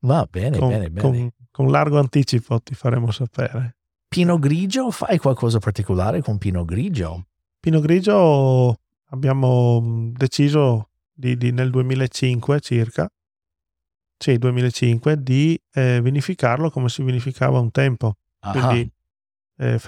Va 0.00 0.26
bene, 0.30 0.58
con, 0.58 0.68
bene, 0.68 0.90
bene. 0.90 1.00
con- 1.00 1.30
con 1.50 1.70
largo 1.70 1.98
anticipo 1.98 2.60
ti 2.60 2.74
faremo 2.74 3.10
sapere. 3.10 3.76
Pino 4.08 4.38
grigio? 4.38 4.90
Fai 4.90 5.18
qualcosa 5.18 5.58
particolare 5.58 6.22
con 6.22 6.38
Pino 6.38 6.64
grigio? 6.64 7.26
Pino 7.66 7.80
Grigio 7.80 8.78
abbiamo 9.06 9.80
mh, 9.80 10.12
deciso 10.12 10.90
di, 11.12 11.36
di- 11.36 11.50
nel 11.50 11.70
2005 11.70 12.60
circa, 12.60 13.10
sì, 14.16 14.38
2005, 14.38 15.20
di 15.20 15.60
eh, 15.72 16.00
vinificarlo 16.00 16.70
come 16.70 16.88
si 16.88 17.02
vinificava 17.02 17.58
un 17.58 17.72
tempo. 17.72 18.18
Ah, 18.40 18.52
quindi 18.52 18.88
eh, 19.56 19.80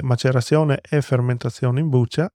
macerazione 0.00 0.80
e 0.88 1.02
fermentazione 1.02 1.80
in 1.80 1.90
buccia, 1.90 2.32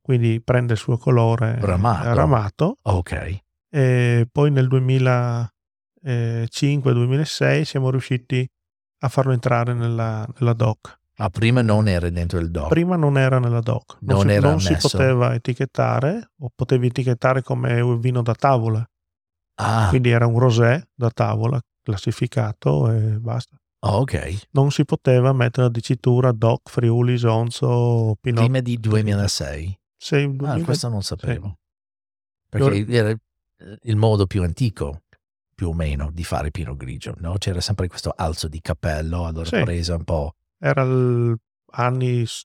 quindi 0.00 0.40
prende 0.40 0.72
il 0.72 0.78
suo 0.78 0.96
colore 0.96 1.58
Ramato. 1.60 2.14
ramato. 2.14 2.76
ok. 2.80 3.42
E 3.68 4.26
poi 4.32 4.50
nel 4.50 4.68
2005-2006 4.68 7.62
siamo 7.62 7.90
riusciti 7.90 8.48
a 9.04 9.08
farlo 9.08 9.32
entrare 9.32 9.74
nella, 9.74 10.26
nella 10.38 10.52
DOC. 10.54 10.98
Ah, 11.18 11.30
prima 11.30 11.62
non 11.62 11.86
era 11.88 12.08
dentro 12.10 12.38
il 12.40 12.50
DOC. 12.50 12.68
Prima 12.68 12.96
non 12.96 13.16
era 13.18 13.38
nella 13.38 13.60
DOC, 13.60 13.98
non, 14.00 14.26
Non 14.26 14.28
si, 14.34 14.40
non 14.40 14.60
si 14.60 14.76
poteva 14.80 15.34
etichettare 15.34 16.30
o 16.40 16.50
potevi 16.54 16.86
etichettare 16.88 17.42
come 17.42 17.80
un 17.80 18.00
vino 18.00 18.22
da 18.22 18.34
tavola, 18.34 18.84
Ah, 19.56 19.86
quindi 19.90 20.10
era 20.10 20.26
un 20.26 20.38
rosé 20.38 20.88
da 20.94 21.10
tavola 21.10 21.60
classificato 21.82 22.90
e 22.90 23.18
basta. 23.20 23.56
ok. 23.86 24.48
Non 24.52 24.70
si 24.72 24.84
poteva 24.84 25.32
mettere 25.32 25.66
la 25.66 25.72
dicitura 25.72 26.32
DOC, 26.32 26.68
Friuli, 26.70 27.16
Sonzo, 27.18 28.16
Pinot. 28.20 28.42
Prima 28.42 28.60
di 28.60 28.78
2006. 28.78 29.78
Sì, 29.96 30.16
Ah, 30.16 30.26
2000 30.26 30.64
questo 30.64 30.88
non 30.88 31.02
sapevo. 31.02 31.58
Perché 32.48 32.86
era 32.92 33.14
il 33.82 33.96
modo 33.96 34.26
più 34.26 34.42
antico, 34.42 35.02
più 35.54 35.68
o 35.68 35.72
meno, 35.72 36.10
di 36.12 36.24
fare 36.24 36.50
Pino 36.50 36.74
Grigio, 36.76 37.14
no? 37.18 37.34
C'era 37.38 37.60
sempre 37.60 37.86
questo 37.88 38.12
alzo 38.14 38.48
di 38.48 38.60
cappello, 38.60 39.24
allora 39.26 39.44
Sì. 39.46 39.62
presa 39.62 39.94
un 39.94 40.04
po'... 40.04 40.34
era 40.58 40.84
anni 41.76 42.24
s- 42.26 42.44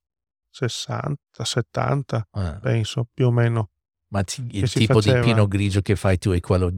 60, 0.51 1.15
70, 1.43 2.27
eh, 2.33 2.57
penso, 2.61 3.07
più 3.13 3.27
o 3.27 3.31
meno. 3.31 3.69
Ma 4.09 4.23
ti- 4.23 4.45
il 4.51 4.69
tipo 4.71 4.93
faceva. 4.95 5.19
di 5.19 5.25
Pino 5.27 5.47
Grigio 5.47 5.81
che 5.81 5.95
fai 5.95 6.17
tu 6.17 6.31
è 6.31 6.39
quello 6.39 6.71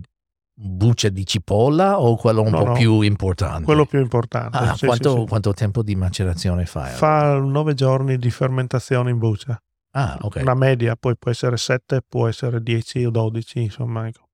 buccia 0.54 1.10
di 1.10 1.26
cipolla 1.26 2.00
o 2.00 2.16
quello 2.18 2.42
un 2.42 2.50
No, 2.52 2.58
po' 2.60 2.66
no. 2.66 2.74
più 2.74 3.02
importante? 3.02 3.64
Quello 3.64 3.86
più 3.86 4.00
importante. 4.00 4.58
Ah, 4.58 4.76
sì, 4.76 4.86
quanto, 4.86 5.20
sì. 5.22 5.26
quanto 5.28 5.54
tempo 5.54 5.82
di 5.82 5.96
macerazione 5.96 6.66
fai? 6.66 6.92
Fa 6.94 7.38
nove 7.40 7.74
giorni 7.74 8.18
di 8.18 8.30
fermentazione 8.30 9.10
in 9.10 9.18
buccia. 9.18 9.60
Ah, 9.94 10.18
ok. 10.22 10.40
Una 10.42 10.54
media, 10.54 10.96
poi 10.96 11.18
può 11.18 11.32
essere 11.32 11.58
7, 11.58 12.02
può 12.08 12.28
essere 12.28 12.62
10 12.62 13.06
o 13.06 13.10
12, 13.10 13.62
insomma. 13.62 14.08
Ecco. 14.08 14.28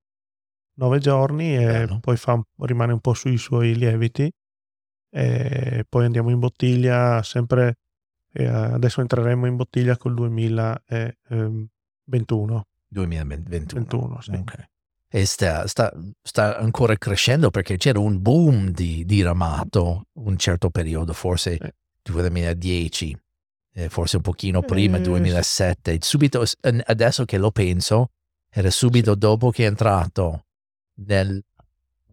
9 0.78 0.98
giorni 1.00 1.56
e 1.56 1.64
Bello. 1.66 1.98
poi 2.00 2.16
fa 2.16 2.40
rimane 2.60 2.92
un 2.92 3.00
po' 3.00 3.12
sui 3.14 3.36
suoi 3.36 3.74
lieviti 3.74 4.30
e 5.10 5.84
poi 5.88 6.04
andiamo 6.04 6.30
in 6.30 6.38
bottiglia 6.38 7.20
sempre, 7.24 7.78
eh, 8.32 8.46
adesso 8.46 9.00
entreremo 9.00 9.46
in 9.46 9.56
bottiglia 9.56 9.96
col 9.96 10.14
2021. 10.14 12.66
2021. 12.90 13.80
21, 13.80 14.20
sì. 14.20 14.30
Ok. 14.32 14.68
E 15.10 15.24
sta, 15.24 15.66
sta- 15.66 15.90
sta 16.22 16.58
ancora 16.58 16.94
crescendo 16.96 17.48
perché 17.50 17.76
c'era 17.78 17.98
un 17.98 18.20
boom 18.20 18.68
di, 18.70 19.04
di 19.06 19.22
ramato 19.22 20.08
un 20.14 20.36
certo 20.36 20.68
periodo, 20.70 21.12
forse 21.14 21.56
Eh. 21.56 21.74
2010, 22.02 23.18
eh, 23.72 23.88
forse 23.88 24.16
un 24.16 24.22
pochino 24.22 24.60
prima, 24.62 24.98
Eh, 24.98 25.00
2007. 25.00 25.98
Subito, 26.02 26.44
adesso 26.84 27.24
che 27.24 27.38
lo 27.38 27.50
penso, 27.50 28.10
era 28.50 28.70
subito 28.70 29.14
dopo 29.14 29.50
che 29.50 29.64
è 29.64 29.66
entrato 29.66 30.44
nel, 31.06 31.42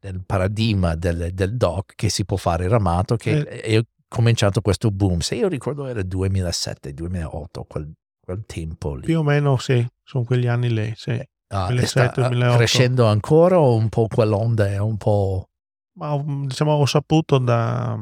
nel 0.01 0.23
paradigma 0.25 0.95
del, 0.95 1.29
del 1.33 1.55
doc 1.57 1.93
che 1.95 2.09
si 2.09 2.25
può 2.25 2.37
fare 2.37 2.67
ramato 2.67 3.15
che 3.15 3.43
è 3.43 3.81
cominciato 4.07 4.61
questo 4.61 4.91
boom. 4.91 5.19
Se 5.19 5.35
io 5.35 5.47
ricordo 5.47 5.85
era 5.87 6.01
2007, 6.03 6.93
2008, 6.93 7.63
quel, 7.63 7.91
quel 8.19 8.43
tempo 8.45 8.95
lì. 8.95 9.05
Più 9.05 9.19
o 9.19 9.23
meno 9.23 9.57
sì, 9.57 9.85
sono 10.03 10.23
quegli 10.23 10.47
anni 10.47 10.71
lì, 10.71 10.93
sì. 10.95 11.11
Ah, 11.49 11.65
e 11.65 11.73
2007, 11.75 12.11
sta 12.11 12.27
2008. 12.29 12.55
crescendo 12.57 13.05
ancora 13.05 13.59
o 13.59 13.75
un 13.75 13.89
po' 13.89 14.07
quell'onda 14.07 14.67
è 14.67 14.77
un 14.79 14.97
po'... 14.97 15.49
Ma 15.97 16.21
diciamo 16.45 16.73
ho 16.73 16.85
saputo 16.85 17.37
da, 17.37 17.97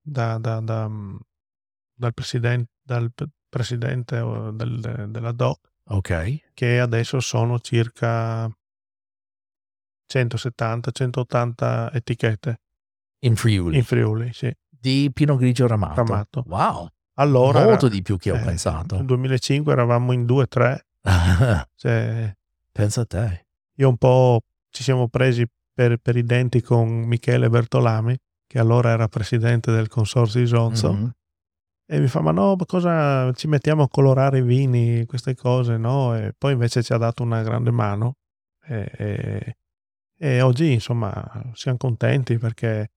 da- 0.00 0.38
da- 0.38 0.60
da- 0.60 0.90
dal 1.94 2.12
presidente, 2.14 2.70
dal 2.82 3.10
presidente 3.48 4.16
eh, 4.18 4.50
del- 4.52 5.06
della 5.10 5.32
DOC 5.32 5.58
Ok. 5.90 6.50
che 6.52 6.80
adesso 6.80 7.18
sono 7.20 7.60
circa 7.60 8.50
170-180 10.08 11.90
etichette 11.94 12.60
In 13.20 13.36
Friuli. 13.36 13.76
in 13.76 13.84
Friuli, 13.84 14.32
sì. 14.32 14.52
Di 14.68 15.10
Pino 15.12 15.36
Grigio 15.36 15.66
Ramato. 15.66 15.94
Ramato. 16.04 16.44
Wow. 16.46 16.88
Allora, 17.14 17.64
Molto 17.64 17.86
era- 17.86 17.94
di 17.94 18.02
più 18.02 18.16
che 18.16 18.30
ho 18.30 18.36
eh, 18.36 18.40
pensato. 18.44 18.96
Nel 18.96 19.06
2005 19.06 19.72
eravamo 19.72 20.12
in 20.12 20.24
2-3, 20.24 20.78
cioè, 21.74 22.32
Pensa 22.70 23.00
a 23.00 23.04
te. 23.06 23.46
io 23.76 23.88
un 23.88 23.96
po' 23.96 24.42
ci 24.70 24.82
siamo 24.84 25.08
presi 25.08 25.44
per, 25.72 25.96
per 25.98 26.16
i 26.16 26.22
denti 26.24 26.60
con 26.62 26.88
Michele 26.88 27.48
Bertolami, 27.48 28.16
che 28.46 28.58
allora 28.60 28.90
era 28.90 29.08
presidente 29.08 29.72
del 29.72 29.88
consorzio 29.88 30.40
Isonzo, 30.40 30.92
Mhm. 30.92 31.10
e 31.86 31.98
mi 32.00 32.06
fa, 32.06 32.20
ma 32.20 32.30
no, 32.30 32.54
ma 32.56 32.64
cosa 32.66 33.32
ci 33.32 33.48
mettiamo 33.48 33.82
a 33.82 33.88
colorare 33.88 34.38
i 34.38 34.42
vini, 34.42 35.04
queste 35.06 35.34
cose, 35.34 35.76
no? 35.76 36.14
E 36.16 36.34
poi 36.38 36.52
invece 36.52 36.82
ci 36.84 36.92
ha 36.92 36.98
dato 36.98 37.22
una 37.24 37.42
grande 37.42 37.70
mano 37.72 38.14
e, 38.64 38.90
e- 38.96 39.56
e 40.18 40.40
oggi, 40.40 40.72
insomma, 40.72 41.50
siamo 41.54 41.78
contenti 41.78 42.38
perché 42.38 42.90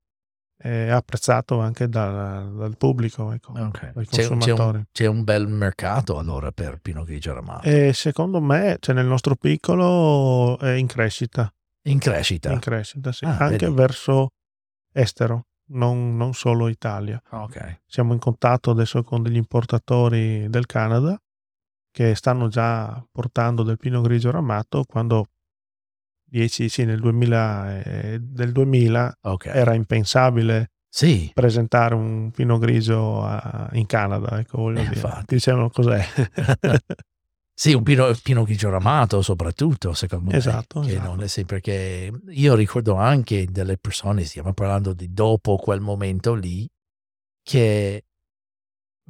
è 0.57 0.89
apprezzato 0.89 1.59
anche 1.59 1.88
dal, 1.89 2.53
dal 2.55 2.78
pubblico, 2.78 3.32
ecco, 3.32 3.53
Ok. 3.53 3.93
dai 3.93 4.05
C'è, 4.05 4.28
c'è 4.38 4.51
un, 4.51 4.86
c'è 4.91 5.05
un 5.07 5.24
bel 5.24 5.47
mercato 5.47 6.19
allora 6.19 6.51
per 6.51 6.80
Pino 6.80 7.03
Grigio 7.03 7.34
Ramato. 7.34 7.67
E 7.67 7.93
secondo 7.93 8.39
me, 8.41 8.78
cioè 8.80 8.93
nel 8.93 9.07
nostro 9.07 9.36
piccolo, 9.36 10.59
è 10.59 10.72
in 10.74 10.86
crescita, 10.86 11.51
in 11.84 11.97
crescita. 11.97 12.51
in 12.51 12.59
crescita, 12.59 13.11
sì. 13.11 13.26
Ah, 13.26 13.38
anche 13.38 13.65
vedi. 13.65 13.74
verso 13.74 14.34
estero, 14.91 15.47
non, 15.72 16.15
non 16.15 16.34
solo 16.34 16.67
Italia. 16.67 17.19
Ok. 17.32 17.82
Siamo 17.88 18.13
in 18.13 18.19
contatto 18.19 18.69
adesso 18.69 19.01
con 19.03 19.24
degli 19.24 19.38
importatori 19.38 20.47
del 20.47 20.67
Canada 20.67 21.19
che 21.89 22.13
stanno 22.13 22.47
già 22.49 23.03
portando 23.11 23.63
del 23.63 23.78
pino 23.78 24.01
grigio 24.01 24.30
ramato 24.30 24.84
quando 24.86 25.26
10, 26.32 26.69
sì, 26.69 26.86
nel 26.86 27.01
2000, 27.01 27.84
eh, 27.84 28.19
del 28.21 28.53
2000 28.53 29.13
Ok. 29.23 29.47
era 29.47 29.73
impensabile 29.73 30.71
Sì, 30.89 31.29
presentare 31.34 31.93
un 31.93 32.32
Pinot 32.32 32.59
Grigio 32.59 33.21
a- 33.21 33.69
in 33.73 33.86
Canada, 33.86 34.39
ecco, 34.39 34.59
voglio 34.59 34.79
Eh, 34.79 34.84
dire. 34.84 34.95
infatti. 34.95 35.36
Dicevano 35.36 35.69
cos'è. 35.69 36.01
sì, 37.53 37.73
un 37.73 37.84
pino, 37.84 38.09
pino 38.23 38.43
grigio 38.43 38.69
ramato 38.69 39.21
soprattutto, 39.21 39.93
secondo 39.93 40.32
me. 40.32 40.38
Esatto, 40.38 40.79
Che 40.79 40.88
esatto. 40.91 41.07
non 41.07 41.21
è 41.21 41.27
sì, 41.27 41.43
perché 41.43 42.11
io 42.29 42.55
ricordo 42.55 42.95
anche 42.95 43.45
delle 43.51 43.77
persone, 43.77 44.23
stiamo 44.23 44.53
parlando 44.53 44.93
di 44.93 45.11
dopo 45.11 45.57
quel 45.57 45.82
momento 45.82 46.34
lì, 46.34 46.65
che 47.43 48.05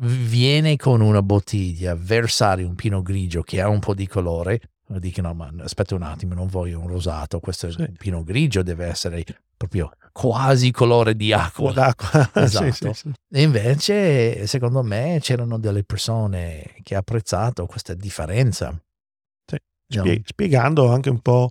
viene 0.04 0.76
con 0.78 1.02
una 1.02 1.22
bottiglia, 1.22 1.94
versare 1.96 2.64
un 2.64 2.74
pino 2.74 3.04
grigio 3.04 3.44
che 3.44 3.62
ha 3.62 3.68
un 3.70 3.80
po' 3.80 3.94
di 3.94 4.08
colore, 4.08 4.71
e 4.96 5.00
dicono, 5.00 5.34
ma 5.34 5.52
aspetta 5.60 5.96
un 5.96 6.02
attimo, 6.04 6.34
non 6.34 6.48
voglio 6.48 6.80
un 6.80 6.88
rosato, 6.88 7.40
questo 7.40 7.68
è 7.68 7.72
Sì. 7.72 7.82
un 7.82 7.94
pino 7.98 8.24
grigio, 8.24 8.64
deve 8.64 8.86
essere 8.88 9.24
proprio 9.56 9.92
quasi 10.12 10.72
colore 10.72 11.16
di 11.16 11.32
acqua. 11.34 11.72
d'acqua. 11.72 12.30
Esatto. 12.36 12.94
Sì, 12.94 12.94
sì. 12.94 13.12
E 13.30 13.42
invece, 13.42 14.46
secondo 14.48 14.82
me, 14.84 15.18
c'erano 15.22 15.58
delle 15.60 15.84
persone 15.84 16.76
che 16.84 16.96
ha 16.96 17.00
apprezzato 17.00 17.66
questa 17.66 17.94
differenza. 17.94 18.70
No, 18.72 18.80
Spie- 20.04 20.22
spiegando 20.26 20.90
anche 20.90 21.10
un 21.10 21.20
po' 21.20 21.50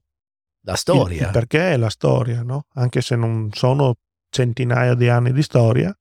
la 0.65 0.75
storia. 0.75 1.27
il 1.27 1.31
perché 1.33 1.73
e 1.73 1.77
la 1.77 1.91
storia, 1.91 2.43
no? 2.43 2.65
Anche 2.75 3.03
se 3.03 3.15
non 3.15 3.51
sono 3.53 3.97
centinaia 4.31 4.95
di 4.95 5.09
anni 5.09 5.33
di 5.33 5.43
storia, 5.43 5.95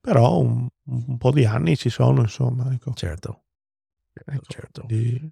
però 0.00 0.38
un, 0.38 0.66
un 0.86 1.18
po' 1.18 1.30
di 1.30 1.44
anni 1.44 1.76
ci 1.76 1.90
sono, 1.90 2.22
insomma. 2.22 2.72
Ecco. 2.72 2.92
Certo, 2.94 3.42
Ecco, 4.14 4.44
certo. 4.48 4.82
quindi- 4.86 5.30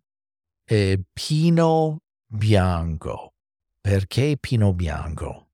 E 0.72 1.02
Pino 1.12 1.98
Bianco. 2.26 3.34
Perché 3.78 4.38
Pino 4.40 4.72
Bianco? 4.72 5.48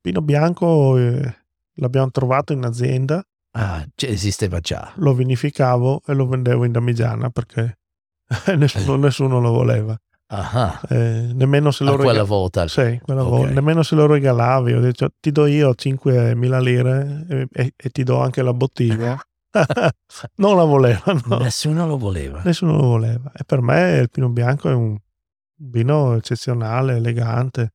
Pino 0.00 0.22
Bianco 0.22 0.96
eh, 0.96 1.36
l'abbiamo 1.74 2.10
trovato 2.10 2.54
in 2.54 2.64
azienda, 2.64 3.22
Ah, 3.56 3.86
cioè, 3.94 4.08
esisteva 4.10 4.60
già. 4.60 4.92
lo 4.96 5.12
vinificavo 5.12 6.00
e 6.06 6.14
lo 6.14 6.26
vendevo 6.26 6.64
in 6.64 6.72
damigiana 6.72 7.28
perché 7.28 7.80
nessuno, 8.56 8.96
nessuno 8.96 9.40
lo 9.40 9.50
voleva. 9.50 9.94
Ah, 10.28 10.80
Eh, 10.88 11.30
nemmeno 11.34 11.70
se 11.70 11.84
a 11.84 11.88
lo 11.88 11.96
quella 11.96 12.12
rega- 12.12 12.24
volta. 12.24 12.66
Sì, 12.66 12.98
quella 13.02 13.22
Ok. 13.24 13.28
volta. 13.28 13.52
Nemmeno 13.52 13.82
se 13.82 13.94
lo 13.94 14.06
regalavi. 14.06 14.72
Ho 14.72 14.80
detto 14.80 15.10
ti 15.20 15.32
do 15.32 15.44
io 15.44 15.74
5.000 15.74 16.60
lire 16.62 17.26
e, 17.28 17.48
e- 17.52 17.72
e 17.76 17.90
ti 17.90 18.04
do 18.04 18.20
anche 18.22 18.40
la 18.40 18.54
bottiglia. 18.54 19.20
non 20.36 20.56
la 20.56 20.64
volevano. 20.64 21.38
Nessuno 21.38 21.86
lo 21.86 21.96
voleva. 21.98 22.42
Nessuno 22.44 22.76
lo 22.76 22.82
voleva. 22.86 23.32
E 23.32 23.44
per 23.44 23.60
me 23.60 23.98
il 23.98 24.10
Pino 24.10 24.28
Bianco 24.28 24.68
è 24.68 24.74
un 24.74 24.96
vino 25.56 26.14
eccezionale, 26.14 26.96
elegante. 26.96 27.74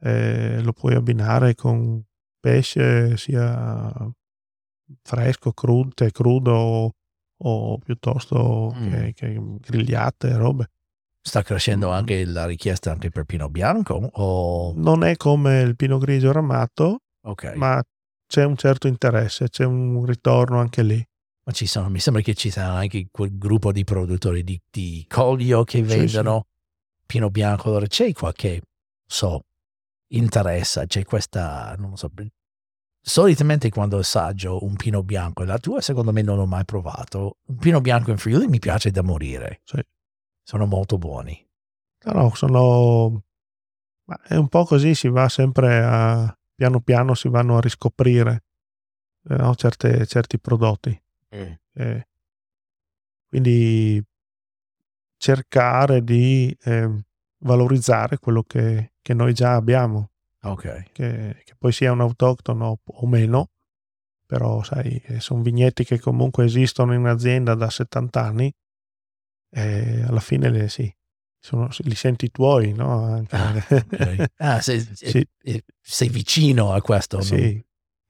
Eh, 0.00 0.60
lo 0.62 0.72
puoi 0.72 0.94
abbinare 0.94 1.54
con 1.54 2.02
pesce 2.38 3.16
sia 3.16 3.92
fresco, 5.02 5.52
crudo, 5.52 6.06
crudo 6.12 6.52
o, 6.52 6.92
o 7.38 7.78
piuttosto 7.78 8.72
Mm. 8.76 8.90
che, 8.90 9.12
che 9.14 9.42
grigliate, 9.60 10.36
robe. 10.36 10.70
Sta 11.20 11.42
crescendo 11.42 11.90
anche 11.90 12.24
la 12.24 12.46
richiesta 12.46 12.92
anche 12.92 13.10
per 13.10 13.24
Pino 13.24 13.48
Bianco? 13.48 13.94
O... 14.12 14.72
Non 14.76 15.02
è 15.02 15.16
come 15.16 15.60
il 15.60 15.74
Pino 15.74 15.98
Grigio 15.98 16.30
ramato, 16.30 17.00
Ok. 17.24 17.54
ma 17.56 17.82
c'è 18.26 18.44
un 18.44 18.56
certo 18.56 18.88
interesse, 18.88 19.48
c'è 19.48 19.64
un 19.64 20.04
ritorno 20.04 20.58
anche 20.58 20.82
lì. 20.82 21.06
Ma 21.44 21.52
ci 21.52 21.66
sono, 21.66 21.88
mi 21.88 22.00
sembra 22.00 22.22
che 22.22 22.34
ci 22.34 22.50
sia 22.50 22.72
anche 22.72 23.06
quel 23.10 23.38
gruppo 23.38 23.70
di 23.70 23.84
produttori 23.84 24.42
di, 24.42 24.60
di 24.68 25.04
Coglio 25.08 25.62
che 25.62 25.78
Sì, 25.78 25.82
vendono 25.84 26.46
Pino 27.06 27.30
Bianco. 27.30 27.68
Allora 27.68 27.86
c'è 27.86 28.12
qualche, 28.12 28.62
so, 29.06 29.44
interessa, 30.08 30.86
c'è 30.86 31.04
questa, 31.04 31.76
non 31.78 31.90
lo 31.90 31.96
so. 31.96 32.10
Solitamente 33.00 33.70
quando 33.70 33.98
assaggio 33.98 34.64
un 34.64 34.74
Pino 34.74 35.04
Bianco, 35.04 35.44
la 35.44 35.58
tua 35.58 35.80
secondo 35.80 36.10
me 36.10 36.22
non 36.22 36.36
l'ho 36.36 36.46
mai 36.46 36.64
provato. 36.64 37.36
Un 37.46 37.56
Pino 37.58 37.80
Bianco 37.80 38.10
in 38.10 38.18
Friuli 38.18 38.48
mi 38.48 38.58
piace 38.58 38.90
da 38.90 39.02
morire. 39.02 39.60
Sì. 39.62 39.80
Sono 40.42 40.66
molto 40.66 40.98
buoni. 40.98 41.48
No, 42.06 42.12
no, 42.12 42.34
sono... 42.34 43.22
Ma 44.06 44.20
è 44.22 44.34
un 44.34 44.48
po' 44.48 44.64
così, 44.64 44.96
si 44.96 45.08
va 45.08 45.28
sempre 45.28 45.82
a... 45.82 46.36
piano 46.56 46.80
piano 46.80 47.14
si 47.14 47.28
vanno 47.28 47.58
a 47.58 47.60
riscoprire 47.60 48.44
eh, 49.28 49.36
no, 49.36 49.54
certe- 49.54 50.06
certi 50.06 50.40
prodotti. 50.40 51.00
Eh, 51.28 52.08
quindi 53.28 54.02
cercare 55.18 56.02
di 56.02 56.56
eh, 56.62 57.04
valorizzare 57.38 58.18
quello 58.18 58.42
che, 58.42 58.94
che 59.02 59.14
noi 59.14 59.34
già 59.34 59.54
abbiamo, 59.54 60.10
Ok. 60.42 60.92
che, 60.92 61.42
che 61.44 61.54
poi 61.58 61.72
sia 61.72 61.92
un 61.92 62.00
autoctono 62.00 62.80
o 62.84 63.06
meno, 63.06 63.50
però 64.24 64.62
sai, 64.62 64.96
eh, 65.04 65.20
sono 65.20 65.42
vigneti 65.42 65.84
che 65.84 66.00
comunque 66.00 66.44
esistono 66.44 66.94
in 66.94 67.04
azienda 67.06 67.54
da 67.54 67.68
70 67.68 68.22
anni 68.22 68.52
e 69.50 70.02
alla 70.02 70.20
fine 70.20 70.48
le, 70.50 70.68
sì, 70.68 70.92
sono- 71.46 71.68
li 71.78 71.94
senti 71.94 72.30
tuoi, 72.32 72.72
no? 72.72 73.04
Anche- 73.04 73.36
Ah, 73.36 73.54
ok. 73.54 74.24
Ah, 74.38 74.60
sei, 74.60 74.80
Sì. 74.92 75.24
eh, 75.44 75.62
sei 75.80 76.08
vicino 76.08 76.72
a 76.72 76.82
questo. 76.82 77.18
non- 77.18 77.24
sì. 77.26 77.64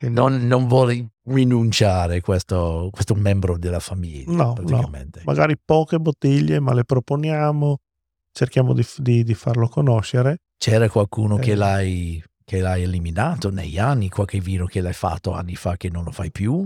Non, 0.08 0.46
non 0.46 0.66
vuoi 0.68 1.06
rinunciare 1.24 2.16
a 2.16 2.20
questo, 2.20 2.88
questo 2.92 3.14
membro 3.14 3.56
della 3.58 3.80
famiglia, 3.80 4.30
No, 4.32 4.52
praticamente. 4.52 5.22
magari 5.24 5.56
poche 5.62 5.98
bottiglie, 5.98 6.60
ma 6.60 6.74
le 6.74 6.84
proponiamo, 6.84 7.78
cerchiamo 8.30 8.72
di, 8.74 8.86
di- 8.98 9.24
di 9.24 9.34
farlo 9.34 9.68
conoscere. 9.68 10.38
C'era 10.58 10.88
qualcuno 10.90 11.36
che, 11.36 11.52
Eh. 11.52 11.54
l'hai, 11.56 12.22
che 12.44 12.60
l'hai 12.60 12.82
eliminato 12.82 13.50
negli 13.50 13.78
anni, 13.78 14.08
qualche 14.10 14.38
vino 14.40 14.66
che 14.66 14.80
l'hai 14.82 14.92
fatto 14.92 15.32
anni 15.32 15.56
fa 15.56 15.76
che 15.78 15.88
non 15.88 16.04
lo 16.04 16.10
fai 16.10 16.30
più? 16.30 16.62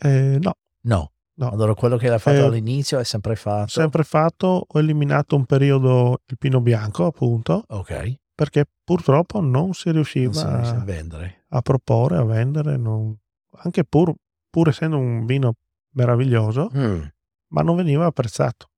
Eh, 0.00 0.38
no, 0.40 0.52
No. 0.84 1.11
No. 1.42 1.50
Allora 1.50 1.74
quello 1.74 1.96
che 1.96 2.08
l'hai 2.08 2.18
fatto 2.18 2.36
Eh, 2.36 2.46
all'inizio 2.46 2.98
è 2.98 3.04
sempre 3.04 3.34
fatto? 3.36 3.68
sempre 3.68 4.04
fatto, 4.04 4.64
ho 4.68 4.78
eliminato 4.78 5.34
un 5.36 5.44
periodo 5.44 6.20
il 6.26 6.38
pino 6.38 6.60
bianco, 6.60 7.06
appunto, 7.06 7.64
Ok. 7.68 8.14
perché 8.34 8.64
purtroppo 8.84 9.40
non 9.40 9.72
si 9.74 9.86
Non 9.88 9.94
riusciva 9.96 10.32
si 10.32 10.46
riesce 10.46 10.74
a 10.74 10.84
vendere. 10.84 11.44
a 11.48 11.60
proporre, 11.60 12.16
a 12.18 12.24
vendere, 12.24 12.76
non- 12.76 13.16
anche 13.62 13.84
pur, 13.84 14.14
pur 14.48 14.68
essendo 14.68 14.98
un 14.98 15.26
vino 15.26 15.54
meraviglioso, 15.94 16.70
Mm. 16.74 17.02
ma 17.48 17.62
non 17.62 17.76
veniva 17.76 18.06
apprezzato. 18.06 18.68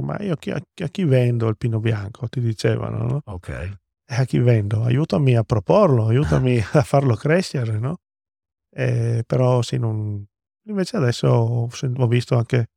Ma 0.00 0.16
io 0.20 0.36
chi- 0.36 0.50
a, 0.52 0.56
a 0.60 0.88
chi 0.88 1.04
vendo 1.04 1.48
il 1.48 1.56
pino 1.56 1.80
bianco? 1.80 2.28
Ti 2.28 2.40
dicevano, 2.40 3.04
no? 3.04 3.22
Ok. 3.24 3.48
E 3.48 4.14
a 4.14 4.24
chi 4.24 4.38
vendo? 4.38 4.82
Aiutami 4.84 5.34
a 5.36 5.42
proporlo, 5.42 6.06
aiutami 6.06 6.58
a 6.72 6.82
farlo 6.82 7.14
crescere, 7.16 7.78
no? 7.78 7.98
Eh, 8.70 9.22
però 9.26 9.60
sì, 9.62 9.78
non... 9.78 10.24
invece 10.64 10.96
adesso 10.96 11.28
ho, 11.28 12.06
visto 12.06 12.36
anche 12.36 12.70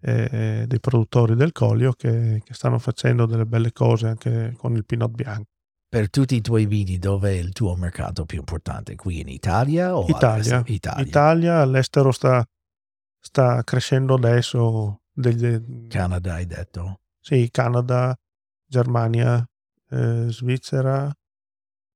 eh, 0.00 0.64
dei 0.66 0.80
produttori 0.80 1.34
del 1.34 1.52
Colio 1.52 1.92
che, 1.92 2.42
che 2.44 2.54
stanno 2.54 2.78
facendo 2.78 3.26
delle 3.26 3.46
belle 3.46 3.72
cose 3.72 4.08
anche 4.08 4.54
con 4.56 4.74
il 4.74 4.84
Pinot 4.84 5.10
Bianco. 5.10 5.50
Per 5.88 6.10
tutti 6.10 6.34
i 6.34 6.40
tuoi 6.40 6.66
vini, 6.66 6.98
dov'è 6.98 7.30
il 7.30 7.52
tuo 7.52 7.76
mercato 7.76 8.24
più 8.24 8.38
importante? 8.38 8.96
Qui 8.96 9.20
in 9.20 9.28
Italia 9.28 9.96
o 9.96 10.06
Italia. 10.08 10.28
all'estero? 10.32 10.64
Italia. 10.66 11.04
Italia, 11.06 11.60
all'estero 11.60 12.10
sta, 12.10 12.44
sta 13.20 13.62
crescendo 13.62 14.14
adesso. 14.14 15.02
Degli, 15.12 15.86
Canada 15.86 16.34
hai 16.34 16.46
detto? 16.46 16.98
sì, 17.20 17.48
Canada, 17.50 18.14
Germania, 18.66 19.48
eh, 19.90 20.26
Svizzera, 20.28 21.14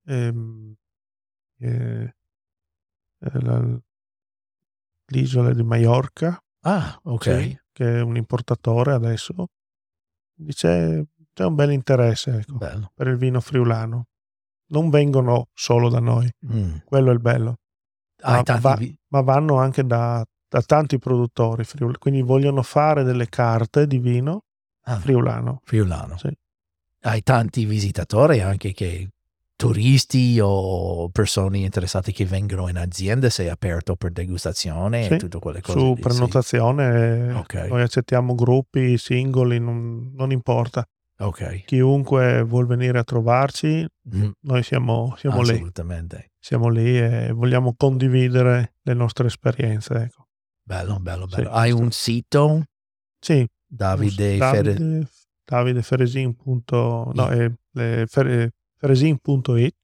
ehm, 0.06 0.74
eh, 1.58 2.14
eh, 3.20 3.40
la- 3.42 3.80
l'isola 5.08 5.52
di 5.52 5.62
Maiorca, 5.62 6.38
Ah, 6.62 6.98
ok. 7.02 7.22
sì, 7.22 7.58
che 7.72 7.98
è 7.98 8.00
un 8.00 8.16
importatore 8.16 8.92
adesso. 8.92 9.34
Dice 10.34 11.06
c'è 11.32 11.44
un 11.44 11.54
bel 11.54 11.70
interesse 11.72 12.38
ecco, 12.38 12.58
per 12.94 13.06
il 13.08 13.16
vino 13.16 13.40
friulano. 13.40 14.06
Non 14.70 14.90
vengono 14.90 15.48
solo 15.54 15.88
da 15.88 16.00
noi, 16.00 16.30
Mm. 16.46 16.78
quello 16.84 17.10
è 17.10 17.12
il 17.12 17.20
bello, 17.20 17.56
Ah, 18.22 18.42
tanti 18.42 18.62
va- 18.62 18.74
vi- 18.74 18.98
ma 19.08 19.20
vanno 19.22 19.56
anche 19.58 19.84
da, 19.84 20.24
da 20.48 20.60
tanti 20.62 20.98
produttori 20.98 21.64
friulani, 21.64 21.98
quindi 21.98 22.22
vogliono 22.22 22.62
fare 22.62 23.02
delle 23.02 23.28
carte 23.28 23.86
di 23.86 23.98
vino 23.98 24.42
ah, 24.82 24.98
friulano. 24.98 25.60
friulano. 25.64 26.18
Sì. 26.18 26.30
Hai 27.02 27.22
tanti 27.22 27.64
visitatori 27.64 28.40
anche 28.40 28.72
che 28.72 29.08
turisti 29.58 30.38
o 30.40 31.08
persone 31.08 31.58
interessate 31.58 32.12
che 32.12 32.24
vengono 32.24 32.68
in 32.68 32.76
azienda, 32.78 33.28
sei 33.28 33.48
aperto 33.48 33.96
per 33.96 34.12
degustazione 34.12 35.02
Sì, 35.02 35.14
e 35.14 35.16
tutte 35.16 35.40
quelle 35.40 35.60
cose. 35.60 35.78
Su 35.80 35.86
lì, 35.88 35.94
sì. 35.96 36.00
prenotazione 36.00 37.32
Ok. 37.34 37.54
noi 37.68 37.82
accettiamo 37.82 38.36
gruppi, 38.36 38.96
singoli, 38.96 39.58
non, 39.58 40.12
non 40.14 40.30
importa. 40.30 40.86
Ok. 41.20 41.64
Chiunque 41.64 42.42
vuol 42.44 42.66
venire 42.68 43.00
a 43.00 43.02
trovarci, 43.04 43.84
Mm, 44.14 44.30
noi 44.42 44.62
siamo, 44.62 45.14
siamo 45.18 45.42
lì. 45.42 45.50
assolutamente. 45.50 46.30
Siamo 46.38 46.68
lì 46.68 46.96
e 46.96 47.32
vogliamo 47.32 47.74
condividere 47.76 48.74
le 48.82 48.94
nostre 48.94 49.26
esperienze. 49.26 49.94
Ecco. 49.94 50.28
Bello, 50.62 51.00
bello, 51.00 51.28
Sì. 51.28 51.34
bello. 51.34 51.50
Hai 51.50 51.72
un 51.72 51.90
sito? 51.90 52.62
Sì, 53.20 53.44
Davide, 53.66 54.36
Fere- 54.36 54.62
Davide, 54.74 55.08
Davide 55.44 55.82
Feresin. 55.82 56.36
punto- 56.36 57.10
no, 57.12 57.32
I- 57.32 57.38
è, 57.38 57.50
è 57.80 58.04
fere- 58.06 58.52
feresin.it 58.78 59.74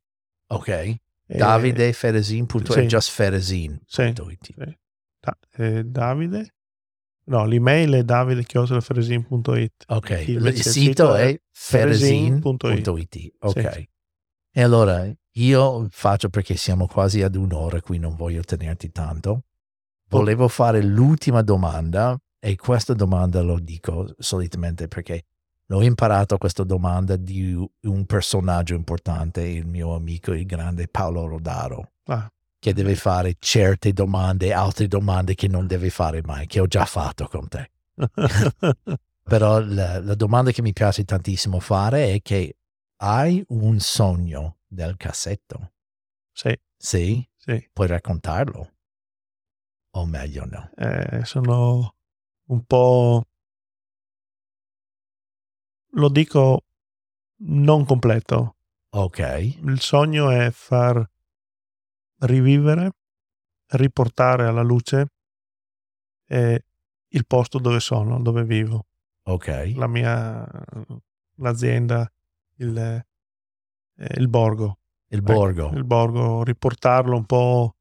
Ok. 0.49 0.97
Davide 1.27 1.93
Feresin. 1.93 2.47
Punto, 2.47 2.73
sì. 2.73 2.87
Just 2.87 3.11
Feresin. 3.11 3.81
Sì. 3.87 4.13
sì. 4.41 4.55
Da- 5.21 5.39
eh, 5.57 5.85
Davide? 5.85 6.55
No, 7.27 7.47
l'email 7.47 7.93
è 7.95 8.05
davide.feresin.it. 8.05 9.85
Ok, 9.89 10.25
Il- 10.27 10.45
il, 10.45 10.63
sito 10.63 11.15
è 11.15 11.41
feresin.it. 11.51 12.43
feresin.it. 12.61 13.35
Ok. 13.41 13.89
E 14.57 14.63
allora 14.63 15.11
io 15.37 15.87
faccio 15.91 16.29
perché 16.29 16.57
siamo 16.57 16.87
quasi 16.87 17.23
ad 17.23 17.35
un'ora, 17.35 17.81
qui 17.81 17.99
non 17.99 18.15
voglio 18.15 18.43
tenerti 18.43 18.93
tanto. 18.93 19.45
Volevo 20.11 20.47
fare 20.49 20.83
l'ultima 20.83 21.43
domanda 21.43 22.17
e 22.39 22.55
questa 22.57 22.93
domanda 22.95 23.41
lo 23.41 23.59
dico 23.59 24.15
solitamente 24.19 24.87
perché 24.87 25.25
l'ho 25.67 25.83
imparato 25.83 26.39
questa 26.39 26.65
domanda 26.65 27.17
di 27.17 27.55
un 27.83 28.05
personaggio 28.07 28.75
importante, 28.75 29.43
il 29.43 29.67
mio 29.67 29.95
amico, 29.95 30.33
il 30.33 30.47
grande 30.47 30.89
Paolo 30.89 31.27
Rodaro, 31.27 31.93
Ah, 32.05 32.31
che 32.59 32.73
deve 32.73 32.95
fare 32.97 33.37
certe 33.39 33.93
domande, 33.93 34.53
altre 34.53 34.89
domande 34.89 35.35
che 35.35 35.49
non 35.49 35.67
deve 35.67 35.91
fare 35.91 36.23
mai, 36.23 36.47
che 36.47 36.61
ho 36.61 36.67
già 36.67 36.85
fatto 36.85 37.27
con 37.29 37.49
te. 37.49 37.71
Però 39.23 39.59
la, 39.61 40.01
la 40.01 40.15
domanda 40.15 40.51
che 40.51 40.61
mi 40.63 40.73
piace 40.73 41.05
tantissimo 41.05 41.59
fare 41.61 42.13
è 42.13 42.21
che 42.21 42.57
hai 43.03 43.43
un 43.49 43.79
sogno 43.81 44.59
del 44.67 44.97
cassetto? 44.97 45.73
sì, 46.33 46.59
Sì? 46.77 47.27
sì. 47.37 47.69
Puoi 47.73 47.87
raccontarlo? 47.87 48.71
O 49.97 50.07
meglio 50.07 50.45
no? 50.45 50.71
Eh, 50.77 51.25
sono 51.25 51.95
un 52.49 52.65
po'... 52.65 53.25
Lo 55.95 56.09
dico 56.09 56.63
non 57.47 57.85
completo. 57.85 58.57
Ok, 58.91 59.19
Il 59.19 59.81
sogno 59.81 60.31
è 60.31 60.51
far 60.51 61.05
rivivere, 62.21 62.93
riportare 63.73 64.47
alla 64.47 64.63
luce 64.63 65.09
eh, 66.29 66.65
il 67.09 67.27
posto 67.27 67.59
dove 67.59 67.81
sono, 67.81 68.21
dove 68.21 68.45
vivo. 68.45 68.87
ok, 69.25 69.73
La 69.77 69.87
mia 69.89 70.47
l'azienda, 71.37 72.11
il, 72.57 72.77
eh, 72.77 73.05
il 74.17 74.29
borgo. 74.29 74.79
il 75.09 75.23
borgo. 75.23 75.71
il 75.75 75.85
borgo, 75.85 76.45
riportarlo 76.45 77.17
un 77.17 77.25
po' 77.25 77.77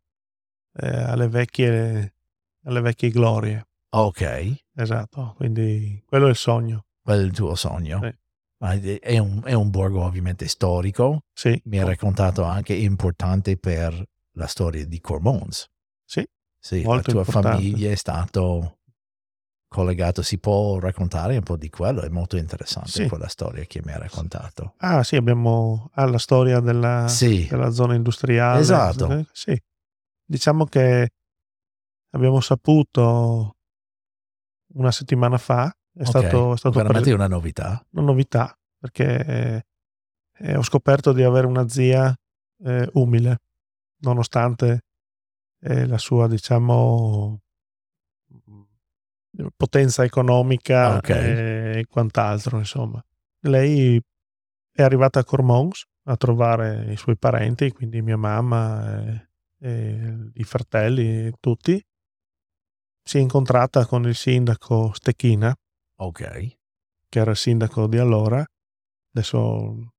eh, 0.74 0.88
alle 0.88 1.28
vecchie 1.28 2.14
alle 2.66 2.82
vecchie 2.82 3.10
glorie. 3.10 3.68
Ok, 3.90 4.62
Esatto, 4.76 5.34
quindi 5.36 6.02
quello 6.06 6.28
è 6.28 6.30
il 6.30 6.36
sogno. 6.36 6.86
Quello 7.04 7.22
è 7.22 7.26
il 7.26 7.32
tuo 7.34 7.56
sogno. 7.56 8.00
Sì. 8.02 8.22
È 9.00 9.18
un, 9.18 9.42
è 9.44 9.52
un 9.52 9.70
borgo 9.70 10.04
ovviamente 10.06 10.48
storico, 10.48 11.26
Sì, 11.34 11.60
mi 11.66 11.80
hai 11.80 11.86
raccontato 11.86 12.44
anche 12.44 12.74
importante 12.74 13.58
per 13.58 14.02
la 14.38 14.48
storia 14.48 14.86
di 14.86 15.02
Cormons. 15.02 15.68
Sì, 16.06 16.26
Sì, 16.58 16.82
la 16.84 17.02
tua 17.02 17.20
importante. 17.20 17.50
famiglia 17.50 17.92
è 17.92 17.96
stato 17.96 18.78
collegato, 19.68 20.22
si 20.22 20.38
può 20.38 20.80
raccontare 20.80 21.36
un 21.36 21.44
po' 21.44 21.58
di 21.58 21.70
quello, 21.70 22.04
è 22.04 22.10
molto 22.10 22.38
interessante 22.38 22.90
Sì. 22.90 23.08
quella 23.10 23.28
storia 23.28 23.66
che 23.66 23.82
mi 23.84 23.92
hai 23.92 24.00
raccontato. 24.00 24.76
Ah, 24.78 25.04
sì, 25.04 25.18
abbiamo 25.18 25.90
ah, 25.96 26.06
la 26.06 26.20
storia 26.20 26.62
della, 26.62 27.08
Sì, 27.10 27.46
della 27.50 27.72
zona 27.72 27.96
industriale. 27.96 28.62
Esatto. 28.62 29.12
Eh, 29.12 29.26
Sì. 29.34 29.62
Diciamo 30.26 30.66
che 30.66 31.10
abbiamo 32.12 32.40
saputo 32.40 33.58
una 34.76 34.92
settimana 34.92 35.38
fa, 35.38 35.76
è 35.94 36.02
ok, 36.02 36.08
stato, 36.08 36.54
è 36.54 36.58
stato 36.58 36.76
veramente 36.76 37.10
pre- 37.10 37.14
una 37.14 37.28
novità. 37.28 37.86
una 37.92 38.06
novità, 38.06 38.58
perché 38.78 39.26
eh, 39.26 39.66
eh, 40.40 40.56
ho 40.56 40.64
scoperto 40.64 41.14
di 41.14 41.24
avere 41.24 41.48
una 41.48 41.68
zia 41.68 42.16
eh, 42.64 42.90
umile, 42.94 43.40
nonostante 44.00 44.86
eh, 45.62 45.86
la 45.86 45.98
sua, 45.98 46.28
diciamo, 46.28 47.40
potenza 49.56 50.04
economica 50.04 50.98
Ok. 50.98 51.10
eh, 51.10 51.80
e 51.80 51.86
quant'altro, 51.88 52.58
insomma. 52.58 53.04
Lei 53.46 54.02
è 54.72 54.82
arrivata 54.82 55.20
a 55.20 55.24
Cormons 55.24 55.86
a 56.06 56.18
trovare 56.18 56.92
i 56.92 56.98
suoi 56.98 57.18
parenti, 57.18 57.72
quindi 57.72 58.02
mia 58.02 58.18
mamma, 58.18 59.02
e, 59.02 59.30
e 59.60 60.32
i 60.34 60.44
fratelli, 60.44 61.32
tutti. 61.40 61.82
Si 63.06 63.18
è 63.18 63.22
incontrata 63.22 63.86
con 63.86 64.06
il 64.06 64.16
sindaco 64.16 64.92
Stechina, 64.94 65.54
Ok, 65.96 66.58
che 67.10 67.20
era 67.20 67.32
il 67.32 67.38
sindaco 67.38 67.88
di 67.88 67.98
allora. 67.98 68.44
Adesso 69.14 69.94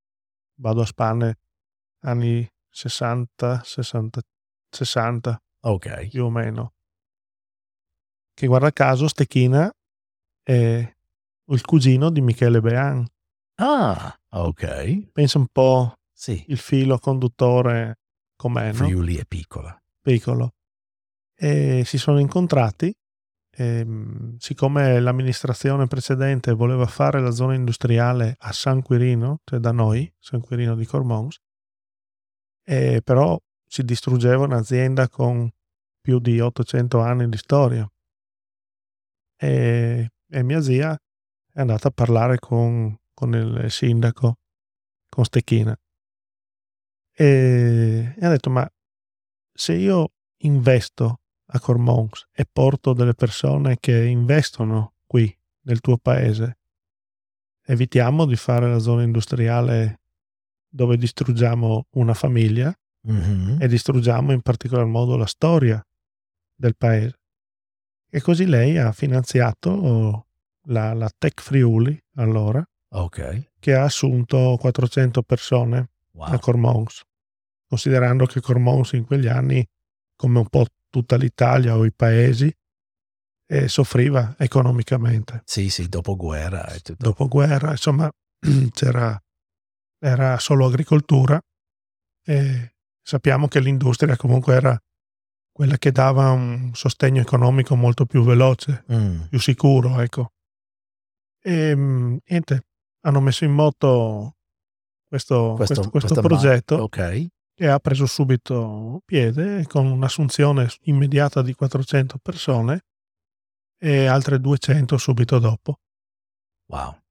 vado 0.56 0.80
a 0.80 0.86
spanne 0.86 1.38
anni 2.00 2.48
60, 2.70 3.62
60, 3.62 4.20
60 4.70 5.42
ok, 5.60 6.08
più 6.08 6.24
o 6.24 6.30
meno. 6.30 6.74
Che 8.34 8.46
guarda 8.46 8.72
caso 8.72 9.06
Stechina 9.06 9.72
è 10.42 10.94
il 11.46 11.60
cugino 11.62 12.10
di 12.10 12.20
Michele 12.20 12.60
Bean. 12.60 13.06
Ah, 13.56 14.18
ok, 14.30 15.10
Pensa 15.12 15.38
un 15.38 15.46
po' 15.46 15.94
sì, 16.12 16.44
il 16.48 16.58
filo 16.58 16.98
conduttore 16.98 18.00
com'è, 18.34 18.68
no? 18.68 18.74
Friuli 18.74 19.16
è 19.16 19.24
piccola. 19.24 19.80
piccolo. 20.00 20.54
E 21.36 21.82
si 21.84 21.98
sono 21.98 22.18
incontrati. 22.18 22.92
E, 23.56 23.84
mh, 23.84 24.36
siccome 24.38 24.98
l'amministrazione 25.00 25.86
precedente 25.86 26.52
voleva 26.52 26.86
fare 26.86 27.20
la 27.20 27.30
zona 27.30 27.54
industriale 27.54 28.36
a 28.38 28.52
San 28.52 28.82
Quirino, 28.82 29.40
cioè 29.44 29.60
da 29.60 29.70
noi, 29.72 30.12
San 30.18 30.40
Quirino 30.40 30.74
di 30.74 30.84
Cormons, 30.84 31.38
e 32.64 33.00
però 33.02 33.40
si 33.66 33.84
distruggeva 33.84 34.44
un'azienda 34.44 35.08
con 35.08 35.50
più 36.00 36.18
di 36.18 36.40
800 36.40 37.00
anni 37.00 37.28
di 37.28 37.36
storia. 37.36 37.90
E, 39.36 40.10
e 40.28 40.42
mia 40.42 40.60
zia 40.60 40.98
è 41.52 41.60
andata 41.60 41.88
a 41.88 41.90
parlare 41.92 42.38
con, 42.38 42.98
con 43.12 43.34
il 43.34 43.70
sindaco, 43.70 44.38
con 45.08 45.24
Stecchina. 45.24 45.76
E, 47.16 48.14
e 48.16 48.24
ha 48.24 48.28
detto, 48.28 48.50
ma 48.50 48.68
se 49.52 49.74
io 49.74 50.12
investo 50.38 51.20
a 51.46 51.60
Cormons 51.60 52.26
e 52.32 52.46
porto 52.50 52.92
delle 52.92 53.14
persone 53.14 53.76
che 53.78 54.04
investono 54.06 54.94
qui 55.06 55.34
nel 55.62 55.80
tuo 55.80 55.96
paese, 55.98 56.58
evitiamo 57.66 58.26
di 58.26 58.36
fare 58.36 58.68
la 58.68 58.78
zona 58.78 59.02
industriale 59.02 60.00
dove 60.68 60.96
distruggiamo 60.96 61.86
una 61.92 62.14
famiglia 62.14 62.76
Mhm. 63.06 63.58
e 63.60 63.68
distruggiamo 63.68 64.32
in 64.32 64.40
particolar 64.40 64.86
modo 64.86 65.16
la 65.16 65.26
storia 65.26 65.84
del 66.54 66.74
paese. 66.74 67.18
E 68.08 68.20
così 68.22 68.46
lei 68.46 68.78
ha 68.78 68.92
finanziato 68.92 70.26
la, 70.68 70.94
la 70.94 71.10
Tech 71.16 71.42
Friuli 71.42 72.02
allora, 72.14 72.66
Ok, 72.92 73.50
che 73.58 73.74
ha 73.74 73.82
assunto 73.84 74.56
400 74.58 75.22
persone 75.22 75.78
a 75.78 75.88
wow, 76.12 76.38
Cormons, 76.38 77.02
considerando 77.68 78.24
che 78.24 78.40
Cormons 78.40 78.92
in 78.92 79.04
quegli 79.04 79.26
anni, 79.26 79.66
come 80.16 80.38
un 80.38 80.48
po' 80.48 80.64
tutta 80.94 81.16
l'Italia 81.16 81.76
o 81.76 81.84
i 81.84 81.90
paesi, 81.90 82.56
eh, 83.46 83.66
soffriva 83.66 84.36
economicamente. 84.38 85.42
sì, 85.44 85.68
sì, 85.68 85.88
dopo 85.88 86.14
guerra 86.14 86.68
e 86.68 86.78
tutto. 86.78 87.02
Dopoguerra, 87.02 87.72
insomma, 87.72 88.08
c'era, 88.70 89.20
era 89.98 90.38
solo 90.38 90.66
agricoltura 90.66 91.40
e 92.24 92.74
sappiamo 93.02 93.48
che 93.48 93.58
l'industria 93.58 94.16
comunque 94.16 94.54
era 94.54 94.80
quella 95.50 95.78
che 95.78 95.90
dava 95.90 96.30
un 96.30 96.70
sostegno 96.74 97.20
economico 97.20 97.74
molto 97.74 98.06
più 98.06 98.22
veloce, 98.22 98.84
Mm, 98.92 99.22
più 99.22 99.40
sicuro, 99.40 99.98
ecco. 100.00 100.30
E 101.42 101.74
mm, 101.74 102.16
niente, 102.28 102.66
hanno 103.00 103.20
messo 103.20 103.44
in 103.44 103.52
moto 103.52 104.36
questo, 105.08 105.54
questo, 105.56 105.90
questo 105.90 105.90
questa 105.90 106.20
ma- 106.22 106.28
progetto 106.28 106.76
Ok, 106.76 107.26
e 107.56 107.66
ha 107.66 107.78
preso 107.78 108.06
subito 108.06 109.00
piede 109.04 109.66
con 109.66 109.86
un'assunzione 109.86 110.68
immediata 110.82 111.42
di 111.42 111.54
400 111.54 112.18
persone 112.20 112.84
e 113.78 114.06
altre 114.06 114.40
200 114.40 114.96
subito 114.96 115.38
dopo. 115.38 115.78
wow. 116.66 117.02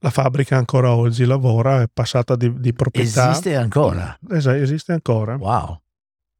La 0.00 0.10
fabbrica 0.10 0.56
ancora 0.56 0.94
oggi 0.94 1.24
lavora, 1.24 1.80
è 1.80 1.88
passata 1.92 2.36
di, 2.36 2.60
di 2.60 2.74
proprietà. 2.74 3.30
Esiste 3.30 3.56
ancora? 3.56 4.16
Esa- 4.28 4.56
esiste 4.56 4.92
ancora. 4.92 5.36
Wow, 5.36 5.80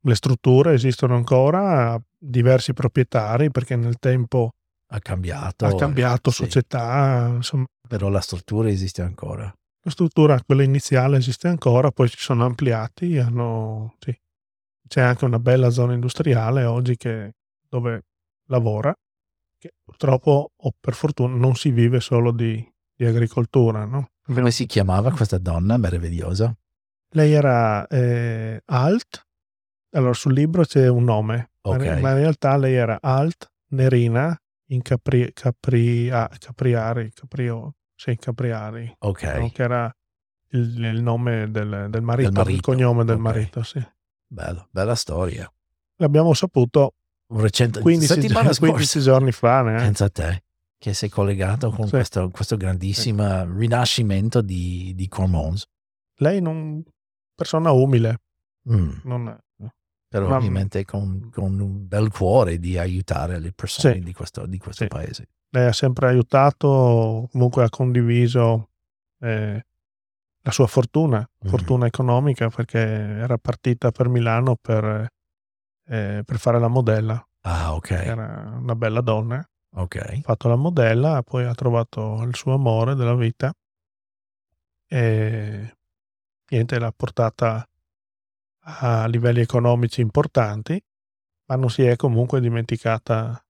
Le 0.02 0.14
strutture 0.14 0.74
esistono 0.74 1.16
ancora, 1.16 2.00
diversi 2.18 2.74
proprietari 2.74 3.50
perché 3.50 3.76
nel 3.76 3.98
tempo 3.98 4.50
ha 4.88 4.98
cambiato. 5.00 5.66
ha 5.66 5.74
cambiato 5.74 6.30
sì, 6.30 6.44
società, 6.44 7.32
insomma 7.34 7.64
Però 7.88 8.08
la 8.08 8.20
struttura 8.20 8.68
esiste 8.68 9.02
ancora. 9.02 9.52
La 9.86 9.92
struttura, 9.92 10.42
quella 10.42 10.64
iniziale 10.64 11.16
esiste 11.16 11.46
ancora, 11.46 11.92
poi 11.92 12.08
si 12.08 12.16
sono 12.18 12.44
ampliati, 12.44 13.18
hanno, 13.18 13.94
sì. 14.00 14.12
c'è 14.88 15.00
anche 15.00 15.24
una 15.24 15.38
bella 15.38 15.70
zona 15.70 15.92
industriale 15.92 16.64
oggi 16.64 16.96
che, 16.96 17.36
dove 17.68 18.02
lavora, 18.48 18.92
che 19.56 19.74
purtroppo 19.84 20.50
o 20.56 20.74
per 20.78 20.94
fortuna 20.94 21.36
non 21.36 21.54
si 21.54 21.70
vive 21.70 22.00
solo 22.00 22.32
di, 22.32 22.68
di 22.96 23.04
agricoltura, 23.04 23.84
no? 23.84 24.10
Come 24.24 24.50
si 24.50 24.66
chiamava 24.66 25.12
questa 25.12 25.38
donna 25.38 25.76
meravigliosa? 25.76 26.52
Lei 27.10 27.32
era 27.32 27.86
eh, 27.86 28.60
alt, 28.64 29.24
allora 29.92 30.14
sul 30.14 30.32
libro 30.32 30.64
c'è 30.64 30.88
un 30.88 31.04
nome, 31.04 31.52
Ok. 31.60 32.00
ma 32.00 32.10
in 32.10 32.16
realtà 32.16 32.56
lei 32.56 32.74
era 32.74 32.98
alt, 33.00 33.52
nerina, 33.68 34.36
in 34.70 34.82
capri, 34.82 35.32
capri, 35.32 36.10
ah, 36.10 36.28
capriari, 36.40 37.12
caprio, 37.12 37.76
sì, 37.96 38.16
capriari, 38.16 38.94
Ok. 39.00 39.22
no? 39.24 39.50
che 39.50 39.62
era 39.62 39.92
il, 40.50 40.84
il 40.84 41.02
nome 41.02 41.50
del, 41.50 41.86
del 41.90 42.02
marito, 42.02 42.28
il 42.28 42.34
marito, 42.34 42.62
cognome 42.70 43.04
del 43.04 43.16
ok. 43.16 43.20
marito, 43.20 43.62
sì. 43.62 43.84
Bello, 44.28 44.68
bella 44.70 44.94
storia. 44.94 45.50
L'abbiamo 45.96 46.34
saputo 46.34 46.94
recente 47.28 47.80
15, 47.80 48.12
settimana 48.12 48.50
gi- 48.52 48.58
15 48.58 48.84
scorsa. 48.86 49.00
giorni 49.10 49.32
fa, 49.32 49.62
ne, 49.62 49.74
eh. 49.76 49.78
Pensa 49.78 50.04
a 50.04 50.10
te 50.10 50.42
che 50.78 50.92
sei 50.94 51.08
collegato 51.08 51.70
con 51.70 51.86
Sì. 51.86 51.92
questo, 51.92 52.28
questo 52.30 52.56
grandissimo 52.56 53.44
rinascimento 53.56 54.42
di, 54.42 54.92
di 54.94 55.08
Cormons. 55.08 55.64
Lei 56.18 56.40
non 56.40 56.82
persona 57.34 57.70
umile, 57.72 58.20
Mm, 58.68 58.90
non, 59.04 59.38
però 60.08 60.26
Ma- 60.28 60.36
ovviamente 60.38 60.84
con, 60.84 61.30
con 61.32 61.58
un 61.60 61.86
bel 61.86 62.10
cuore 62.10 62.58
di 62.58 62.76
aiutare 62.76 63.38
le 63.38 63.52
persone 63.52 63.94
Sì. 63.94 64.00
di 64.00 64.12
questo, 64.12 64.44
di 64.46 64.58
questo 64.58 64.82
Sì. 64.84 64.88
paese. 64.88 65.28
Lei 65.50 65.66
ha 65.66 65.72
sempre 65.72 66.08
aiutato, 66.08 67.28
comunque 67.30 67.64
ha 67.64 67.68
condiviso 67.68 68.70
eh, 69.20 69.64
la 70.40 70.50
sua 70.50 70.66
fortuna, 70.66 71.28
fortuna 71.44 71.86
economica, 71.86 72.48
perché 72.48 72.78
era 72.78 73.38
partita 73.38 73.90
per 73.90 74.08
Milano 74.08 74.56
per, 74.56 75.08
eh, 75.88 76.22
per 76.24 76.38
fare 76.38 76.58
la 76.58 76.68
modella. 76.68 77.26
Ah, 77.42 77.74
ok. 77.74 77.90
Era 77.90 78.56
una 78.60 78.74
bella 78.74 79.00
donna, 79.00 79.36
ha 79.36 79.80
Ok. 79.82 80.20
fatto 80.20 80.48
la 80.48 80.56
modella, 80.56 81.22
poi 81.22 81.44
ha 81.44 81.54
trovato 81.54 82.22
il 82.22 82.34
suo 82.34 82.54
amore 82.54 82.94
della 82.94 83.14
vita 83.14 83.52
e 84.88 85.76
niente, 86.50 86.78
l'ha 86.78 86.92
portata 86.92 87.68
a 88.68 89.06
livelli 89.06 89.40
economici 89.40 90.00
importanti, 90.00 90.80
ma 91.46 91.56
non 91.56 91.70
si 91.70 91.82
è 91.84 91.96
comunque 91.96 92.40
dimenticata 92.40 93.40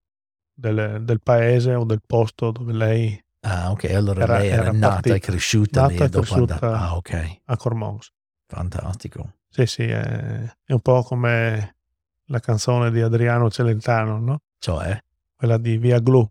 del, 0.57 1.03
del 1.03 1.21
paese 1.21 1.75
o 1.75 1.83
del 1.83 2.01
posto 2.05 2.51
dove 2.51 2.73
lei 2.73 3.21
Ah, 3.41 3.71
ok. 3.71 3.83
Allora 3.91 4.23
Era- 4.23 4.37
lei 4.39 4.47
era, 4.49 4.61
era 4.63 4.71
nata 4.71 4.93
partita. 4.93 5.15
e 5.15 5.19
cresciuta 5.19 5.85
lì 5.87 5.93
Nata 5.97 6.03
e 6.03 6.07
e 6.07 6.09
cresciuta. 6.21 6.59
Ah, 6.59 6.95
ok. 6.95 7.37
a 7.45 7.55
Cormons. 7.55 8.11
Fantastico. 8.47 9.33
Sì, 9.49 9.65
sì, 9.65 9.83
è, 9.83 10.53
è 10.65 10.73
un 10.73 10.79
po' 10.81 11.03
come 11.03 11.75
la 12.25 12.39
canzone 12.39 12.91
di 12.91 12.99
Adriano 13.01 13.49
Celentano, 13.49 14.17
no? 14.19 14.41
Cioè? 14.59 14.97
Quella 15.35 15.57
di 15.57 15.77
Via 15.77 15.99
Glu. 15.99 16.27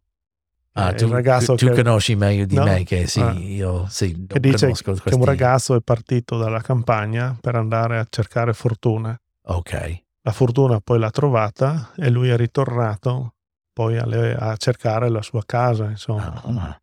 Ah, 0.73 0.91
Eh, 0.91 0.95
tu, 0.95 1.09
tu- 1.09 1.55
tu 1.55 1.67
che- 1.69 1.83
conosci 1.83 2.17
meglio 2.17 2.45
di 2.45 2.55
No? 2.57 2.65
me 2.65 2.85
che 2.85 3.07
sì, 3.07 3.21
Ah. 3.23 3.33
io 3.33 3.87
sì, 3.89 4.27
che 4.27 4.41
dice 4.41 4.67
che 4.73 4.83
questi... 4.83 5.15
un 5.15 5.25
ragazzo 5.25 5.75
è 5.75 5.81
partito 5.81 6.37
dalla 6.37 6.61
campagna 6.61 7.35
per 7.41 7.55
andare 7.55 7.99
a 7.99 8.07
cercare 8.11 8.53
fortuna. 8.53 9.19
Ok. 9.45 10.03
La 10.21 10.33
fortuna 10.33 10.81
poi 10.81 10.99
l'ha 10.99 11.11
trovata 11.11 11.93
e 11.97 12.11
lui 12.11 12.29
è 12.29 12.37
ritornato 12.37 13.36
poi 13.77 13.99
alle- 13.99 14.35
a, 14.35 14.57
cercare 14.57 15.11
la 15.11 15.21
sua 15.21 15.45
casa, 15.45 15.85
insomma. 15.91 16.33
Ah, 16.43 16.81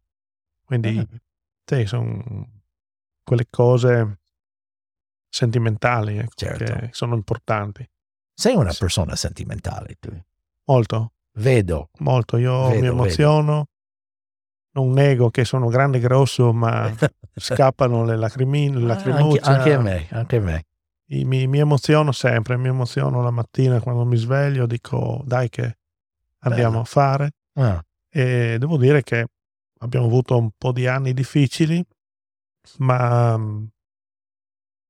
Quindi, 0.64 1.00
Ah. 1.00 1.08
sì, 1.66 1.88
sono 1.88 2.48
quelle 3.24 3.48
cose 3.50 4.20
sentimentali 5.28 6.18
ecco, 6.20 6.34
Certo. 6.36 6.64
che 6.64 6.90
sono 6.92 7.16
importanti. 7.16 7.88
Sei 8.32 8.54
una 8.56 8.70
Sì. 8.72 8.80
persona 8.80 9.16
sentimentale 9.16 9.96
tu. 10.00 10.16
Molto, 10.66 11.14
Vedo. 11.34 11.90
molto. 12.00 12.38
Io 12.38 12.52
Vedo, 12.68 12.74
mi 12.76 12.82
vedo. 12.82 12.94
emoziono, 12.94 13.68
non 14.76 14.92
nego 14.92 15.32
che 15.32 15.46
sono 15.46 15.68
grande 15.70 15.98
e 15.98 16.02
grosso, 16.02 16.54
ma 16.54 16.92
scappano 17.36 18.04
le 18.06 18.16
lacrimine, 18.18 18.78
le 18.80 18.92
Ah, 18.92 18.96
anche, 18.96 19.10
lacrimucce. 19.10 19.50
anche 19.50 19.74
a 19.74 19.80
me, 19.80 20.08
anche 20.12 20.36
a 20.36 20.42
me. 20.42 20.66
Mi, 21.08 21.48
mi 21.48 21.58
emoziono 21.60 22.12
sempre, 22.12 22.56
mi 22.58 22.68
emoziono 22.68 23.22
la 23.24 23.32
mattina 23.32 23.80
quando 23.82 24.06
mi 24.06 24.16
sveglio, 24.18 24.66
dico 24.68 25.22
dai 25.26 25.50
che 25.50 25.78
andiamo 26.44 26.70
Bello. 26.72 26.82
a 26.82 26.86
fare. 26.86 27.32
Ah, 27.56 27.84
E 28.10 28.58
devo 28.60 28.78
dire 28.78 29.04
che 29.04 29.28
abbiamo 29.80 30.06
avuto 30.06 30.38
un 30.38 30.50
po' 30.58 30.72
di 30.72 30.88
anni 30.88 31.14
difficili, 31.14 31.84
ma 32.78 33.36
mh, 33.38 33.70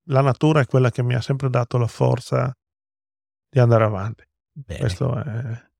la 0.10 0.22
natura 0.22 0.60
è 0.62 0.66
quella 0.66 0.92
che 0.92 1.02
mi 1.04 1.16
ha 1.16 1.22
sempre 1.22 1.50
dato 1.50 1.78
la 1.78 1.88
forza 1.88 2.54
di 3.50 3.60
andare 3.60 3.84
avanti. 3.86 4.24
Questo 4.78 5.16
è... 5.24 5.72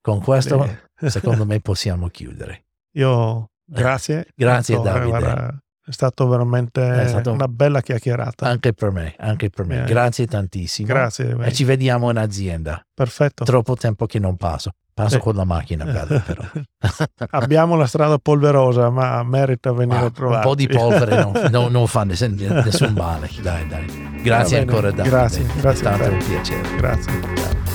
Con 0.00 0.20
questo, 0.20 0.64
eh, 0.64 1.10
secondo 1.10 1.44
me, 1.46 1.60
possiamo 1.60 2.08
chiudere. 2.08 2.64
Io 2.96 3.50
grazie. 3.64 4.26
Grazie, 4.34 4.74
ancora, 4.74 4.92
Davide. 4.94 5.08
guarda, 5.10 5.62
è 5.84 5.90
stato 5.92 6.26
veramente 6.26 7.02
È 7.02 7.06
stato- 7.06 7.30
una 7.30 7.46
bella 7.46 7.80
chiacchierata. 7.82 8.46
Anche 8.46 8.72
per 8.72 8.90
me, 8.90 9.14
anche 9.18 9.48
per 9.50 9.64
me. 9.64 9.82
Eh, 9.82 9.86
Grazie 9.86 10.26
tantissimo. 10.26 10.88
Grazie, 10.88 11.36
E 11.44 11.52
ci 11.52 11.62
vediamo 11.62 12.10
in 12.10 12.16
azienda. 12.16 12.84
perfetto. 12.92 13.44
Troppo 13.44 13.76
tempo 13.76 14.06
che 14.06 14.18
non 14.18 14.36
passo. 14.36 14.72
Passo 14.94 15.14
Sì. 15.16 15.20
con 15.20 15.34
la 15.36 15.44
macchina, 15.44 15.84
bella, 15.84 16.20
però. 16.20 16.42
Abbiamo 17.30 17.76
la 17.76 17.86
strada 17.86 18.18
polverosa, 18.18 18.90
ma 18.90 19.22
merita 19.22 19.72
venire 19.72 19.98
Ah, 19.98 20.02
a 20.02 20.04
un 20.04 20.12
trovare. 20.12 20.42
po' 20.42 20.54
di 20.54 20.66
polvere 20.68 21.16
non, 21.22 21.32
non- 21.50 21.72
non 21.72 21.86
fa 21.86 22.04
nessun, 22.04 22.92
male. 22.94 23.30
Dai, 23.40 23.66
dai. 23.68 24.20
Grazie 24.22 24.58
bene. 24.58 24.70
ancora, 24.70 24.90
Davide. 24.90 25.08
Grazie, 25.08 25.46
grazie 25.60 25.86
È 25.88 25.92
a 25.92 25.94
stato 25.96 26.10
un 26.12 26.18
piacere. 26.18 26.76
Grazie. 26.76 27.12